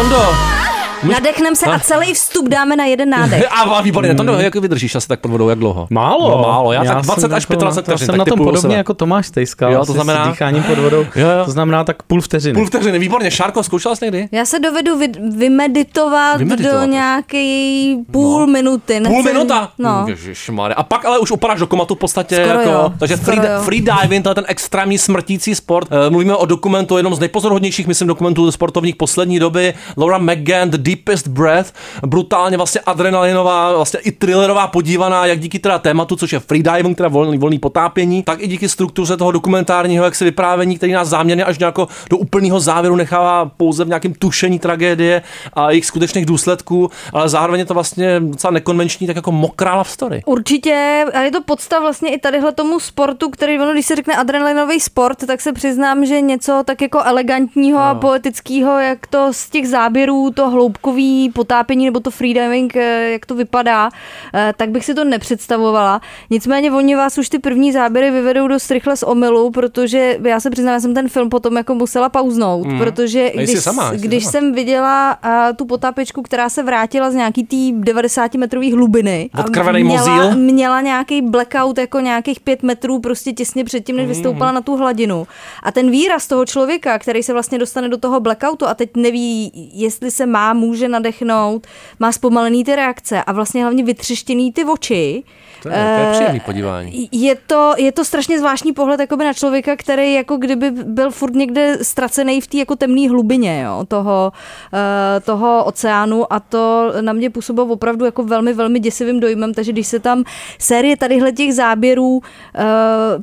I 0.00 0.57
Tondo. 1.00 1.12
Nadechneme 1.14 1.56
se 1.56 1.66
a 1.66 1.78
celý 1.78 2.14
vstup 2.14 2.48
dáme 2.48 2.76
na 2.76 2.84
jeden 2.84 3.10
nádech. 3.10 3.44
A, 3.52 3.60
a 3.62 3.80
výborně, 3.80 4.14
Tondo, 4.14 4.32
jak 4.32 4.54
vydržíš 4.56 4.94
asi 4.94 5.08
tak 5.08 5.20
pod 5.20 5.30
vodou, 5.30 5.48
jak 5.48 5.58
dlouho? 5.58 5.86
Málo. 5.90 6.30
No, 6.30 6.42
málo, 6.48 6.72
já, 6.72 6.84
tak 6.84 7.02
20 7.04 7.20
jsem 7.20 7.34
až 7.34 7.42
jako- 7.50 7.54
25 7.60 7.92
Já 7.92 7.96
vteřin, 7.96 8.06
jsem 8.06 8.12
tak 8.12 8.18
na 8.18 8.24
tom 8.24 8.38
podobně 8.38 8.60
sebe. 8.60 8.74
jako 8.74 8.94
Tomáš 8.94 9.26
Stejska. 9.26 9.68
Jo, 9.70 9.86
to 9.86 9.92
znamená- 9.92 10.24
S 10.24 10.28
dýcháním 10.28 10.62
pod 10.62 10.78
vodou. 10.78 10.96
Jo, 11.16 11.28
jo. 11.38 11.44
To 11.44 11.50
znamená 11.50 11.84
tak 11.84 12.02
půl 12.02 12.20
vteřiny. 12.20 12.54
Půl 12.54 12.66
vteřiny, 12.66 12.98
výborně. 12.98 13.30
Šárko, 13.30 13.62
zkoušela 13.62 13.96
jsi 13.96 14.04
někdy? 14.04 14.28
Já 14.32 14.44
se 14.44 14.58
dovedu 14.58 14.98
vy, 14.98 15.08
vymeditovat, 15.36 16.38
Vymeditovat. 16.38 16.80
do 16.86 16.92
nějaké 16.92 17.94
půl 18.10 18.46
minuty. 18.46 19.00
Půl 19.06 19.16
Nechci- 19.22 19.32
minuta? 19.32 19.70
No. 19.78 20.04
Ježišmarja. 20.08 20.74
A 20.76 20.82
pak 20.82 21.04
ale 21.04 21.18
už 21.18 21.30
upadáš 21.30 21.58
do 21.58 21.66
komatu 21.66 21.94
v 21.94 21.98
podstatě. 21.98 22.34
Skoro 22.34 22.58
jako, 22.60 22.70
jo, 22.72 22.92
takže 22.98 23.16
free, 23.16 23.40
free 23.64 23.80
diving, 23.80 24.22
to 24.24 24.28
je 24.30 24.34
ten 24.34 24.44
extrémní 24.48 24.98
smrtící 24.98 25.54
sport. 25.54 25.88
Eh, 25.90 26.10
Mluvíme 26.10 26.36
o 26.36 26.46
dokumentu, 26.46 26.96
jednom 26.96 27.14
z 27.14 27.18
nejpozoruhodnějších, 27.18 27.86
myslím, 27.86 28.08
dokumentů 28.08 28.52
sportovních 28.52 28.96
poslední 28.96 29.38
doby. 29.38 29.74
Laura 29.96 30.18
McGann, 30.18 30.70
The 30.70 30.78
Deepest 30.88 31.28
Breath, 31.28 31.72
brutálně 32.06 32.56
vlastně 32.56 32.80
adrenalinová, 32.80 33.76
vlastně 33.76 34.00
i 34.00 34.12
thrillerová 34.12 34.66
podívaná, 34.66 35.26
jak 35.26 35.40
díky 35.40 35.58
teda 35.58 35.78
tématu, 35.78 36.16
což 36.16 36.32
je 36.32 36.40
freediving, 36.40 36.96
teda 36.96 37.08
volný, 37.08 37.38
volný 37.38 37.58
potápění, 37.58 38.22
tak 38.22 38.42
i 38.42 38.46
díky 38.46 38.68
struktuře 38.68 39.16
toho 39.16 39.32
dokumentárního, 39.32 40.04
jak 40.04 40.14
se 40.14 40.24
vyprávění, 40.24 40.76
který 40.76 40.92
nás 40.92 41.08
záměrně 41.08 41.44
až 41.44 41.58
nějako 41.58 41.88
do 42.10 42.16
úplného 42.16 42.60
závěru 42.60 42.96
nechává 42.96 43.50
pouze 43.56 43.84
v 43.84 43.88
nějakém 43.88 44.14
tušení 44.14 44.58
tragédie 44.58 45.22
a 45.52 45.70
jejich 45.70 45.86
skutečných 45.86 46.26
důsledků, 46.26 46.90
ale 47.12 47.28
zároveň 47.28 47.58
je 47.58 47.66
to 47.66 47.74
vlastně 47.74 48.20
docela 48.20 48.50
nekonvenční, 48.50 49.06
tak 49.06 49.16
jako 49.16 49.32
mokrá 49.32 49.74
love 49.74 49.90
story. 49.90 50.22
Určitě, 50.26 51.04
a 51.14 51.20
je 51.20 51.30
to 51.30 51.42
podstav 51.42 51.80
vlastně 51.82 52.14
i 52.14 52.18
tadyhle 52.18 52.52
tomu 52.52 52.80
sportu, 52.80 53.30
který, 53.30 53.58
ono, 53.58 53.72
když 53.72 53.86
se 53.86 53.96
řekne 53.96 54.14
adrenalinový 54.16 54.80
sport, 54.80 55.26
tak 55.26 55.40
se 55.40 55.52
přiznám, 55.52 56.06
že 56.06 56.20
něco 56.20 56.62
tak 56.64 56.82
jako 56.82 57.02
elegantního 57.04 57.78
a 57.78 57.94
poetického, 57.94 58.78
jak 58.78 59.06
to 59.06 59.28
z 59.32 59.50
těch 59.50 59.68
záběrů, 59.68 60.30
to 60.30 60.50
hloubkový 60.82 61.30
potápění 61.30 61.84
nebo 61.84 62.00
to 62.00 62.10
freediving, 62.10 62.76
eh, 62.76 63.10
jak 63.12 63.26
to 63.26 63.34
vypadá, 63.34 63.90
eh, 64.34 64.52
tak 64.56 64.70
bych 64.70 64.84
si 64.84 64.94
to 64.94 65.04
nepředstavovala. 65.04 66.00
Nicméně 66.30 66.72
oni 66.72 66.94
vás 66.96 67.18
už 67.18 67.28
ty 67.28 67.38
první 67.38 67.72
záběry 67.72 68.10
vyvedou 68.10 68.48
dost 68.48 68.70
rychle 68.70 68.96
z 68.96 69.02
omylu, 69.02 69.50
protože 69.50 70.18
já 70.24 70.40
se 70.40 70.50
přiznám, 70.50 70.74
já 70.74 70.80
jsem 70.80 70.94
ten 70.94 71.08
film 71.08 71.28
potom 71.28 71.56
jako 71.56 71.74
musela 71.74 72.08
pauznout, 72.08 72.66
Mm. 72.66 72.78
protože 72.78 73.30
když, 73.34 73.58
sama, 73.60 73.90
když 73.92 74.24
sama. 74.24 74.30
jsem 74.32 74.52
viděla 74.52 75.18
uh, 75.24 75.56
tu 75.56 75.64
potápěčku, 75.64 76.22
která 76.22 76.48
se 76.48 76.62
vrátila 76.62 77.10
z 77.10 77.14
nějaký 77.14 77.44
tý 77.46 77.72
90 77.72 78.34
metrový 78.34 78.72
hlubiny. 78.72 79.30
a 79.34 79.40
Odkrvený 79.40 79.84
měla, 79.84 80.16
mozíl? 80.16 80.36
měla 80.36 80.80
nějaký 80.80 81.22
blackout 81.22 81.78
jako 81.78 82.00
nějakých 82.00 82.40
pět 82.40 82.62
metrů 82.62 83.00
prostě 83.00 83.32
těsně 83.32 83.64
předtím, 83.64 83.96
než 83.96 84.06
vystoupala 84.08 84.52
na 84.52 84.60
tu 84.60 84.76
hladinu. 84.76 85.26
A 85.62 85.72
ten 85.72 85.90
výraz 85.90 86.26
toho 86.26 86.44
člověka, 86.46 86.98
který 86.98 87.22
se 87.22 87.32
vlastně 87.32 87.58
dostane 87.58 87.88
do 87.88 87.96
toho 87.96 88.20
blackoutu 88.20 88.66
a 88.66 88.74
teď 88.74 88.90
neví, 88.96 89.52
jestli 89.74 90.10
se 90.10 90.26
má, 90.26 90.52
může 90.52 90.67
nadechnout, 90.88 91.66
má 91.98 92.12
zpomalený 92.12 92.64
ty 92.64 92.76
reakce 92.76 93.24
a 93.24 93.32
vlastně 93.32 93.62
hlavně 93.62 93.84
vytřeštěný 93.84 94.52
ty 94.52 94.64
oči. 94.64 95.24
To 95.62 95.68
je, 95.68 95.74
to 95.74 95.80
je 95.80 96.06
Eh, 96.08 96.12
příjemný 96.12 96.40
podívání. 96.40 97.08
je 97.12 97.36
to, 97.46 97.72
je 97.78 97.92
to 97.92 98.04
strašně 98.04 98.38
zvláštní 98.38 98.72
pohled 98.72 99.00
jakoby 99.00 99.24
na 99.24 99.32
člověka, 99.32 99.76
který 99.76 100.14
jako 100.14 100.36
kdyby 100.36 100.70
byl 100.70 101.10
furt 101.10 101.34
někde 101.34 101.78
ztracený 101.82 102.40
v 102.40 102.46
té 102.46 102.56
jako 102.56 102.76
temné 102.76 103.08
hlubině 103.08 103.62
jo, 103.66 103.84
toho, 103.88 104.32
eh, 104.74 105.20
toho 105.20 105.64
oceánu 105.64 106.32
a 106.32 106.40
to 106.40 106.92
na 107.00 107.12
mě 107.12 107.30
působilo 107.30 107.66
opravdu 107.66 108.04
jako 108.04 108.22
velmi, 108.22 108.52
velmi 108.52 108.80
děsivým 108.80 109.20
dojmem, 109.20 109.54
takže 109.54 109.72
když 109.72 109.86
se 109.86 109.98
tam 109.98 110.24
série 110.58 110.96
tadyhle 110.96 111.32
těch 111.32 111.54
záběrů 111.54 112.20
eh, 112.54 112.62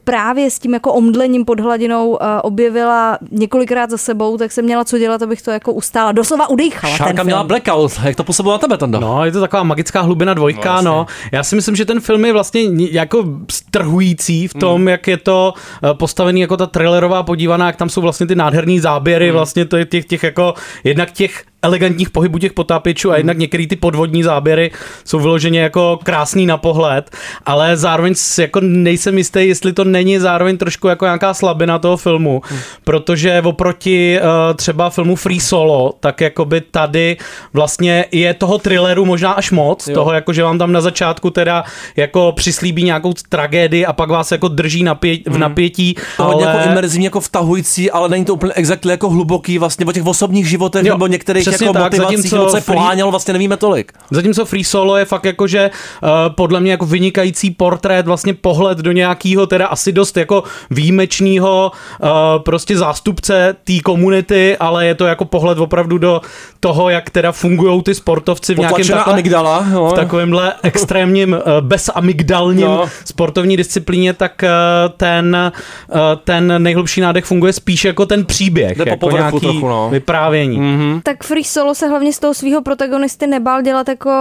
právě 0.04 0.52
s 0.52 0.60
tím 0.60 0.74
jako 0.74 0.94
omdlením 0.94 1.46
pod 1.46 1.60
hladinou 1.60 2.18
objevila 2.44 3.18
několikrát 3.32 3.90
za 3.90 3.98
sebou, 3.98 4.38
tak 4.38 4.52
jsem 4.52 4.66
měla 4.66 4.86
co 4.86 4.98
dělat, 4.98 5.22
abych 5.22 5.42
to 5.42 5.52
jako 5.52 5.74
ustála. 5.74 6.12
Doslova 6.12 6.50
udejchala 6.50 6.92
ten 6.92 6.98
Šárka 6.98 7.14
film. 7.16 7.26
měla 7.26 7.44
blackout, 7.44 7.92
jak 8.04 8.16
to 8.16 8.24
působilo 8.24 8.54
na 8.56 8.60
tebe, 8.60 8.78
Tondo? 8.78 9.00
No, 9.00 9.26
je 9.26 9.32
to 9.32 9.40
taková 9.42 9.64
magická 9.64 10.02
hlubina 10.02 10.34
dvojka, 10.34 10.76
No, 10.76 10.92
no. 10.92 11.06
Já 11.32 11.44
si 11.44 11.56
myslím, 11.56 11.76
že 11.76 11.86
ten 11.86 12.00
film 12.00 12.25
je 12.26 12.34
vlastně 12.34 12.62
jako 12.92 13.26
strhující 13.52 14.48
v 14.48 14.54
tom, 14.54 14.82
Mm. 14.82 14.88
jak 14.88 15.08
je 15.08 15.18
to 15.18 15.54
eh, 15.84 15.94
postavený 15.94 16.42
jako 16.42 16.58
ta 16.58 16.66
thrillerová 16.68 17.24
podívaná, 17.24 17.68
jak 17.68 17.76
tam 17.76 17.90
jsou 17.90 18.02
vlastně 18.02 18.28
ty 18.28 18.36
nádherný 18.36 18.80
záběry, 18.80 19.26
Mm. 19.28 19.34
vlastně 19.34 19.66
těch, 19.90 20.06
těch 20.06 20.24
jako, 20.24 20.54
jednak 20.84 21.12
těch 21.12 21.44
elegantních 21.66 22.10
pohybů 22.10 22.40
těch 22.40 22.54
potápěčů 22.54 23.12
a 23.12 23.18
jednak 23.18 23.38
některé 23.38 23.68
ty 23.68 23.76
podvodní 23.76 24.24
záběry 24.24 24.72
jsou 25.06 25.20
vyloženě 25.20 25.60
jako 25.60 26.00
krásný 26.04 26.46
na 26.46 26.58
pohled, 26.58 27.10
ale 27.46 27.78
zároveň 27.78 28.14
jako 28.40 28.60
nejsem 28.62 29.18
jistý, 29.18 29.48
jestli 29.48 29.74
to 29.74 29.84
není 29.84 30.20
zároveň 30.20 30.58
trošku 30.58 30.88
jako 30.88 31.06
nějaká 31.06 31.34
slabina 31.34 31.80
toho 31.80 31.98
filmu, 31.98 32.42
Mm. 32.52 32.58
protože 32.84 33.42
oproti 33.42 34.20
uh, 34.20 34.56
třeba 34.56 34.90
filmu 34.90 35.16
Free 35.16 35.40
Solo, 35.40 35.94
tak 36.00 36.22
jakoby 36.22 36.62
tady 36.62 37.18
vlastně 37.54 38.06
je 38.12 38.34
toho 38.34 38.58
thrilleru 38.58 39.06
možná 39.06 39.32
až 39.32 39.52
moc, 39.52 39.88
Jo. 39.88 39.94
toho 39.94 40.14
jako, 40.14 40.34
že 40.34 40.44
vám 40.44 40.58
tam 40.58 40.72
na 40.72 40.82
začátku 40.82 41.30
teda 41.30 41.64
jako 41.96 42.32
přislíbí 42.36 42.84
nějakou 42.84 43.14
tragédii 43.30 43.86
a 43.86 43.94
pak 43.94 44.10
vás 44.10 44.32
jako 44.32 44.48
drží 44.48 44.84
napě- 44.84 45.24
v 45.26 45.34
Mm. 45.34 45.40
napětí, 45.40 45.96
To 46.18 46.24
hodně 46.24 46.46
ale... 46.48 46.58
jako 46.58 46.70
imerzivní, 46.72 47.06
jako 47.06 47.20
vtahující, 47.20 47.92
ale 47.92 48.10
není 48.10 48.26
to 48.26 48.34
úplně 48.34 48.54
exaktně 48.54 48.92
jako 48.92 49.10
hluboký 49.10 49.58
vlastně 49.58 49.86
o 49.86 49.92
těch 49.92 50.06
osobních 50.06 50.50
životech 50.50 50.86
Jo, 50.86 50.94
nebo 50.94 51.08
některých 51.08 51.44
přesně 51.56 51.68
jako 51.68 51.74
tak, 51.74 51.84
motivací, 51.84 52.16
zatímco 52.16 52.50
se 52.50 52.58
free- 52.60 52.74
pohánělo, 52.74 53.12
vlastně 53.12 53.34
nevíme 53.34 53.58
tolik. 53.58 53.92
Zatímco 54.12 54.46
Free 54.46 54.64
Solo 54.64 54.98
je 54.98 55.06
fakt 55.06 55.26
jako, 55.26 55.48
že 55.48 55.70
uh, 56.04 56.10
podle 56.36 56.60
mě 56.60 56.72
jako 56.72 56.86
vynikající 56.86 57.52
portrét, 57.52 58.06
vlastně 58.06 58.34
pohled 58.34 58.78
do 58.78 58.92
nějakého 58.92 59.48
teda 59.48 59.68
asi 59.68 59.92
dost 59.92 60.18
jako 60.18 60.44
výjimečného 60.72 61.72
uh, 62.04 62.10
prostě 62.44 62.78
zástupce 62.78 63.56
té 63.64 63.74
komunity, 63.84 64.58
ale 64.58 64.86
je 64.86 64.96
to 64.96 65.06
jako 65.06 65.26
pohled 65.26 65.58
opravdu 65.60 65.98
do 65.98 66.22
toho, 66.60 66.90
jak 66.90 67.10
teda 67.10 67.32
fungují 67.32 67.84
ty 67.84 67.96
sportovci 67.96 68.56
v 68.56 68.58
nějakém 68.58 68.76
Potlačená 68.76 69.02
amygdala, 69.02 69.66
jo. 69.74 69.90
v 69.92 69.94
takovémhle 69.94 70.54
extrémním 70.64 71.34
uh, 71.34 71.40
bezamygdalním 71.62 72.66
No. 72.66 72.86
sportovní 73.06 73.58
disciplíně, 73.58 74.14
tak 74.14 74.44
uh, 74.44 74.50
ten, 74.98 75.52
uh, 75.94 75.98
ten 76.24 76.64
nejhlubší 76.64 77.02
nádech 77.02 77.26
funguje 77.26 77.54
spíš 77.54 77.86
jako 77.86 78.06
ten 78.06 78.26
příběh, 78.26 78.78
Jde 78.78 78.92
jako 78.92 79.12
nějaký 79.12 79.40
trochu, 79.40 79.68
no. 79.68 79.90
vyprávění. 79.92 80.60
Mm-hmm. 80.60 81.02
Tak 81.04 81.24
Free 81.24 81.44
Solo 81.48 81.76
se 81.76 81.88
hlavně 81.88 82.14
z 82.14 82.20
toho 82.20 82.34
svého 82.34 82.62
protagonisty 82.62 83.28
nebál 83.28 83.62
dělat 83.62 83.88
jako, 83.88 84.12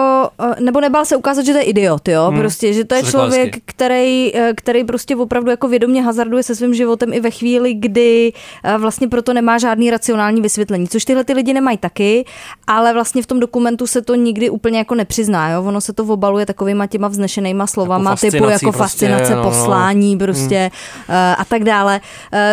eh, 0.43 0.61
nebo 0.61 0.81
nebál 0.81 1.05
se 1.05 1.17
ukázat, 1.17 1.45
že 1.47 1.53
to 1.53 1.59
je 1.59 1.65
idiot, 1.65 2.09
jo, 2.09 2.27
Hmm. 2.31 2.41
prostě, 2.41 2.73
že 2.73 2.85
to 2.85 2.95
je 2.95 3.03
člověk, 3.03 3.57
který, 3.65 4.37
eh, 4.37 4.53
který 4.57 4.85
prostě 4.85 5.17
opravdu 5.17 5.51
jako 5.51 5.69
vědomě 5.69 6.03
hazarduje 6.03 6.43
se 6.43 6.55
svým 6.55 6.75
životem 6.75 7.13
i 7.13 7.21
ve 7.21 7.31
chvíli, 7.31 7.75
kdy 7.75 8.33
eh, 8.65 8.79
vlastně 8.79 9.09
proto 9.09 9.33
nemá 9.33 9.59
žádný 9.59 9.91
racionální 9.91 10.41
vysvětlení, 10.41 10.89
což 10.89 11.05
tyhle 11.05 11.25
ty 11.25 11.33
lidi 11.33 11.53
nemají 11.55 11.77
taky, 11.79 12.25
ale 12.67 12.93
vlastně 12.93 13.23
v 13.23 13.27
tom 13.27 13.41
dokumentu 13.41 13.87
se 13.87 14.03
to 14.03 14.15
nikdy 14.15 14.51
úplně 14.51 14.79
jako 14.79 14.95
nepřizná, 14.95 15.51
jo, 15.51 15.63
ono 15.65 15.81
se 15.81 15.93
to 15.93 16.05
obaluje 16.05 16.47
takovýma 16.47 16.87
těma 16.87 17.09
vznešenýma 17.09 17.67
slovama, 17.67 18.11
Jako 18.11 18.21
typu 18.21 18.45
jako 18.45 18.73
prostě, 18.73 18.79
fascinace, 18.79 19.31
no, 19.37 19.43
no. 19.43 19.51
poslání 19.51 20.19
prostě 20.19 20.71
eh, 21.09 21.35
a 21.39 21.45
tak 21.45 21.65
dále, 21.65 22.01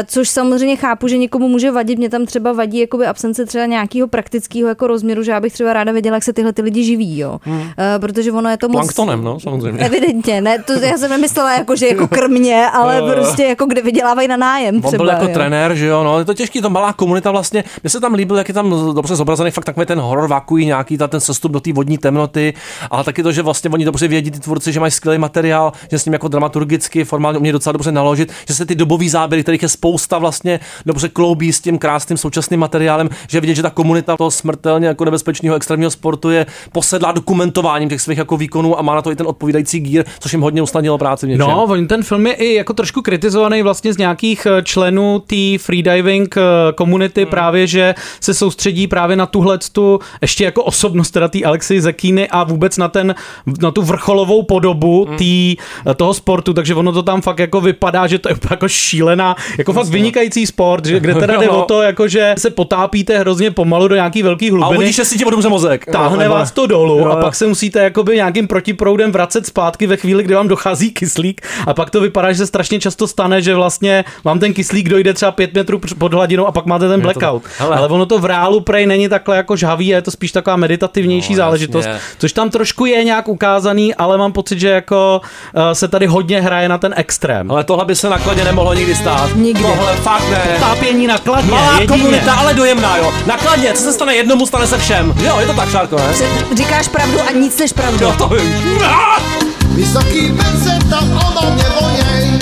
což 0.05 0.29
samozřejmě 0.29 0.75
chápu, 0.75 1.07
že 1.07 1.17
někomu 1.17 1.47
může 1.47 1.71
vadit, 1.71 1.97
mě 1.99 2.09
tam 2.09 2.25
třeba 2.25 2.51
vadí 2.53 2.79
jakoby 2.79 3.05
absence 3.05 3.45
třeba 3.45 3.65
nějakého 3.65 4.07
praktického 4.07 4.50
jako 4.59 4.87
rozměru, 4.87 5.23
že 5.23 5.31
já 5.31 5.39
bych 5.39 5.53
třeba 5.53 5.73
ráda 5.73 5.91
věděla, 5.91 6.15
jak 6.15 6.23
se 6.23 6.33
tyhle 6.33 6.53
ty 6.53 6.61
lidi 6.61 6.83
živí, 6.83 7.19
jo. 7.19 7.39
Hmm. 7.43 7.61
Eh, 7.61 7.99
protože 7.99 8.31
ono 8.31 8.49
je 8.49 8.57
to 8.57 8.67
moc... 8.67 8.77
Planktonem, 8.77 9.23
no, 9.23 9.39
samozřejmě. 9.39 9.79
Evidentně, 9.85 10.41
ne, 10.41 10.59
to 10.59 10.73
já 10.73 10.97
jsem 10.97 11.09
nemyslela 11.09 11.53
jako, 11.53 11.75
že 11.75 11.87
jako 11.87 12.07
krmě, 12.07 12.65
ale 12.73 12.97
jo. 12.97 13.09
prostě 13.13 13.43
jako 13.43 13.65
kde 13.65 13.81
vydělávají 13.81 14.27
na 14.27 14.37
nájem 14.37 14.75
On 14.75 14.81
třeba. 14.81 15.03
byl 15.03 15.13
jako 15.13 15.25
jo. 15.25 15.33
trenér, 15.33 15.75
že 15.75 15.85
jo, 15.85 16.03
no, 16.03 16.19
je 16.19 16.25
to 16.25 16.33
těžký, 16.33 16.61
to 16.61 16.69
malá 16.69 16.93
komunita 16.93 17.31
vlastně, 17.31 17.63
mně 17.83 17.89
se 17.89 17.99
tam 17.99 18.13
líbil, 18.13 18.37
jak 18.37 18.47
je 18.47 18.53
tam 18.53 18.93
dobře 18.95 19.15
zobrazený 19.15 19.51
fakt 19.51 19.65
takový 19.65 19.85
ten 19.85 19.99
horor 19.99 20.27
vakují, 20.27 20.65
nějaký 20.65 20.97
ta, 20.97 21.07
ten 21.07 21.19
sestup 21.19 21.51
do 21.51 21.59
té 21.59 21.73
vodní 21.73 21.97
temnoty, 21.97 22.53
ale 22.91 23.03
taky 23.03 23.23
to, 23.23 23.31
že 23.31 23.41
vlastně 23.41 23.69
oni 23.69 23.85
dobře 23.85 24.07
vědí, 24.07 24.31
ty 24.31 24.39
tvůrci, 24.39 24.73
že 24.73 24.79
mají 24.79 24.91
skvělý 24.91 25.17
materiál, 25.17 25.73
že 25.91 25.99
s 25.99 26.05
ním 26.05 26.13
jako 26.13 26.27
dramaturgicky, 26.27 27.03
formálně 27.03 27.37
umějí 27.37 27.51
docela 27.51 27.71
dobře 27.71 27.91
naložit, 27.91 28.31
že 28.47 28.53
se 28.53 28.65
ty 28.65 28.75
dobový 28.75 29.09
záběry, 29.09 29.43
kterých 29.43 29.61
je 29.61 29.69
spousta 29.69 30.17
vlastně 30.17 30.59
dobře 30.85 31.09
kloubí 31.09 31.53
s 31.53 31.61
tím 31.61 31.77
krásným 31.77 32.17
současným 32.17 32.59
materiálem, 32.59 33.09
že 33.27 33.37
je 33.37 33.41
vidět, 33.41 33.55
že 33.55 33.61
ta 33.61 33.69
komunita 33.69 34.17
toho 34.17 34.31
smrtelně 34.41 34.87
jako 34.87 35.05
nebezpečného 35.05 35.55
extrémního 35.55 35.91
sportu 35.91 36.29
je 36.29 36.45
posedlá 36.71 37.11
dokumentováním 37.11 37.89
těch 37.89 38.01
svých 38.01 38.17
jako 38.17 38.37
výkonů 38.37 38.79
a 38.79 38.81
má 38.81 38.95
na 38.95 39.01
to 39.01 39.11
i 39.11 39.15
ten 39.15 39.27
odpovídající 39.27 39.79
gír, 39.79 40.03
což 40.19 40.31
jim 40.31 40.41
hodně 40.41 40.61
usnadnilo 40.61 40.97
práci 40.97 41.25
v 41.25 41.29
něčem. 41.29 41.47
No, 41.47 41.63
on 41.63 41.87
ten 41.87 42.03
film 42.03 42.27
je 42.27 42.33
i 42.33 42.53
jako 42.53 42.73
trošku 42.73 43.01
kritizovaný 43.01 43.61
vlastně 43.61 43.93
z 43.93 43.97
nějakých 43.97 44.45
eh, 44.45 44.61
členů 44.63 45.19
té 45.27 45.57
freediving 45.57 46.37
eh, 46.37 46.41
komunity 46.75 47.21
Hmm. 47.21 47.29
právě, 47.29 47.67
že 47.67 47.95
se 48.21 48.33
soustředí 48.33 48.87
právě 48.87 49.15
na 49.15 49.25
tuhle 49.25 49.57
tu 49.71 49.99
ještě 50.21 50.43
jako 50.43 50.63
osobnost 50.63 51.11
teda 51.11 51.27
té 51.27 51.43
Alexi 51.43 51.81
Zekíny 51.81 52.27
a 52.29 52.43
vůbec 52.43 52.77
na 52.77 52.87
ten, 52.87 53.15
na 53.61 53.71
tu 53.71 53.81
vrcholovou 53.81 54.43
podobu 54.43 55.05
Hmm. 55.05 55.17
tý, 55.17 55.55
eh, 55.87 55.93
toho 55.93 56.13
sportu, 56.13 56.53
takže 56.53 56.75
ono 56.75 56.91
to 56.91 57.03
tam 57.03 57.21
fakt 57.21 57.39
jako 57.39 57.61
vypadá, 57.61 58.07
že 58.07 58.19
to 58.19 58.29
je 58.29 58.35
jako 58.49 58.67
šílená, 58.67 59.35
jako 59.57 59.73
fakt 59.73 59.87
vynikající 59.87 60.45
sport, 60.47 60.85
že, 60.85 60.99
kde 60.99 61.15
teda 61.15 61.37
jde 61.39 61.45
Jo. 61.45 61.51
o 61.51 61.61
to, 61.61 61.81
jako 61.81 62.07
že 62.07 62.35
se 62.37 62.49
potápíte 62.49 63.19
hrozně 63.19 63.51
pomalu 63.51 63.87
do 63.87 63.95
nějaký 63.95 64.23
velký 64.31 64.49
A 64.49 64.53
hlubiny. 64.53 64.77
uvidíš, 64.77 64.95
že 64.95 65.05
si 65.05 65.17
ti 65.17 65.25
odumře 65.25 65.49
mozek. 65.49 65.85
Táhne 65.85 66.29
vás 66.29 66.51
to 66.51 66.67
dolů 66.67 66.97
Jo, 66.99 67.05
a 67.05 67.15
pak 67.21 67.35
se 67.35 67.47
musíte 67.47 67.79
jakoby 67.83 68.15
nějakým 68.15 68.47
protiproudem 68.47 69.11
vracet 69.11 69.45
zpátky 69.45 69.87
ve 69.87 69.97
chvíli, 69.97 70.23
kdy 70.23 70.35
vám 70.35 70.47
dochází 70.47 70.91
kyslík 70.91 71.41
a 71.67 71.73
pak 71.73 71.89
to 71.89 72.01
vypadá, 72.01 72.31
že 72.31 72.37
se 72.37 72.47
strašně 72.47 72.79
často 72.79 73.07
stane, 73.07 73.41
že 73.41 73.55
vlastně 73.55 74.05
vám 74.23 74.39
ten 74.39 74.53
kyslík 74.53 74.89
dojde 74.89 75.13
třeba 75.13 75.31
5 75.31 75.53
metrů 75.53 75.79
pod 75.97 76.13
hladinou 76.13 76.45
a 76.47 76.51
pak 76.51 76.65
máte 76.65 76.87
ten 76.87 77.01
to 77.01 77.03
blackout. 77.03 77.43
Hele. 77.57 77.77
Ale 77.77 77.87
ono 77.87 78.05
to 78.05 78.19
v 78.19 78.25
reálu 78.25 78.61
prej 78.61 78.85
není 78.85 79.09
takhle 79.09 79.37
jako 79.37 79.55
žhavý, 79.55 79.93
a 79.93 79.95
je 79.95 80.01
to 80.01 80.11
spíš 80.11 80.31
taková 80.31 80.55
meditativnější 80.55 81.33
No, 81.33 81.37
záležitost, 81.37 81.85
jasně. 81.85 82.01
což 82.17 82.33
tam 82.33 82.49
trošku 82.49 82.85
je 82.85 83.03
nějak 83.03 83.27
ukázaný, 83.27 83.95
ale 83.95 84.17
mám 84.17 84.31
pocit, 84.31 84.59
že 84.59 84.67
jako 84.69 85.21
uh, 85.55 85.61
se 85.73 85.87
tady 85.87 86.05
hodně 86.05 86.41
hraje 86.41 86.69
na 86.69 86.77
ten 86.77 86.93
extrém. 86.97 87.51
Ale 87.51 87.63
tohle 87.63 87.85
by 87.85 87.95
se 87.95 88.09
nakladně 88.09 88.43
nemohlo 88.43 88.73
nikdy 88.73 88.95
stát. 88.95 89.35
Nikdy. 89.35 89.63
Tohle 89.63 89.95
fakt 89.95 90.29
ne. 90.29 90.41
Tápění 90.59 91.07
nakladně, 91.07 91.51
Malá 91.51 91.79
jedině. 91.79 91.87
komunita, 91.87 92.33
ale 92.33 92.53
dojemná, 92.53 92.97
jo. 92.97 93.11
Nakladně, 93.27 93.73
co 93.73 93.83
se 93.83 93.93
stane 93.93 94.15
jednomu, 94.21 94.45
stane 94.45 94.67
se 94.67 94.77
všem. 94.77 95.13
Jo, 95.23 95.39
je 95.39 95.45
to 95.47 95.53
tak, 95.53 95.69
Šárko, 95.71 95.95
ne? 95.97 96.03
Před- 96.13 96.57
Říkáš 96.57 96.87
pravdu 96.87 97.17
a 97.29 97.31
nic 97.31 97.57
než 97.59 97.73
pravdu. 97.73 98.05
Jo, 98.05 98.13
to 98.17 98.27
vím. 98.27 98.53
Vysoký 99.75 100.31
pence 100.37 100.79
tam 100.89 101.21
odo 101.27 101.51
mě 101.55 101.63
voněj, 101.81 102.39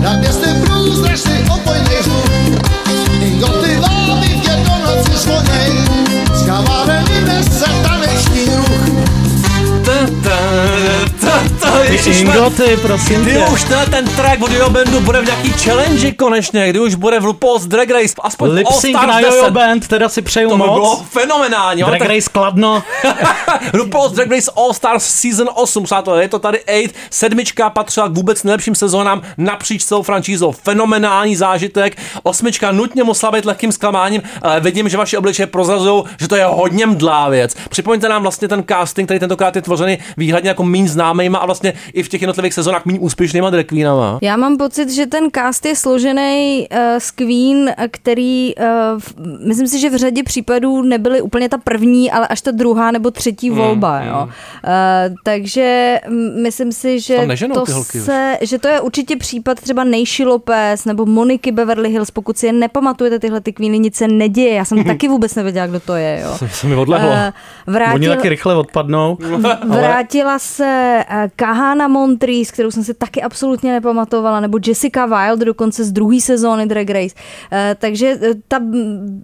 na 0.00 0.12
městě 0.12 0.46
průzračný 0.66 1.44
opojnej 1.54 2.02
zvuk. 2.02 2.30
Ingoty 3.20 3.76
váby 3.76 4.28
tě 4.42 4.50
do 4.50 4.86
noci 4.86 5.10
zvoněj, 5.18 5.72
z 6.34 6.46
kavareny 6.46 7.20
nese 7.24 7.66
taneční 7.82 8.44
ruch. 8.56 9.06
Ta, 9.84 9.92
ta, 10.22 10.36
ta, 11.20 11.26
ta, 11.26 11.42
Ty 11.60 11.92
ježišmar- 11.96 12.36
ingoty, 12.36 12.76
prosím 12.82 13.22
Kdy 13.22 13.32
tě. 13.32 13.46
už 13.52 13.64
tenhle 13.64 13.86
ten 13.86 14.08
track 14.08 14.42
od 14.42 14.50
Jojo 14.50 14.70
Bandu 14.70 15.00
bude 15.00 15.20
v 15.20 15.24
nějaký 15.24 15.52
challenge 15.52 16.12
konečně, 16.12 16.70
kdy 16.70 16.80
už 16.80 16.94
bude 16.94 17.20
v 17.20 17.24
RuPaul's 17.24 17.66
Drag 17.66 17.90
Race, 17.90 18.14
aspoň 18.22 18.50
Lip 18.50 18.66
sync 18.68 18.96
All 18.98 19.06
na 19.06 19.20
Jojo 19.20 19.42
10. 19.42 19.50
Band, 19.50 19.88
teda 19.88 20.08
si 20.08 20.22
přeju 20.22 20.48
To 20.48 20.54
by 20.56 20.58
moc. 20.58 20.74
bylo 20.74 20.96
fenomenální. 21.10 21.82
Drag 21.82 21.98
tak- 21.98 22.08
Race 22.08 22.30
Kladno. 22.32 22.82
RuPaul's 23.72 24.12
Drag 24.12 24.30
Race 24.30 24.50
All 24.56 24.72
Stars 24.72 25.04
Season 25.04 25.48
8, 25.54 25.84
přátelé, 25.84 26.22
je 26.22 26.28
to 26.28 26.38
tady 26.38 26.60
8, 26.84 26.90
sedmička 27.10 27.70
patřila 27.70 28.08
k 28.08 28.12
vůbec 28.16 28.42
nejlepším 28.42 28.74
sezónám 28.74 29.22
napříč 29.38 29.84
celou 29.84 30.02
franšízou. 30.02 30.52
Fenomenální 30.52 31.36
zážitek, 31.36 31.96
osmička 32.22 32.72
nutně 32.72 33.04
musela 33.04 33.32
být 33.32 33.44
lehkým 33.44 33.72
zklamáním, 33.72 34.22
ale 34.42 34.60
vidím, 34.60 34.88
že 34.88 34.96
vaše 34.96 35.18
obličeje 35.18 35.46
prozrazují, 35.46 36.02
že 36.20 36.28
to 36.28 36.36
je 36.36 36.44
hodně 36.44 36.86
mdlá 36.86 37.28
věc. 37.28 37.54
Připomeňte 37.70 38.08
nám 38.08 38.22
vlastně 38.22 38.48
ten 38.48 38.64
casting, 38.68 39.06
který 39.08 39.20
tentokrát 39.20 39.56
je 39.56 39.62
tvořený 39.62 39.98
výhradně 40.16 40.48
jako 40.48 40.64
méně 40.64 40.88
známejma 40.88 41.38
a 41.46 41.48
vlastně 41.48 41.72
i 41.92 42.02
v 42.02 42.08
těch 42.08 42.22
jednotlivých 42.22 42.54
sezónách 42.54 42.86
méně 42.86 42.98
úspěšnýma 43.00 43.50
drag 43.50 43.66
queenama. 43.66 44.18
Já 44.22 44.36
mám 44.36 44.56
pocit, 44.56 44.90
že 44.90 45.06
ten 45.06 45.30
cast 45.34 45.66
je 45.66 45.76
složený 45.76 46.66
uh, 46.72 46.78
z 46.98 47.10
Queen, 47.10 47.70
který, 47.90 48.54
uh, 48.56 48.64
v, 48.98 49.14
myslím 49.46 49.66
si, 49.68 49.80
že 49.80 49.90
v 49.90 49.96
řadě 49.96 50.22
případů 50.22 50.82
nebyly 50.82 51.20
úplně 51.20 51.48
ta 51.48 51.58
první, 51.58 52.10
ale 52.10 52.28
až 52.28 52.40
ta 52.40 52.50
druhá 52.50 52.90
nebo 52.90 53.10
třetí 53.10 53.50
Hmm, 53.50 53.58
volba. 53.58 54.00
Jo. 54.02 54.22
Uh, 54.22 54.30
takže 55.22 56.00
mm, 56.08 56.42
myslím 56.42 56.72
si, 56.72 57.00
že 57.00 57.16
to, 57.54 57.62
už. 57.62 57.86
se, 58.04 58.38
že 58.40 58.58
to 58.58 58.68
je 58.68 58.80
určitě 58.80 59.16
případ 59.16 59.60
třeba 59.60 59.84
Nejši 59.84 60.24
Lopez 60.24 60.84
nebo 60.84 61.06
Moniky 61.06 61.52
Beverly 61.52 61.90
Hills, 61.90 62.10
pokud 62.10 62.38
si 62.38 62.46
je 62.46 62.52
nepamatujete 62.52 63.18
tyhle 63.18 63.40
ty 63.40 63.52
Queeny, 63.52 63.78
nic 63.78 63.96
se 63.96 64.08
neděje. 64.08 64.54
Já 64.54 64.64
jsem 64.64 64.84
taky 64.92 65.08
vůbec 65.08 65.34
nevěděla, 65.34 65.66
kdo 65.66 65.80
to 65.80 65.94
je. 65.94 66.20
Jo. 66.24 66.34
Se, 66.38 66.48
se 66.52 66.66
mi 66.66 66.76
odlehlo. 66.76 67.10
Eh, 67.12 67.32
Oni 67.66 67.74
vrátil, 67.76 68.14
taky 68.16 68.28
rychle 68.28 68.54
odpadnou. 68.56 69.18
ale 69.42 69.58
Vrátila 69.66 70.38
se 70.38 71.04
Kahana 71.36 71.88
Montrese, 71.88 72.52
kterou 72.52 72.70
jsem 72.70 72.84
si 72.84 72.94
taky 72.94 73.22
absolutně 73.22 73.72
nepamatovala, 73.72 74.40
nebo 74.40 74.58
Jessica 74.66 75.06
Wilde 75.06 75.44
dokonce 75.44 75.84
z 75.84 75.92
druhé 75.92 76.20
sezóny 76.20 76.66
Drag 76.66 76.90
Race. 76.90 77.14
Eh, 77.52 77.76
Takže 77.78 78.18
eh, 78.22 78.34
ta, 78.48 78.60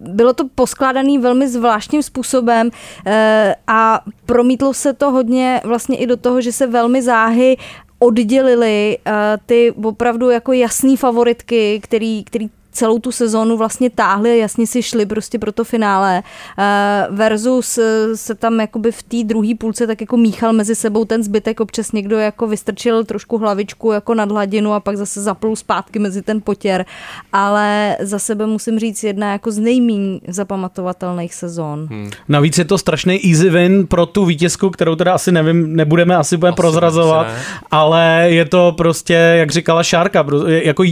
bylo 0.01 0.33
to 0.33 0.48
poskládané 0.55 1.18
velmi 1.18 1.48
zvláštním 1.48 2.03
způsobem 2.03 2.70
eh, 3.07 3.55
a 3.66 4.01
promítlo 4.27 4.75
se 4.75 4.92
to 4.92 5.11
hodně 5.11 5.61
vlastně 5.64 5.96
i 5.96 6.07
do 6.07 6.16
toho, 6.16 6.40
že 6.40 6.53
se 6.53 6.66
velmi 6.66 7.03
záhy 7.03 7.57
oddělili 7.98 8.98
uh, 9.07 9.12
ty 9.46 9.75
opravdu 9.83 10.31
jako 10.31 10.53
jasný 10.53 10.96
favoritky, 10.96 11.81
který, 11.83 12.25
který 12.25 12.51
celou 12.72 12.98
tu 12.98 13.12
sezónu 13.12 13.56
vlastně 13.56 13.90
táhli 13.90 14.30
a 14.30 14.35
jasně 14.35 14.66
si 14.66 14.82
šli 14.82 15.06
prostě 15.06 15.38
pro 15.38 15.52
to 15.52 15.64
finále 15.64 16.22
uh, 16.22 17.16
versus 17.16 17.78
uh, 17.78 17.85
se 18.14 18.35
tam 18.35 18.61
jakoby 18.61 18.92
v 18.92 19.02
té 19.02 19.16
druhé 19.24 19.54
půlce 19.58 19.87
tak 19.87 20.00
jako 20.00 20.16
míchal 20.16 20.52
mezi 20.52 20.74
sebou 20.74 21.04
ten 21.04 21.22
zbytek, 21.22 21.61
občas 21.61 21.92
někdo 21.92 22.18
jako 22.18 22.46
vystrčil 22.46 23.04
trošku 23.04 23.38
hlavičku 23.38 23.92
jako 23.92 24.14
nad 24.14 24.30
hladinu 24.30 24.72
a 24.72 24.80
pak 24.80 24.96
zase 24.96 25.22
zaplul 25.22 25.56
zpátky 25.56 25.98
mezi 25.98 26.22
ten 26.22 26.40
potěr, 26.44 26.85
ale 27.32 27.96
za 28.00 28.18
sebe 28.18 28.46
musím 28.46 28.78
říct 28.78 29.04
jedna 29.04 29.32
jako 29.32 29.50
z 29.50 29.58
nejméně 29.58 30.20
zapamatovatelných 30.28 31.35
sezón. 31.35 31.88
Hmm. 31.90 32.11
Navíc 32.28 32.58
je 32.58 32.64
to 32.64 32.78
strašný 32.78 33.30
easy 33.30 33.50
win 33.50 33.87
pro 33.87 34.06
tu 34.06 34.24
vítězku, 34.24 34.70
kterou 34.70 34.94
teda 34.94 35.14
asi 35.14 35.32
nevím, 35.32 35.76
nebudeme 35.76 36.16
asi 36.16 36.37
bude 36.37 36.52
prozrazovat, 36.52 37.26
asi 37.26 37.37
ne. 37.37 37.42
ale 37.70 38.26
je 38.28 38.44
to 38.44 38.72
prostě, 38.76 39.14
jak 39.14 39.50
říkala 39.50 39.82
Šárka, 39.82 40.26
jako 40.46 40.85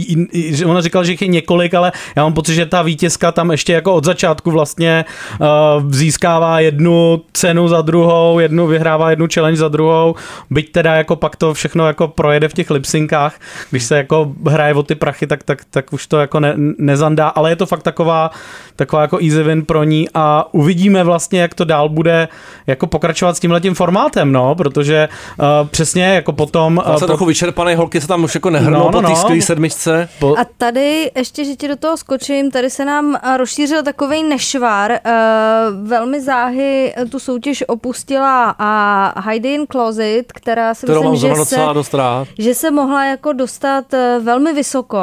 ona 0.65 0.81
říkala, 0.81 1.03
že 1.03 1.11
jich 1.11 1.21
je 1.21 1.27
několik 1.27 1.70
tolik, 1.71 1.73
ale 1.73 1.91
já 2.15 2.23
mám 2.23 2.33
pocit, 2.33 2.55
že 2.55 2.65
ta 2.65 2.81
vítězka 2.81 3.31
tam 3.31 3.51
ještě 3.51 3.73
jako 3.73 3.93
od 3.93 4.05
začátku 4.05 4.51
vlastně 4.51 5.05
uh, 5.39 5.91
získává 5.91 6.59
jednu 6.59 7.21
cenu 7.33 7.67
za 7.67 7.81
druhou, 7.81 8.39
jednu 8.39 8.67
vyhrává 8.67 9.09
jednu 9.09 9.27
challenge 9.33 9.57
za 9.57 9.67
druhou, 9.67 10.15
byť 10.49 10.71
teda 10.71 10.95
jako 10.95 11.15
pak 11.15 11.35
to 11.35 11.53
všechno 11.53 11.87
jako 11.87 12.07
projede 12.07 12.49
v 12.49 12.53
těch 12.53 12.69
lipsinkách, 12.69 13.35
když 13.69 13.83
se 13.83 13.97
jako 13.97 14.31
hraje 14.47 14.73
o 14.73 14.83
ty 14.83 14.95
prachy, 14.95 15.27
tak, 15.27 15.43
tak, 15.43 15.61
tak 15.69 15.93
už 15.93 16.07
to 16.07 16.19
jako 16.19 16.39
ne, 16.39 16.53
nezandá, 16.77 17.27
ale 17.27 17.49
je 17.49 17.55
to 17.55 17.65
fakt 17.65 17.83
taková, 17.83 18.31
taková 18.75 19.01
jako 19.01 19.17
easy 19.17 19.43
win 19.43 19.65
pro 19.65 19.83
ní 19.83 20.07
a 20.13 20.45
uvidíme 20.51 21.03
vlastně, 21.03 21.41
jak 21.41 21.53
to 21.53 21.65
dál 21.65 21.89
bude 21.89 22.27
jako 22.67 22.87
pokračovat 22.87 23.37
s 23.37 23.39
tímhletím 23.39 23.75
formátem, 23.75 24.31
no, 24.31 24.55
protože 24.55 25.09
uh, 25.39 25.67
přesně 25.67 26.03
jako 26.03 26.33
potom... 26.33 26.77
Uh, 26.77 26.87
Vlastně 26.87 27.07
trochu 27.07 27.25
vyčerpané 27.25 27.75
holky 27.75 28.01
se 28.01 28.07
tam 28.07 28.23
už 28.23 28.35
jako 28.35 28.49
nehrnou 28.49 28.79
No, 28.91 29.01
no, 29.01 29.09
po 29.21 29.27
té 29.27 29.35
no. 29.35 29.41
sedmičce. 29.41 30.09
Po... 30.19 30.37
A 30.37 30.45
tady, 30.57 31.11
ještě, 31.15 31.45
že 31.45 31.55
ti 31.61 31.67
do 31.67 31.75
toho 31.75 31.97
skočím, 31.97 32.51
tady 32.51 32.69
se 32.69 32.85
nám 32.85 33.17
a, 33.21 33.37
rozšířil 33.37 33.83
takový 33.83 34.23
nešvar. 34.23 34.91
Uh, 34.91 35.87
velmi 35.87 36.21
záhy 36.21 36.93
eh, 36.97 37.05
tu 37.05 37.19
soutěž 37.19 37.63
opustila 37.67 38.55
a 38.59 39.21
Heidi 39.21 39.53
in 39.53 39.67
Closet, 39.71 40.23
která 40.33 40.73
si 40.73 40.85
Kterou 40.85 41.11
myslím, 41.11 41.29
že 41.29 41.35
se, 41.35 41.39
docela 41.39 41.73
dost 41.73 41.93
rád. 41.93 42.27
že 42.39 42.53
se 42.55 42.71
mohla 42.71 43.05
jako 43.05 43.33
dostat 43.33 43.93
eh, 43.93 44.19
velmi 44.23 44.53
vysoko, 44.53 44.97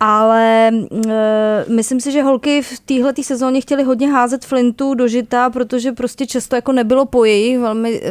ale 0.00 0.70
uh, 0.90 1.10
myslím 1.68 2.00
si, 2.00 2.12
že 2.12 2.22
holky 2.22 2.62
v 2.62 2.80
téhle 2.80 3.12
sezóně 3.22 3.60
chtěly 3.60 3.82
hodně 3.82 4.12
házet 4.12 4.44
flintu 4.44 4.94
do 4.94 5.08
žita, 5.08 5.50
protože 5.50 5.92
prostě 5.92 6.26
často 6.26 6.56
jako 6.56 6.72
nebylo 6.72 7.04
po 7.06 7.24
jejich, 7.24 7.58
velmi 7.58 8.00
uh, 8.00 8.08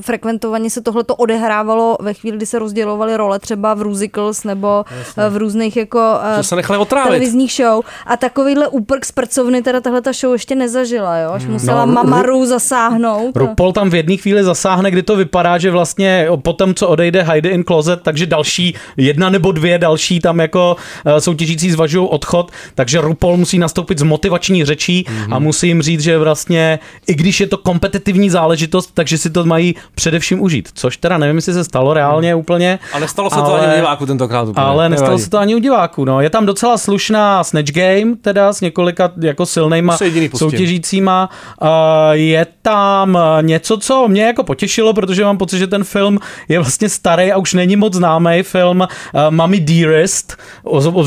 frekventovaně 0.00 0.70
se 0.70 0.80
tohle 0.80 1.04
odehrávalo 1.16 1.96
ve 2.00 2.14
chvíli, 2.14 2.36
kdy 2.36 2.46
se 2.46 2.58
rozdělovaly 2.58 3.16
role 3.16 3.38
třeba 3.38 3.74
v 3.74 3.84
musicals 3.84 4.44
nebo 4.44 4.84
Jasně. 4.98 5.26
uh, 5.26 5.32
v 5.34 5.36
různých 5.36 5.76
jako 5.76 6.00
Že 6.36 6.42
se 6.42 6.56
nechali 6.56 6.78
otrávit. 6.78 7.06
televizních 7.08 7.52
show 7.52 7.84
a 8.06 8.16
takovýhle 8.16 8.68
úprk 8.68 9.04
z 9.04 9.12
prcovny 9.12 9.62
teda 9.62 9.80
tahle 9.80 10.00
ta 10.02 10.12
show 10.12 10.32
ještě 10.32 10.54
nezažila, 10.54 11.16
jo? 11.18 11.30
Až 11.30 11.46
musela 11.46 11.84
No, 11.84 11.92
Ru- 11.92 11.94
Mamaru 11.94 12.46
zasáhnout. 12.46 13.36
RuPaul 13.36 13.72
tam 13.72 13.90
v 13.90 13.94
jedné 13.94 14.16
chvíli 14.16 14.44
zasáhne, 14.44 14.90
kdy 14.90 15.02
to 15.02 15.16
vypadá, 15.16 15.58
že 15.58 15.70
vlastně 15.70 16.26
po 16.42 16.52
tom, 16.52 16.74
co 16.74 16.88
odejde 16.88 17.22
Heidi 17.22 17.48
in 17.48 17.64
Closet, 17.64 18.00
takže 18.02 18.26
další 18.26 18.74
jedna 18.96 19.30
nebo 19.30 19.52
dvě 19.52 19.78
další 19.78 20.20
tam 20.20 20.40
jako 20.40 20.76
eh, 21.06 21.19
soutěžící 21.20 21.70
zvažují 21.70 22.08
odchod, 22.10 22.50
takže 22.74 23.00
RuPaul 23.00 23.36
musí 23.36 23.58
nastoupit 23.58 23.98
z 23.98 24.02
motivační 24.02 24.64
řečí 24.64 25.04
mm-hmm. 25.08 25.34
a 25.34 25.38
musí 25.38 25.66
jim 25.66 25.82
říct, 25.82 26.00
že 26.00 26.18
vlastně 26.18 26.78
i 27.06 27.14
když 27.14 27.40
je 27.40 27.46
to 27.46 27.58
kompetitivní 27.58 28.30
záležitost, 28.30 28.90
takže 28.94 29.18
si 29.18 29.30
to 29.30 29.44
mají 29.44 29.74
především 29.94 30.42
užít. 30.42 30.68
Což 30.74 30.96
teda 30.96 31.18
nevím, 31.18 31.36
jestli 31.36 31.52
se 31.52 31.64
stalo 31.64 31.94
reálně 31.94 32.34
úplně. 32.34 32.78
A 32.92 32.98
nestalo 32.98 33.30
se 33.30 33.36
to 33.36 33.54
ani 33.54 33.66
u 33.72 33.76
diváků 33.76 34.06
tentokrát 34.06 34.48
úplně. 34.48 34.66
Ale 34.66 34.88
nestalo 34.88 35.10
Nevadí. 35.10 35.24
se 35.24 35.30
to 35.30 35.38
ani 35.38 35.54
u 35.54 35.58
diváků. 35.58 36.04
No. 36.04 36.20
Je 36.20 36.30
tam 36.30 36.46
docela 36.46 36.78
slušná 36.78 37.44
Snatch 37.44 37.72
Game, 37.72 38.16
teda 38.20 38.52
s 38.52 38.60
několika 38.60 39.12
jako 39.20 39.46
silnejma 39.46 39.92
pustím. 39.92 40.30
soutěžícíma. 40.36 41.30
Uh, 41.62 41.68
je 42.12 42.46
tam 42.62 43.14
uh, 43.14 43.20
něco, 43.42 43.76
co 43.76 44.08
mě 44.08 44.24
jako 44.24 44.44
potěšilo, 44.44 44.92
protože 44.92 45.24
mám 45.24 45.38
pocit, 45.38 45.58
že 45.58 45.66
ten 45.66 45.84
film 45.84 46.18
je 46.48 46.58
vlastně 46.58 46.88
starý 46.88 47.32
a 47.32 47.38
už 47.38 47.54
není 47.54 47.76
moc 47.76 47.94
známý 47.94 48.42
film 48.42 48.80
uh, 48.80 49.20
Mami 49.30 49.60
Dearest, 49.60 50.36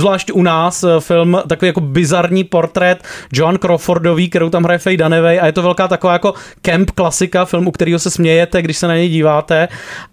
obzvlášť 0.04 0.32
u 0.36 0.44
nás 0.44 0.84
uh, 0.84 1.00
film, 1.00 1.38
takový 1.48 1.68
jako 1.68 1.80
bizarní 1.80 2.44
portrét 2.44 3.04
Joan 3.34 3.58
Crawfordový, 3.58 4.30
kterou 4.30 4.50
tam 4.50 4.64
hraje 4.64 4.80
Faye 4.80 4.98
Dunaway 4.98 5.40
a 5.40 5.46
je 5.46 5.52
to 5.52 5.62
velká 5.62 5.88
taková 5.88 6.14
jako 6.14 6.34
camp 6.62 6.92
klasika, 6.92 7.46
film, 7.46 7.68
u 7.68 7.72
kterého 7.72 8.00
se 8.00 8.12
smějete, 8.12 8.62
když 8.62 8.78
se 8.78 8.88
na 8.88 8.96
něj 8.96 9.10
díváte 9.10 9.68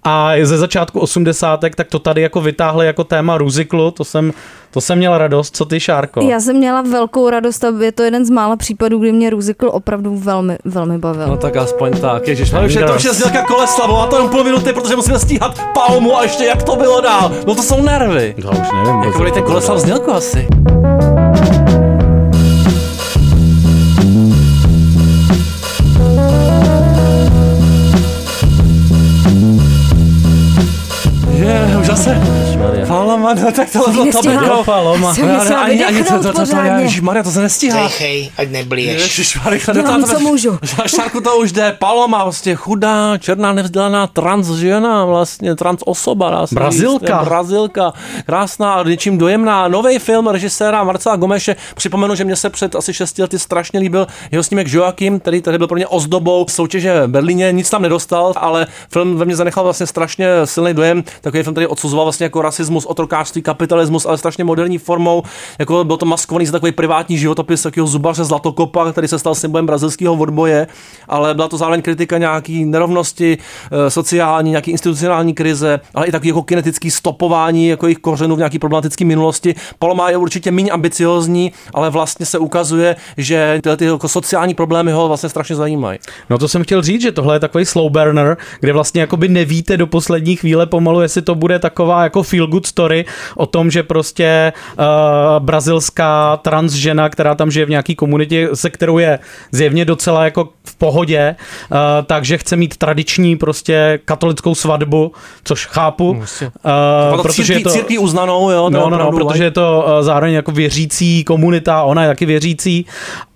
a 0.05 0.32
ze 0.43 0.59
začátku 0.59 1.01
80. 1.01 1.61
tak 1.74 1.88
to 1.88 1.99
tady 1.99 2.22
jako 2.22 2.41
vytáhli 2.41 2.86
jako 2.86 3.05
téma 3.05 3.38
Ruziklu, 3.38 3.91
to 3.91 4.05
jsem, 4.05 4.32
to 4.71 4.81
jsem 4.81 4.99
měl 4.99 5.18
radost, 5.18 5.57
co 5.57 5.64
ty 5.64 5.81
Šárko? 5.81 6.21
Já 6.21 6.41
jsem 6.41 6.57
měla 6.57 6.83
velkou 6.83 7.31
radost 7.31 7.64
a 7.64 7.73
je 7.81 7.93
to 7.93 8.03
jeden 8.03 8.27
z 8.27 8.31
mála 8.31 8.57
případů, 8.57 8.99
kdy 8.99 9.12
mě 9.12 9.31
Ruzikl 9.31 9.68
opravdu 9.73 10.16
velmi, 10.16 10.59
velmi 10.64 10.99
bavil. 10.99 11.27
No 11.27 11.37
tak 11.37 11.57
aspoň 11.57 11.93
tak, 12.01 12.29
ježiš, 12.29 12.53
ale 12.53 12.66
už 12.66 12.75
je 12.75 12.85
to 12.85 12.95
už 12.95 13.05
je 13.05 13.12
znělka 13.12 13.43
Koleslavo 13.43 14.01
a 14.01 14.07
to 14.07 14.16
jenom 14.16 14.31
půl 14.31 14.45
minuty, 14.45 14.73
protože 14.73 14.97
musíme 14.97 15.18
stíhat 15.18 15.61
Palmu 15.75 16.18
a 16.18 16.23
ještě 16.23 16.45
jak 16.45 16.62
to 16.62 16.77
bylo 16.77 17.01
dál. 17.01 17.33
No 17.47 17.55
to 17.55 17.62
jsou 17.62 17.83
nervy. 17.83 18.35
Já 18.39 18.51
už 18.51 18.59
nevím. 18.75 19.03
Jak 19.03 19.35
ten 19.35 19.43
Koleslav 19.43 19.79
znělku 19.79 20.12
asi? 20.12 20.47
Je, 31.33 31.77
už 31.81 31.87
zase. 31.87 32.50
Paloma, 33.11 33.35
no 33.35 33.53
tak 33.53 33.71
tohle 33.73 33.93
bylo 33.93 34.05
to 34.05 34.11
Nestíhám. 34.13 34.45
bylo. 34.45 34.65
Paloma. 34.65 35.15
Jsem 35.15 35.29
musela 35.35 35.61
Ani, 35.61 35.85
ani, 35.85 36.05
to, 36.05 36.13
to, 36.13 36.23
to, 36.23 36.33
to, 36.33 36.41
pořádně. 36.41 37.01
Maria, 37.01 37.23
to 37.23 37.31
se 37.31 37.41
nestíhá. 37.43 37.79
Dejchej, 37.81 38.31
ať 38.39 38.49
neblíješ. 38.51 39.03
Ježišmarja, 39.03 39.61
to- 39.67 39.73
to- 39.83 40.01
to- 40.01 40.07
co 40.15 40.21
můžu. 40.21 40.59
Šárku 40.87 41.21
to 41.21 41.37
už 41.37 41.53
jde, 41.53 41.77
Paloma, 41.79 42.25
vlastně 42.25 42.55
chudá, 42.55 43.19
černá, 43.19 43.53
nevzdělaná 43.53 44.07
trans 44.07 44.49
žena, 44.51 45.05
vlastně 45.05 45.55
trans 45.57 45.81
osoba. 45.87 46.31
dá 46.31 46.47
se 46.47 46.55
Brazilka. 46.55 47.23
Brazilka, 47.25 47.93
krásná 48.27 48.73
a 48.75 48.83
něčím 48.83 49.19
dojemná. 49.19 49.69
Nový 49.69 49.99
film 49.99 50.27
režiséra 50.29 50.85
Marcela 50.85 51.17
Gomeše. 51.17 51.57
Připomenu, 51.75 52.15
že 52.15 52.25
mě 52.25 52.37
se 52.37 52.51
před 52.51 52.75
asi 52.75 52.95
6 52.95 53.19
lety 53.19 53.39
strašně 53.39 53.81
líbil 53.81 54.07
jeho 54.31 54.43
snímek 54.43 54.67
Joachim, 54.73 55.21
který 55.21 55.43
tady 55.43 55.59
byl 55.59 55.67
pro 55.67 55.77
mě 55.77 55.87
ozdobou 55.87 56.47
soutěže 56.49 57.07
v 57.07 57.11
Berlíně, 57.11 57.53
nic 57.53 57.71
tam 57.71 57.83
nedostal, 57.83 58.33
ale 58.37 58.67
film 58.93 59.17
ve 59.17 59.25
mně 59.25 59.37
zanechal 59.37 59.65
vlastně 59.65 59.87
strašně 59.87 60.29
silný 60.45 60.75
dojem. 60.75 61.05
Takový 61.21 61.43
film, 61.43 61.55
který 61.55 61.67
odsuzoval 61.67 62.07
vlastně 62.07 62.25
jako 62.25 62.43
rasismus, 62.43 62.87
otrokářství, 63.01 63.43
kapitalismus, 63.43 64.07
ale 64.07 64.19
strašně 64.19 64.45
moderní 64.45 64.79
formou. 64.79 65.23
Jako 65.59 65.85
byl 65.85 65.97
to 65.97 66.07
maskovaný 66.07 66.47
za 66.47 66.53
takový 66.53 66.73
privátní 66.73 67.19
životopis 67.19 67.63
takového 67.63 67.87
zubaře 67.87 68.25
Zlatokopa, 68.25 68.93
který 68.93 69.09
se 69.09 69.19
stal 69.19 69.35
symbolem 69.35 69.67
brazilského 69.67 70.15
odboje, 70.15 70.67
ale 71.09 71.35
byla 71.35 71.49
to 71.49 71.57
zároveň 71.57 71.83
kritika 71.83 72.19
nějaký 72.19 72.65
nerovnosti, 72.65 73.39
eh, 73.73 73.91
sociální, 73.91 74.51
nějaký 74.51 74.71
institucionální 74.71 75.35
krize, 75.35 75.81
ale 75.95 76.07
i 76.07 76.13
takový 76.13 76.29
jako 76.29 76.43
kinetický 76.43 76.91
stopování 76.91 77.69
jako 77.69 77.87
jejich 77.87 77.99
kořenů 77.99 78.35
v 78.35 78.39
nějaký 78.39 78.59
problematické 78.59 79.05
minulosti. 79.05 79.55
Paloma 79.79 80.11
je 80.11 80.17
určitě 80.17 80.51
méně 80.51 80.71
ambiciozní, 80.71 81.53
ale 81.75 81.91
vlastně 81.91 82.27
se 82.27 82.39
ukazuje, 82.39 82.97
že 83.17 83.61
tyhle 83.63 83.77
ty 83.77 83.85
jako 83.85 84.09
sociální 84.09 84.55
problémy 84.55 84.93
ho 84.93 85.09
vlastně 85.09 85.29
strašně 85.29 85.57
zajímají. 85.57 85.99
No 86.31 86.39
to 86.39 86.49
jsem 86.49 86.63
chtěl 86.63 86.83
říct, 86.83 87.03
že 87.03 87.13
tohle 87.13 87.37
je 87.37 87.41
takový 87.41 87.65
slow 87.65 87.93
burner, 87.93 88.37
kde 88.61 88.73
vlastně 88.73 89.01
jakoby 89.01 89.29
nevíte 89.29 89.77
do 89.77 89.87
poslední 89.87 90.37
chvíle 90.37 90.67
pomalu, 90.67 91.01
jestli 91.01 91.23
to 91.23 91.35
bude 91.35 91.59
taková 91.59 92.03
jako 92.03 92.23
feel 92.23 92.47
good 92.47 92.67
story 92.67 92.89
o 93.36 93.47
tom, 93.47 93.70
že 93.70 93.82
prostě 93.82 94.53
uh, 94.78 94.84
brazilská 95.38 96.36
trans 96.36 96.72
žena, 96.72 97.09
která 97.09 97.34
tam 97.34 97.51
žije 97.51 97.66
v 97.66 97.70
nějaký 97.70 97.95
komunitě, 97.95 98.49
se 98.55 98.70
kterou 98.70 98.99
je 98.99 99.18
zjevně 99.53 99.84
docela 99.84 100.24
jako 100.24 100.49
v 100.64 100.76
pohodě, 100.76 101.36
uh, 101.70 101.78
takže 102.07 102.38
chce 102.38 102.57
mít 102.57 102.76
tradiční 102.76 103.36
prostě 103.36 104.01
katolickou 104.05 104.55
svatbu, 104.55 105.12
což 105.45 105.66
chápu, 105.66 106.11
uh, 106.11 106.24
Uh, 107.12 107.22
protože 107.22 107.55
je 107.55 107.61
to... 107.61 107.70
církví 107.70 107.99
uznanou, 107.99 108.51
jo, 108.51 108.70
to 108.70 108.76
je 108.76 108.80
No, 108.80 108.91
no, 108.91 108.99
no, 108.99 109.09
opravdu 109.09 109.26
protože 109.26 109.45
je 109.45 109.51
to 109.51 109.84
uh, 109.86 110.05
zároveň 110.05 110.34
jako 110.34 110.53
věřící 110.53 111.24
komunita, 111.24 111.82
ona 111.82 112.03
je 112.03 112.09
taky 112.09 112.26
věřící. 112.26 112.86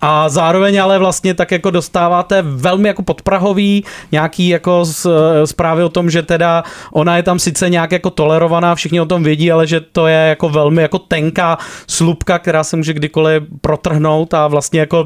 A 0.01 0.29
zároveň 0.29 0.81
ale 0.81 0.99
vlastně 0.99 1.33
tak 1.33 1.51
jako 1.51 1.71
dostáváte 1.71 2.41
velmi 2.41 2.87
jako 2.87 3.03
podprahový 3.03 3.83
nějaký 4.11 4.47
jako 4.47 4.85
z, 4.85 5.07
zprávy 5.45 5.83
o 5.83 5.89
tom, 5.89 6.09
že 6.09 6.21
teda 6.21 6.63
ona 6.91 7.17
je 7.17 7.23
tam 7.23 7.39
sice 7.39 7.69
nějak 7.69 7.91
jako 7.91 8.09
tolerovaná, 8.09 8.75
všichni 8.75 9.01
o 9.01 9.05
tom 9.05 9.23
vědí, 9.23 9.44
ale 9.51 9.67
že 9.67 9.81
to 9.81 10.07
je 10.07 10.17
jako 10.17 10.49
velmi 10.49 10.81
jako 10.81 10.99
tenká 10.99 11.57
slupka, 11.87 12.39
která 12.39 12.63
se 12.63 12.77
může 12.77 12.93
kdykoliv 12.93 13.43
protrhnout 13.61 14.33
a 14.33 14.47
vlastně 14.47 14.79
jako 14.79 15.05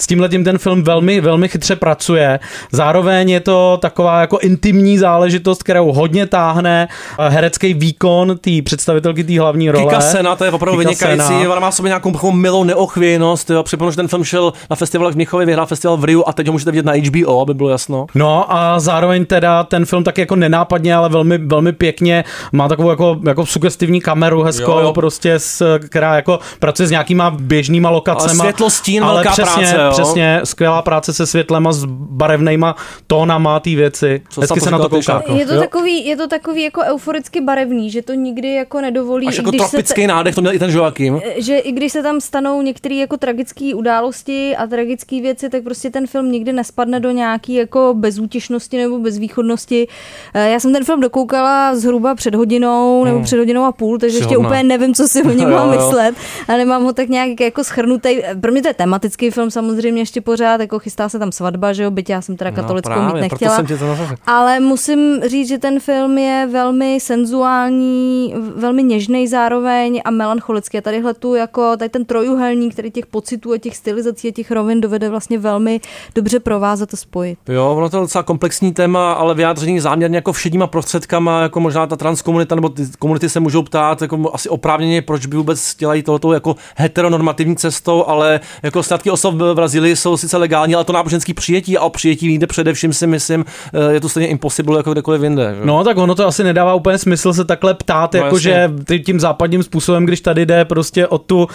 s 0.00 0.06
tímhle 0.06 0.28
tím 0.28 0.44
ten 0.44 0.58
film 0.58 0.82
velmi, 0.82 1.20
velmi 1.20 1.48
chytře 1.48 1.76
pracuje. 1.76 2.40
Zároveň 2.72 3.30
je 3.30 3.40
to 3.40 3.78
taková 3.82 4.20
jako 4.20 4.38
intimní 4.38 4.98
záležitost, 4.98 5.62
kterou 5.62 5.92
hodně 5.92 6.26
táhne 6.26 6.88
eh, 7.18 7.28
herecký 7.28 7.74
výkon 7.74 8.38
té 8.38 8.50
představitelky 8.64 9.24
té 9.24 9.40
hlavní 9.40 9.70
role. 9.70 9.84
Kika 9.84 10.00
Sena, 10.00 10.36
to 10.36 10.44
je 10.44 10.50
opravdu 10.50 10.78
Kika 10.78 10.88
vynikající, 10.88 11.26
Sena. 11.26 11.50
ona 11.50 11.60
má 11.60 11.70
sobě 11.70 11.88
nějakou 11.88 12.12
takovou 12.12 12.32
milou 12.32 12.64
neochvějnost, 12.64 13.50
připomenu, 13.62 13.92
že 13.92 13.96
ten 13.96 14.08
film 14.08 14.24
šel 14.24 14.52
na 14.70 14.76
festivalech 14.76 15.14
v 15.14 15.16
Mnichově, 15.16 15.46
vyhrál 15.46 15.66
festival 15.66 15.96
v 15.96 16.04
Riu 16.04 16.24
a 16.26 16.32
teď 16.32 16.46
ho 16.46 16.52
můžete 16.52 16.70
vidět 16.70 16.86
na 16.86 16.92
HBO, 16.92 17.40
aby 17.40 17.54
bylo 17.54 17.68
jasno. 17.68 18.06
No 18.14 18.52
a 18.52 18.80
zároveň 18.80 19.26
teda 19.26 19.64
ten 19.64 19.84
film 19.84 20.04
tak 20.04 20.18
jako 20.18 20.36
nenápadně, 20.36 20.94
ale 20.94 21.08
velmi, 21.08 21.38
velmi 21.38 21.72
pěkně 21.72 22.24
má 22.52 22.68
takovou 22.68 22.90
jako, 22.90 23.16
jako 23.26 23.46
sugestivní 23.70 24.00
kameru 24.00 24.42
hezkou, 24.42 24.78
Jo, 24.78 24.92
prostě, 24.92 25.34
s, 25.34 25.78
která 25.78 26.16
jako 26.16 26.38
pracuje 26.58 26.86
s 26.86 26.90
nějakýma 26.90 27.30
běžnýma 27.30 27.90
lokacemi. 27.90 28.28
Ale 28.30 28.38
světlo, 28.38 28.70
stín, 28.70 29.04
ale 29.04 29.14
velká 29.14 29.30
přesně, 29.30 29.52
práce, 29.54 29.76
jo. 29.84 29.90
Přesně, 29.90 30.40
skvělá 30.44 30.82
práce 30.82 31.12
se 31.12 31.26
světlem 31.26 31.66
a 31.66 31.72
s 31.72 31.84
barevnejma 31.88 32.76
tónama 33.06 33.60
té 33.60 33.70
věci. 33.70 34.22
Co 34.30 34.40
Hezky 34.40 34.60
se 34.60 34.70
na 34.70 34.78
to 34.78 34.88
kouká. 34.88 35.22
Je 35.34 35.46
to, 35.46 35.54
Jo. 35.54 35.60
takový, 35.60 36.06
je 36.06 36.16
to 36.16 36.26
takový 36.28 36.62
jako 36.62 36.80
euforicky 36.80 37.40
barevný, 37.40 37.90
že 37.90 38.02
to 38.02 38.12
nikdy 38.12 38.54
jako 38.54 38.80
nedovolí. 38.80 39.26
Až 39.28 39.34
i 39.34 39.38
jako 39.38 39.50
když 39.50 39.62
se 39.62 39.70
tropický 39.70 40.00
te- 40.02 40.06
nádech, 40.06 40.34
to 40.34 40.40
měl 40.40 40.52
i 40.54 40.58
ten 40.58 40.70
Joachim. 40.70 41.20
že 41.38 41.58
i 41.58 41.72
když 41.72 41.92
se 41.92 42.02
tam 42.02 42.20
stanou 42.20 42.62
některé 42.62 42.94
jako 42.94 43.16
tragické 43.16 43.74
události 43.74 44.56
a 44.56 44.66
tragické 44.66 45.20
věci, 45.20 45.48
tak 45.48 45.62
prostě 45.62 45.90
ten 45.90 46.06
film 46.06 46.32
nikdy 46.32 46.52
nespadne 46.52 47.00
do 47.00 47.10
nějaký 47.10 47.54
jako 47.54 47.94
bezútěšnosti 47.96 48.76
nebo 48.78 48.98
bezvýchodnosti. 48.98 49.88
Eh, 50.34 50.50
Já 50.50 50.60
jsem 50.60 50.72
ten 50.72 50.84
film 50.84 51.00
dokoukala 51.00 51.74
zhruba 51.76 52.14
před 52.14 52.34
hodinou 52.34 53.04
nebo 53.04 53.16
Hmm. 53.16 53.24
před 53.24 53.38
hodinou 53.38 53.47
hodinou 53.48 53.64
a 53.64 53.72
půl, 53.72 53.98
takže 53.98 54.18
ještě 54.18 54.36
úplně 54.36 54.62
nevím, 54.62 54.94
co 54.94 55.08
si 55.08 55.22
o 55.22 55.30
něm 55.30 55.50
mám 55.58 55.70
myslet 55.70 56.14
a 56.48 56.56
nemám 56.56 56.84
ho 56.84 56.92
tak 56.92 57.08
nějak 57.08 57.40
jako 57.40 57.64
schrnutý. 57.64 58.08
Pro 58.40 58.52
mě 58.52 58.62
to 58.62 58.68
je 58.68 58.74
tematický 58.74 59.30
film 59.30 59.50
samozřejmě 59.50 60.02
ještě 60.02 60.20
pořád, 60.20 60.60
jako 60.60 60.78
chystá 60.78 61.08
se 61.08 61.18
tam 61.18 61.32
svatba, 61.32 61.72
že 61.72 61.82
jo, 61.82 61.90
byť 61.90 62.10
já 62.10 62.20
jsem 62.22 62.36
teda 62.36 62.50
katolickou 62.50 62.90
No, 62.90 62.96
právě, 62.96 63.22
mít 63.22 63.28
proto 63.28 63.44
nechtěla. 63.44 63.56
jsem 63.56 63.66
tě. 63.66 64.16
Ale 64.26 64.60
musím 64.60 65.20
říct, 65.26 65.48
že 65.48 65.58
ten 65.58 65.80
film 65.80 66.18
je 66.18 66.48
velmi 66.52 66.98
senzuální, 67.00 68.34
velmi 68.56 68.82
něžný 68.82 69.28
zároveň 69.28 70.00
a 70.04 70.10
melancholický. 70.10 70.78
A 70.78 70.80
tadyhle 70.80 71.14
tu 71.14 71.34
jako 71.34 71.76
tady 71.76 71.88
ten 71.88 72.04
trojuhelník, 72.04 72.72
který 72.72 72.90
těch 72.90 73.06
pocitů 73.06 73.52
a 73.52 73.58
těch 73.58 73.76
stylizací 73.76 74.28
a 74.28 74.32
těch 74.32 74.50
rovin 74.50 74.80
dovede 74.80 75.08
vlastně 75.08 75.38
velmi 75.38 75.80
dobře 76.14 76.40
provázat 76.40 76.94
a 76.94 76.96
spojit. 76.96 77.38
Jo, 77.48 77.74
ono 77.76 77.90
to 77.90 77.96
je 77.96 78.00
docela 78.00 78.22
komplexní 78.22 78.72
téma, 78.74 79.12
ale 79.12 79.34
vyjádření 79.34 79.80
záměrně 79.80 80.16
jako 80.16 80.32
všedníma 80.32 80.66
prostředkama, 80.66 81.42
jako 81.42 81.60
možná 81.60 81.86
ta 81.86 81.96
transkomunita 81.96 82.54
nebo 82.54 82.68
ty 82.68 82.82
komunity 82.98 83.28
se 83.28 83.37
můžou 83.40 83.62
ptát, 83.62 84.02
jako 84.02 84.30
asi 84.32 84.48
oprávněně, 84.48 85.02
proč 85.02 85.26
by 85.26 85.36
vůbec 85.36 85.76
dělají 85.76 86.02
tohoto 86.02 86.32
jako 86.32 86.56
heteronormativní 86.76 87.56
cestou, 87.56 88.04
ale 88.06 88.40
jako 88.62 88.82
sňatky 88.82 89.10
osob 89.10 89.34
v 89.34 89.54
Brazílii 89.54 89.96
jsou 89.96 90.16
sice 90.16 90.36
legální, 90.36 90.74
ale 90.74 90.84
to 90.84 90.92
náboženský 90.92 91.34
přijetí 91.34 91.78
a 91.78 91.82
o 91.82 91.90
přijetí 91.90 92.34
jde 92.38 92.46
především 92.46 92.92
si 92.92 93.06
myslím, 93.06 93.44
eh, 93.74 93.92
je 93.92 94.00
to 94.00 94.08
stejně 94.08 94.28
impossible 94.28 94.76
jako 94.76 94.92
kdekoliv 94.92 95.22
jinde. 95.22 95.54
že? 95.58 95.66
No, 95.66 95.84
tak 95.84 95.96
ono 95.96 96.14
to 96.14 96.26
asi 96.26 96.44
nedává 96.44 96.74
úplně 96.74 96.98
smysl 96.98 97.32
se 97.32 97.44
takhle 97.44 97.74
ptát, 97.74 98.14
No, 98.14 98.20
jakože 98.20 98.70
tím 99.04 99.20
západním 99.20 99.62
způsobem, 99.62 100.06
když 100.06 100.20
tady 100.20 100.46
jde 100.46 100.64
prostě 100.64 101.06
o 101.06 101.18
tu 101.18 101.38
uh, 101.38 101.46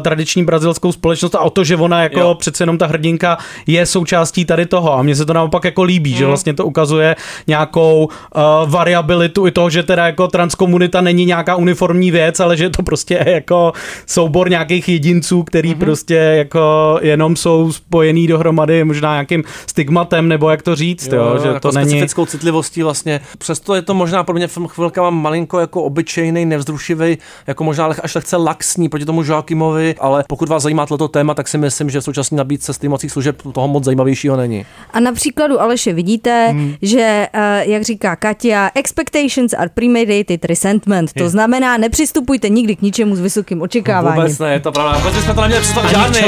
tradiční 0.00 0.44
brazilskou 0.44 0.92
společnost 0.92 1.34
a 1.34 1.40
o 1.40 1.50
to, 1.50 1.64
že 1.64 1.76
ona 1.76 2.02
jako 2.02 2.20
Jo. 2.20 2.34
přece 2.34 2.62
jenom 2.62 2.78
ta 2.78 2.86
hrdinka 2.86 3.38
je 3.66 3.86
součástí 3.86 4.44
tady 4.44 4.66
toho 4.66 4.98
a 4.98 5.02
mně 5.02 5.16
se 5.16 5.24
to 5.24 5.32
naopak 5.32 5.64
jako 5.64 5.82
líbí, 5.82 6.10
mm. 6.10 6.16
že 6.16 6.26
vlastně 6.26 6.54
to 6.54 6.66
ukazuje 6.66 7.16
nějakou 7.46 8.04
uh, 8.04 8.42
variabilitu 8.70 9.46
i 9.46 9.50
toho, 9.50 9.70
že 9.70 9.82
teda 9.82 10.06
jako 10.06 10.28
transkomunita 10.28 11.00
není 11.00 11.26
nějaká 11.32 11.56
uniformní 11.56 12.10
věc, 12.10 12.40
ale 12.40 12.56
že 12.56 12.64
je 12.64 12.70
to 12.70 12.82
prostě 12.82 13.24
jako 13.26 13.72
soubor 14.06 14.50
nějakých 14.50 14.88
jedinců, 14.88 15.42
který 15.42 15.74
mm-hmm. 15.74 15.78
prostě 15.78 16.14
jako 16.14 16.98
jenom 17.02 17.36
jsou 17.36 17.72
spojený 17.72 18.26
dohromady 18.26 18.84
možná 18.84 19.12
nějakým 19.12 19.44
stigmatem, 19.66 20.28
nebo 20.28 20.50
jak 20.50 20.62
to 20.62 20.74
říct, 20.74 21.12
jo, 21.12 21.24
jo 21.24 21.38
že 21.42 21.48
jako 21.48 21.60
to 21.60 21.72
není... 21.72 21.90
specifickou 21.90 22.26
citlivostí 22.26 22.82
vlastně. 22.82 23.20
Přesto 23.38 23.74
je 23.74 23.82
to 23.82 23.94
možná 23.94 24.24
pro 24.24 24.34
mě 24.34 24.48
film 24.48 24.68
chvilkama 24.68 25.10
malinko 25.10 25.60
jako 25.60 25.82
obyčejný, 25.82 26.44
nevzrušivý, 26.44 27.18
jako 27.46 27.64
možná 27.64 27.86
až 28.02 28.14
lehce 28.14 28.36
laxní 28.36 28.88
proti 28.88 29.04
tomu 29.04 29.22
Joakimovi, 29.22 29.94
ale 30.00 30.24
pokud 30.28 30.48
vás 30.48 30.62
zajímá 30.62 30.86
toto 30.86 31.08
téma, 31.08 31.34
tak 31.34 31.48
si 31.48 31.58
myslím, 31.58 31.90
že 31.90 32.00
v 32.00 32.04
současné 32.04 32.36
nabídce 32.36 32.72
streamovacích 32.72 33.12
služeb 33.12 33.42
toho 33.52 33.68
moc 33.68 33.84
zajímavějšího 33.84 34.36
není. 34.36 34.66
A 34.92 35.00
na 35.00 35.12
příkladu 35.12 35.60
Aleše 35.60 35.92
vidíte, 35.92 36.48
hmm. 36.50 36.74
že, 36.82 37.28
eh, 37.32 37.64
jak 37.66 37.82
říká 37.82 38.16
Katia, 38.16 38.70
expectations 38.74 39.52
are 39.52 39.70
premeditated 39.74 40.44
resentment. 40.44 41.12
To 41.12 41.21
Je. 41.22 41.28
znamená, 41.30 41.76
nepřistupujte 41.76 42.48
nikdy 42.48 42.76
k 42.76 42.82
ničemu 42.82 43.16
s 43.16 43.20
vysokým 43.20 43.62
očekáváním. 43.62 44.22
Vůbec 44.22 44.38
ne, 44.38 44.52
je 44.52 44.60
to 44.60 44.72
pravda. 44.72 44.98
Vůbec 44.98 45.24
jsme 45.24 45.34
to 45.34 45.40
neměli 45.40 45.62
představit 45.62 45.90
žádný. 45.90 46.20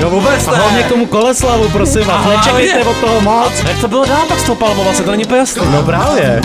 Jo, 0.00 0.10
vůbec 0.10 0.48
A 0.48 0.50
ne. 0.50 0.56
hlavně 0.58 0.82
k 0.82 0.88
tomu 0.88 1.06
Koleslavu, 1.06 1.68
prosím 1.68 2.04
vás, 2.04 2.26
nečekejte 2.26 2.84
od 2.84 2.96
toho 2.96 3.20
moc. 3.20 3.52
Jak 3.68 3.80
to 3.80 3.88
bylo 3.88 4.04
dál 4.04 4.22
pak 4.28 4.38
s 4.40 4.42
tou 4.42 4.54
palmou, 4.54 4.84
vlastně 4.84 5.04
to 5.04 5.10
není 5.10 5.24
úplně 5.24 5.38
jasné. 5.38 5.62
No 5.72 5.82
právě. 5.82 6.40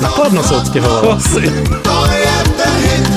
Nakladno 0.00 0.42
se 0.42 0.54
odstěhovalo. 0.56 1.18
To 1.82 2.06
je 2.06 2.32
ten 2.56 2.72
hit, 2.76 3.08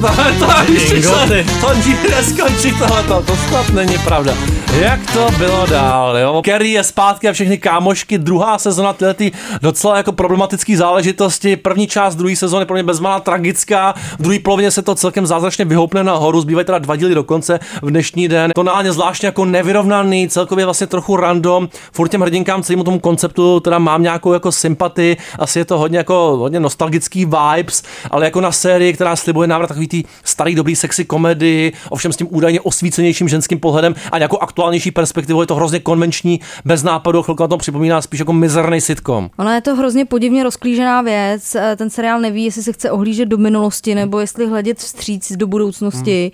To, 0.40 0.46
to, 0.46 1.26
to, 1.28 1.66
to 1.66 1.74
nikdy 1.74 2.08
neskončí 2.10 2.78
tohleto, 2.78 3.22
to 3.22 3.36
snad 3.36 3.68
není 3.68 3.98
pravda. 3.98 4.34
Jak 4.78 5.12
to 5.12 5.28
bylo 5.38 5.66
dál, 5.66 6.18
jo? 6.18 6.42
Kerry 6.44 6.70
je 6.70 6.84
zpátky 6.84 7.28
a 7.28 7.32
všechny 7.32 7.58
kámošky, 7.58 8.18
druhá 8.18 8.58
sezona 8.58 8.92
tyhle 8.92 9.14
ty 9.14 9.32
docela 9.62 9.96
jako 9.96 10.12
problematické 10.12 10.76
záležitosti. 10.76 11.56
První 11.56 11.86
část 11.86 12.16
druhé 12.16 12.36
sezony 12.36 12.66
pro 12.66 12.74
mě 12.74 12.82
bezmála 12.82 13.20
tragická, 13.20 13.94
v 14.18 14.22
druhé 14.22 14.38
polovině 14.38 14.70
se 14.70 14.82
to 14.82 14.94
celkem 14.94 15.26
zázračně 15.26 15.64
vyhoupne 15.64 16.04
nahoru, 16.04 16.40
zbývají 16.40 16.66
teda 16.66 16.78
dva 16.78 16.96
díly 16.96 17.14
do 17.14 17.24
konce 17.24 17.60
v 17.82 17.90
dnešní 17.90 18.28
den. 18.28 18.50
Tonálně 18.54 18.92
zvláštně 18.92 19.26
jako 19.26 19.44
nevyrovnaný, 19.44 20.28
celkově 20.28 20.64
vlastně 20.64 20.86
trochu 20.86 21.16
random. 21.16 21.68
Furt 21.92 22.08
těm 22.08 22.20
hrdinkám 22.20 22.62
celému 22.62 22.84
tomu 22.84 22.98
konceptu 22.98 23.60
teda 23.60 23.78
mám 23.78 24.02
nějakou 24.02 24.32
jako 24.32 24.52
sympatii, 24.52 25.16
asi 25.38 25.58
je 25.58 25.64
to 25.64 25.78
hodně 25.78 25.98
jako 25.98 26.36
hodně 26.36 26.60
nostalgický 26.60 27.24
vibes, 27.24 27.82
ale 28.10 28.24
jako 28.24 28.40
na 28.40 28.52
sérii, 28.52 28.92
která 28.92 29.16
slibuje 29.16 29.48
návrat 29.48 29.66
takový 29.66 29.88
ty 29.90 30.04
starý 30.24 30.54
dobrý 30.54 30.76
sexy 30.76 31.04
komedii, 31.04 31.72
ovšem 31.90 32.12
s 32.12 32.16
tím 32.16 32.26
údajně 32.30 32.60
osvícenějším 32.60 33.28
ženským 33.28 33.60
pohledem 33.60 33.94
a 34.12 34.18
nějakou 34.18 34.38
aktuálnější 34.38 34.90
perspektivou, 34.90 35.40
je 35.40 35.46
to 35.46 35.54
hrozně 35.54 35.80
konvenční, 35.80 36.40
bez 36.64 36.82
nápadu, 36.82 37.22
chvilku 37.22 37.42
na 37.42 37.48
to 37.48 37.56
připomíná 37.56 38.02
spíš 38.02 38.20
jako 38.20 38.32
mizerný 38.32 38.80
sitcom. 38.80 39.30
Ona 39.38 39.54
je 39.54 39.60
to 39.60 39.76
hrozně 39.76 40.04
podivně 40.04 40.44
rozklížená 40.44 41.02
věc. 41.02 41.54
Eh, 41.54 41.76
Ten 41.76 41.90
seriál 41.90 42.20
neví, 42.20 42.44
jestli 42.44 42.62
se 42.62 42.72
chce 42.72 42.90
ohlížet 42.90 43.28
do 43.28 43.38
minulosti 43.38 43.94
nebo 43.94 44.20
jestli 44.20 44.46
hledět 44.46 44.78
vstříc 44.78 45.32
do 45.36 45.46
budoucnosti. 45.46 46.32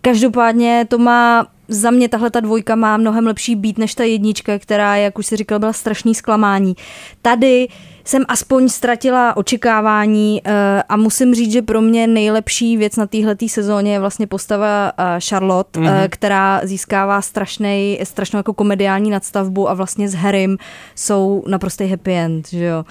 Každopádně 0.00 0.86
to 0.88 0.98
má 0.98 1.46
za 1.68 1.90
mě 1.90 2.08
tahle 2.08 2.30
ta 2.30 2.40
dvojka 2.40 2.76
má 2.76 2.96
mnohem 2.96 3.26
lepší 3.26 3.56
být 3.56 3.78
než 3.78 3.94
ta 3.94 4.04
jednička, 4.04 4.58
která, 4.58 4.96
jak 4.96 5.18
už 5.18 5.26
si 5.26 5.36
říkal, 5.36 5.58
byla 5.58 5.72
strašný 5.72 6.14
zklamání. 6.14 6.74
Tady 7.22 7.68
jsem 8.08 8.24
aspoň 8.28 8.68
ztratila 8.68 9.36
očekávání 9.36 10.42
eh, 10.44 10.82
a 10.88 10.96
musím 10.96 11.34
říct, 11.34 11.52
že 11.52 11.62
pro 11.62 11.80
mě 11.80 12.06
nejlepší 12.06 12.76
věc 12.76 12.96
na 12.96 13.06
téhletý 13.06 13.48
sezóně 13.48 13.92
je 13.92 14.00
vlastně 14.00 14.26
postava 14.26 14.92
eh, 14.98 15.20
Charlotte, 15.28 15.80
Mhm. 15.80 15.88
mm-hmm. 15.88 16.08
která 16.10 16.60
získává 16.64 17.22
strašnej, 17.22 18.00
strašnou 18.04 18.36
jako 18.36 18.52
komediální 18.54 19.10
nadstavbu 19.10 19.70
a 19.70 19.74
vlastně 19.74 20.08
s 20.08 20.14
Harrym 20.14 20.56
jsou 20.94 21.44
naprostý 21.48 21.86
happy 21.86 22.12
end, 22.14 22.48
že 22.48 22.64
jo. 22.64 22.84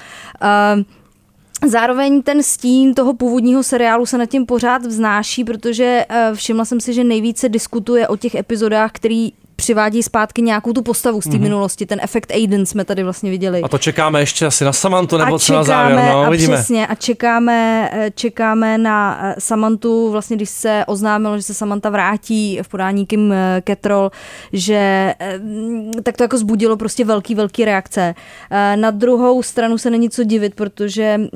Zároveň 1.67 2.21
ten 2.21 2.43
stín 2.43 2.93
toho 2.93 3.13
původního 3.13 3.63
seriálu 3.63 4.05
se 4.05 4.17
nad 4.17 4.25
tím 4.25 4.45
pořád 4.45 4.85
vznáší, 4.85 5.43
protože 5.43 6.05
všimla 6.33 6.65
jsem 6.65 6.79
si, 6.79 6.93
že 6.93 7.03
nejvíce 7.03 7.49
diskutuje 7.49 8.07
o 8.07 8.17
těch 8.17 8.35
epizodách, 8.35 8.91
který 8.91 9.31
přivádí 9.61 10.03
zpátky 10.03 10.41
nějakou 10.41 10.73
tu 10.73 10.81
postavu 10.81 11.21
z 11.21 11.23
té 11.23 11.29
Mhm. 11.29 11.37
mm-hmm. 11.37 11.41
minulosti. 11.41 11.85
Ten 11.85 11.99
efekt 12.03 12.31
Aiden 12.31 12.65
jsme 12.65 12.85
tady 12.85 13.03
vlastně 13.03 13.29
viděli. 13.31 13.61
A 13.61 13.67
to 13.67 13.77
čekáme 13.77 14.19
ještě 14.19 14.45
asi 14.45 14.63
na 14.65 14.73
Samantu 14.73 15.17
nebo 15.17 15.35
a 15.35 15.39
co 15.39 15.53
na 15.53 15.63
závěr, 15.63 15.99
no, 15.99 16.21
a 16.23 16.27
uvidíme. 16.27 16.53
přesně, 16.57 16.87
a 16.87 16.95
čekáme, 16.95 17.89
eh, 17.93 18.11
čekáme 18.15 18.77
na 18.77 19.19
eh, 19.23 19.35
Samantu, 19.39 20.11
vlastně 20.11 20.35
když 20.35 20.49
se 20.49 20.83
oznámilo, 20.87 21.37
že 21.37 21.43
se 21.43 21.53
Samantha 21.53 21.89
vrátí 21.89 22.59
v 22.61 22.67
podání 22.67 23.05
Kim 23.05 23.33
že 24.53 25.13
eh, 25.19 25.37
mm, 25.39 25.91
tak 26.03 26.17
to 26.17 26.23
jako 26.23 26.37
zbudilo 26.37 26.77
prostě 26.77 27.05
velký, 27.05 27.35
velký 27.35 27.65
reakce. 27.65 28.15
Na 28.75 28.91
druhou 28.91 29.43
stranu 29.43 29.77
se 29.77 29.89
není 29.89 30.09
co 30.09 30.23
divit, 30.23 30.55
protože 30.55 31.17
mm, 31.17 31.31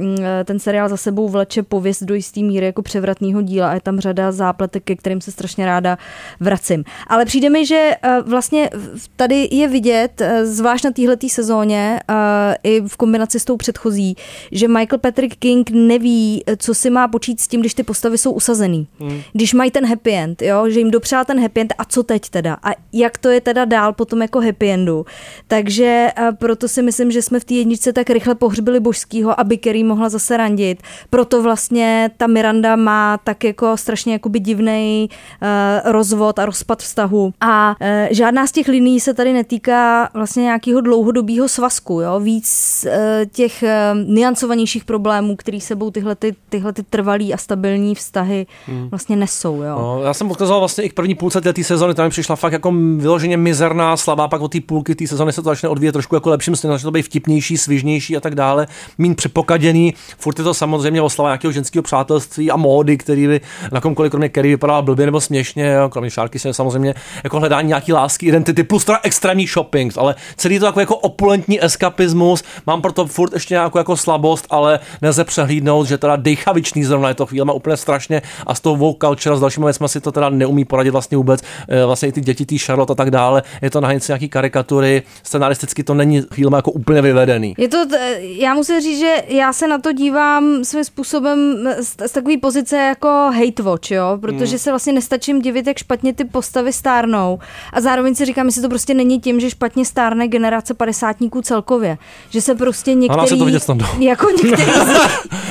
ten 0.46 0.60
seriál 0.60 0.90
za 0.90 0.98
sebou 0.98 1.30
vleče 1.30 1.64
pověst 1.64 2.04
do 2.04 2.14
jistý 2.16 2.44
míry 2.44 2.66
jako 2.66 2.82
převratného 2.82 3.42
díla 3.42 3.70
a 3.70 3.74
je 3.74 3.82
tam 3.82 4.00
řada 4.00 4.32
zápletek, 4.32 4.84
ke 4.84 4.96
kterým 4.96 5.22
se 5.22 5.32
strašně 5.32 5.66
ráda 5.66 5.98
vracím. 6.40 6.84
Ale 7.08 7.26
přijde 7.26 7.50
mi, 7.50 7.66
že 7.66 7.92
vlastně 8.26 8.70
v- 8.74 9.08
tady 9.16 9.48
je 9.52 9.68
vidět, 9.68 10.22
eh, 10.22 10.46
zvlášť 10.46 10.86
na 10.86 10.92
téhleté 10.92 11.30
sezóně 11.30 12.00
eh, 12.10 12.56
i 12.64 12.82
v 12.88 12.98
kombinaci 12.98 13.40
s 13.40 13.46
tou 13.46 13.58
předchozí, 13.58 14.16
že 14.52 14.68
Michael 14.68 15.00
Patrick 15.00 15.36
King 15.36 15.70
neví, 15.72 16.44
eh, 16.48 16.58
co 16.58 16.74
si 16.74 16.90
má 16.90 17.08
počít 17.08 17.42
s 17.42 17.48
tím, 17.48 17.60
když 17.60 17.74
ty 17.74 17.84
postavy 17.84 18.18
jsou 18.18 18.32
usazený. 18.32 18.88
Hmm. 19.00 19.22
Když 19.34 19.54
mají 19.54 19.72
ten 19.72 19.86
happy 19.86 20.14
end, 20.14 20.42
jo, 20.42 20.70
že 20.70 20.80
jim 20.80 20.92
dopřál 20.92 21.26
ten 21.26 21.42
happy 21.42 21.62
end 21.62 21.74
a 21.78 21.86
co 21.86 22.04
teď 22.04 22.30
teda? 22.30 22.58
A 22.64 22.70
jak 22.94 23.18
to 23.18 23.30
je 23.30 23.42
teda 23.42 23.66
dál 23.66 23.94
potom 23.94 24.22
jako 24.22 24.42
happy 24.42 24.72
endu? 24.72 25.06
Takže 25.48 26.12
eh, 26.18 26.32
proto 26.32 26.68
si 26.68 26.82
myslím, 26.82 27.12
že 27.12 27.22
jsme 27.22 27.40
v 27.40 27.44
té 27.44 27.54
jedničce 27.54 27.94
tak 27.94 28.10
rychle 28.10 28.36
pohřbili 28.36 28.80
božskýho, 28.80 29.40
aby 29.40 29.58
Kerry 29.58 29.84
mohla 29.84 30.10
zase 30.10 30.38
randit. 30.38 30.84
Proto 31.10 31.44
vlastně 31.44 32.12
ta 32.18 32.28
Miranda 32.28 32.76
má 32.76 33.18
tak 33.24 33.44
jako 33.44 33.78
strašně 33.78 34.14
jakoby 34.14 34.40
divnej 34.40 35.08
uh, 35.42 35.92
rozvod 35.92 36.40
a 36.40 36.46
rozpad 36.46 36.80
vztahu. 36.80 37.34
A 37.42 37.76
uh, 37.82 37.88
žádná 38.12 38.48
z 38.48 38.52
těch 38.52 38.68
linií 38.68 39.00
se 39.00 39.14
tady 39.14 39.34
netýká 39.34 40.10
vlastně 40.14 40.44
nějakého 40.44 40.82
dlouhodobého 40.82 41.48
svazku, 41.48 42.02
jo? 42.02 42.20
víc 42.20 42.86
uh, 42.88 42.94
těch 43.32 43.64
uh, 43.64 44.14
niancovanějších 44.14 44.86
problémů, 44.86 45.36
který 45.36 45.62
sebou 45.62 45.92
tyhle, 45.92 46.16
ty, 46.16 46.36
tyhle 46.50 46.74
ty 46.74 46.84
trvalý 46.84 47.34
a 47.34 47.38
stabilní 47.38 47.96
vztahy 47.96 48.46
Hmm. 48.68 48.90
vlastně 48.90 49.16
nesou. 49.16 49.62
Jo? 49.62 49.76
No, 49.80 50.04
já 50.04 50.14
jsem 50.14 50.32
odkazoval 50.32 50.60
vlastně 50.60 50.84
i 50.84 50.90
k 50.90 50.94
první 50.94 51.16
půlce 51.16 51.42
té 51.42 51.64
sezony, 51.64 51.94
tam 51.94 52.06
mi 52.06 52.10
přišla 52.10 52.36
fakt 52.36 52.54
jako 52.54 52.72
vyloženě 52.98 53.38
mizerná, 53.38 53.98
slabá, 53.98 54.28
pak 54.28 54.42
od 54.42 54.52
té 54.52 54.62
půlky 54.62 54.96
té 54.96 55.08
sezony 55.08 55.34
se 55.34 55.42
to 55.42 55.50
začne 55.50 55.70
odvíjet 55.70 55.92
trošku 55.92 56.16
jako 56.16 56.30
lepším 56.30 56.56
směrem, 56.56 56.74
začne 56.74 56.88
to 56.88 56.92
být 56.92 57.02
vtipnější, 57.02 57.58
svižnější 57.58 58.18
a 58.18 58.20
tak 58.20 58.36
dále, 58.36 58.68
mín 58.98 59.16
přepokaděný, 59.16 59.94
furt 60.18 60.38
je 60.40 60.44
to 60.44 60.54
samozřejmě 60.54 61.02
oslava 61.02 61.30
nějakého 61.30 61.52
ženského 61.52 61.84
přátelství 61.84 62.52
a 62.52 62.58
módy, 62.58 62.98
který 62.98 63.28
by 63.28 63.42
na 63.72 63.82
komkoliv 63.82 64.10
kromě 64.10 64.30
Kerry 64.30 64.50
vypadala 64.50 64.82
blbě 64.82 65.06
nebo 65.06 65.22
směšně, 65.22 65.72
jo, 65.72 65.90
kromě 65.90 66.10
šárky 66.10 66.40
se 66.40 66.54
samozřejmě 66.54 66.94
jako 67.24 67.40
hledání 67.40 67.68
nějaký 67.68 67.91
lásky, 67.94 68.26
identity, 68.26 68.64
plus 68.64 68.86
teda 68.86 69.00
extrémní 69.04 69.48
shopping, 69.48 69.94
ale 69.98 70.16
celý 70.38 70.60
to 70.60 70.66
jako, 70.66 70.80
jako 70.80 70.96
opulentní 70.96 71.64
eskapismus, 71.64 72.44
mám 72.68 72.82
proto 72.82 73.06
furt 73.08 73.34
ještě 73.34 73.54
nějakou 73.54 73.78
jako 73.78 73.98
slabost, 73.98 74.48
ale 74.50 74.80
nelze 75.02 75.24
přehlídnout, 75.24 75.88
že 75.88 75.98
teda 75.98 76.16
dejchavičný 76.16 76.84
zrovna 76.84 77.10
je 77.10 77.16
to 77.16 77.26
chvíle 77.26 77.54
úplně 77.54 77.78
strašně 77.78 78.22
a 78.48 78.56
s 78.56 78.60
tou 78.60 78.76
woke 78.76 79.08
culture 79.08 79.34
a 79.34 79.38
s 79.38 79.42
dalšími 79.42 79.66
věcmi 79.66 79.90
si 79.90 80.02
to 80.02 80.12
teda 80.12 80.30
neumí 80.30 80.66
poradit 80.66 80.90
vlastně 80.92 81.18
vůbec, 81.18 81.42
Eh, 81.68 81.86
vlastně 81.86 82.10
i 82.10 82.12
ty 82.12 82.22
děti, 82.22 82.46
tý 82.46 82.58
Charlotte 82.58 82.92
a 82.94 82.96
tak 82.96 83.12
dále, 83.12 83.44
je 83.62 83.70
to 83.70 83.82
na 83.82 83.88
hranici 83.88 84.12
nějaký 84.12 84.30
karikatury, 84.30 85.04
scenaristicky 85.24 85.84
to 85.84 85.94
není 85.94 86.22
chvíle 86.34 86.58
jako 86.58 86.72
úplně 86.72 87.02
vyvedený. 87.02 87.54
Je 87.58 87.68
to, 87.68 87.78
já 88.22 88.54
musím 88.54 88.82
říct, 88.82 89.00
že 89.00 89.16
já 89.28 89.54
se 89.54 89.68
na 89.68 89.78
to 89.78 89.92
dívám 89.92 90.64
svým 90.64 90.84
způsobem 90.84 91.70
z, 91.80 92.08
z 92.08 92.12
takové 92.12 92.38
pozice 92.38 92.78
jako 92.78 93.08
hate 93.08 93.64
watch, 93.64 93.92
jo, 93.92 94.18
protože 94.22 94.50
Hmm. 94.50 94.58
se 94.60 94.70
vlastně 94.70 94.94
nestačím 94.94 95.42
divit, 95.42 95.68
jak 95.68 95.78
špatně 95.78 96.14
ty 96.14 96.26
postavy 96.26 96.74
stárnou. 96.74 97.40
A 97.74 97.81
zároveň 97.82 98.16
si 98.16 98.26
říkám, 98.26 98.46
jestli 98.46 98.62
to 98.62 98.70
prostě 98.70 98.94
není 98.94 99.20
tím, 99.20 99.40
že 99.40 99.50
špatně 99.50 99.86
stárne 99.86 100.28
generace 100.28 100.74
padesátníků 100.74 101.42
celkově, 101.42 101.98
že 102.30 102.42
se 102.42 102.56
prostě 102.56 102.92
Ano, 102.92 102.98
chci 102.98 103.10
to 103.10 103.14
některý, 103.36 103.46
vidět 103.46 103.60
snadno. 103.64 103.88
jako 104.00 104.28
některý 104.30 104.64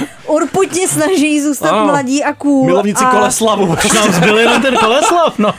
urputně 0.31 0.89
snaží 0.89 1.43
zůstat 1.43 1.69
Ano. 1.71 1.87
mladí 1.87 2.25
a 2.25 2.33
cool. 2.35 2.67
Milovníci 2.67 3.05
a, 3.05 3.11
Koleslavu. 3.11 3.77
Už 3.85 3.93
nám 3.93 4.13
zbyl 4.13 4.39
jenom 4.39 4.63
ten 4.63 4.77
Koleslav, 4.77 5.39
no. 5.39 5.55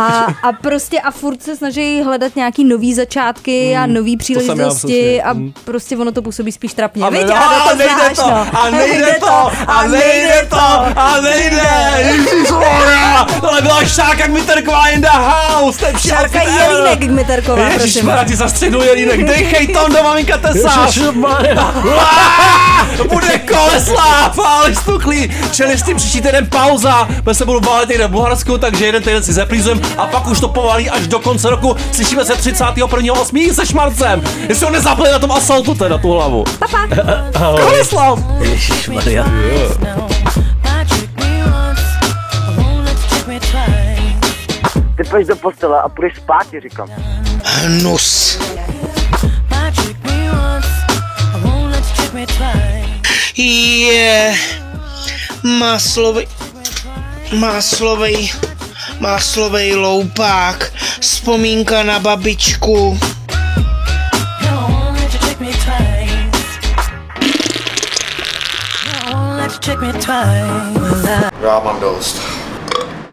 a, 0.00 0.26
a 0.42 0.52
prostě 0.52 1.00
a 1.00 1.10
furt 1.10 1.42
se 1.42 1.56
snaží 1.56 2.02
hledat 2.02 2.36
nějaký 2.36 2.64
nový 2.64 2.94
začátky 2.94 3.76
a 3.76 3.86
nový 3.86 4.16
příležitosti 4.16 5.22
a 5.22 5.32
Hmm. 5.32 5.52
prostě 5.64 5.96
ono 5.96 6.12
to 6.12 6.22
působí 6.22 6.52
spíš 6.52 6.74
trapně. 6.74 7.04
A, 7.04 7.10
ne, 7.10 7.18
A 7.20 7.38
a, 7.38 7.68
to 7.70 7.76
nejde 7.76 7.94
znáš, 7.94 8.16
to, 8.16 8.30
no. 8.30 8.46
a 8.60 8.70
nejde 8.70 9.16
to, 9.20 9.50
a 9.68 9.86
nejde 9.86 10.46
to, 10.50 10.56
a 10.96 11.20
nejde, 11.20 11.62
ježišmarja, 11.98 13.26
tohle 13.40 13.62
byla 13.62 13.84
Šárka 13.84 14.26
Kmiterková 14.26 14.88
in 14.88 15.00
the 15.00 15.08
house, 15.12 15.78
to 15.78 15.86
je 15.86 15.92
Šárka 16.08 16.42
Jelínek 16.42 16.98
Kmiterková, 16.98 17.56
prosím. 17.64 17.80
Ježišmarja, 17.80 18.24
ti 18.24 18.36
zastředu 18.36 18.82
Jelínek, 18.82 19.24
dejchej 19.24 19.66
to 19.66 19.88
do 19.88 20.02
maminka. 20.02 20.40
Ježišmarja. 20.54 21.74
Bude 23.08 23.38
koleslav, 23.38 24.13
stuklý. 24.74 25.30
Čili 25.52 25.78
s 25.78 25.82
tím 25.82 25.96
příští 25.96 26.20
týden 26.20 26.46
pauza, 26.46 27.08
my 27.26 27.34
se 27.34 27.44
budu 27.44 27.60
válet 27.60 27.88
někde 27.88 28.06
v 28.06 28.10
Bulharsku, 28.10 28.58
takže 28.58 28.86
jeden 28.86 29.02
týden 29.02 29.22
si 29.22 29.32
zeplízujem 29.32 29.80
a 29.98 30.06
pak 30.06 30.26
už 30.26 30.40
to 30.40 30.48
povalí 30.48 30.90
až 30.90 31.06
do 31.06 31.18
konce 31.18 31.50
roku. 31.50 31.76
Slyšíme 31.92 32.24
se 32.24 32.34
31.8. 32.34 33.52
se 33.52 33.66
Šmarcem. 33.66 34.22
Jestli 34.48 34.66
ho 34.66 34.72
nezapli 34.72 35.12
na 35.12 35.18
tom 35.18 35.32
asaltu 35.32 35.74
teda 35.74 35.98
tu 35.98 36.12
hlavu. 36.12 36.44
Papa. 36.58 36.88
Koleslav. 37.64 38.18
Ježišmarja. 38.40 39.24
Ty 44.96 45.04
půjdeš 45.10 45.26
do 45.26 45.36
postele 45.36 45.82
a 45.82 45.88
půjdeš 45.88 46.16
spát, 46.16 46.50
ti 46.50 46.60
říkám. 46.60 46.88
Hnus. 47.44 48.38
Je 53.36 54.34
maslový, 55.42 56.26
maslový, 57.32 58.32
maslový 59.00 59.74
loupák, 59.74 60.72
vzpomínka 61.00 61.82
na 61.82 61.98
babičku. 61.98 62.98
Já 71.42 71.60
mám 71.60 71.80
dost. 71.80 72.33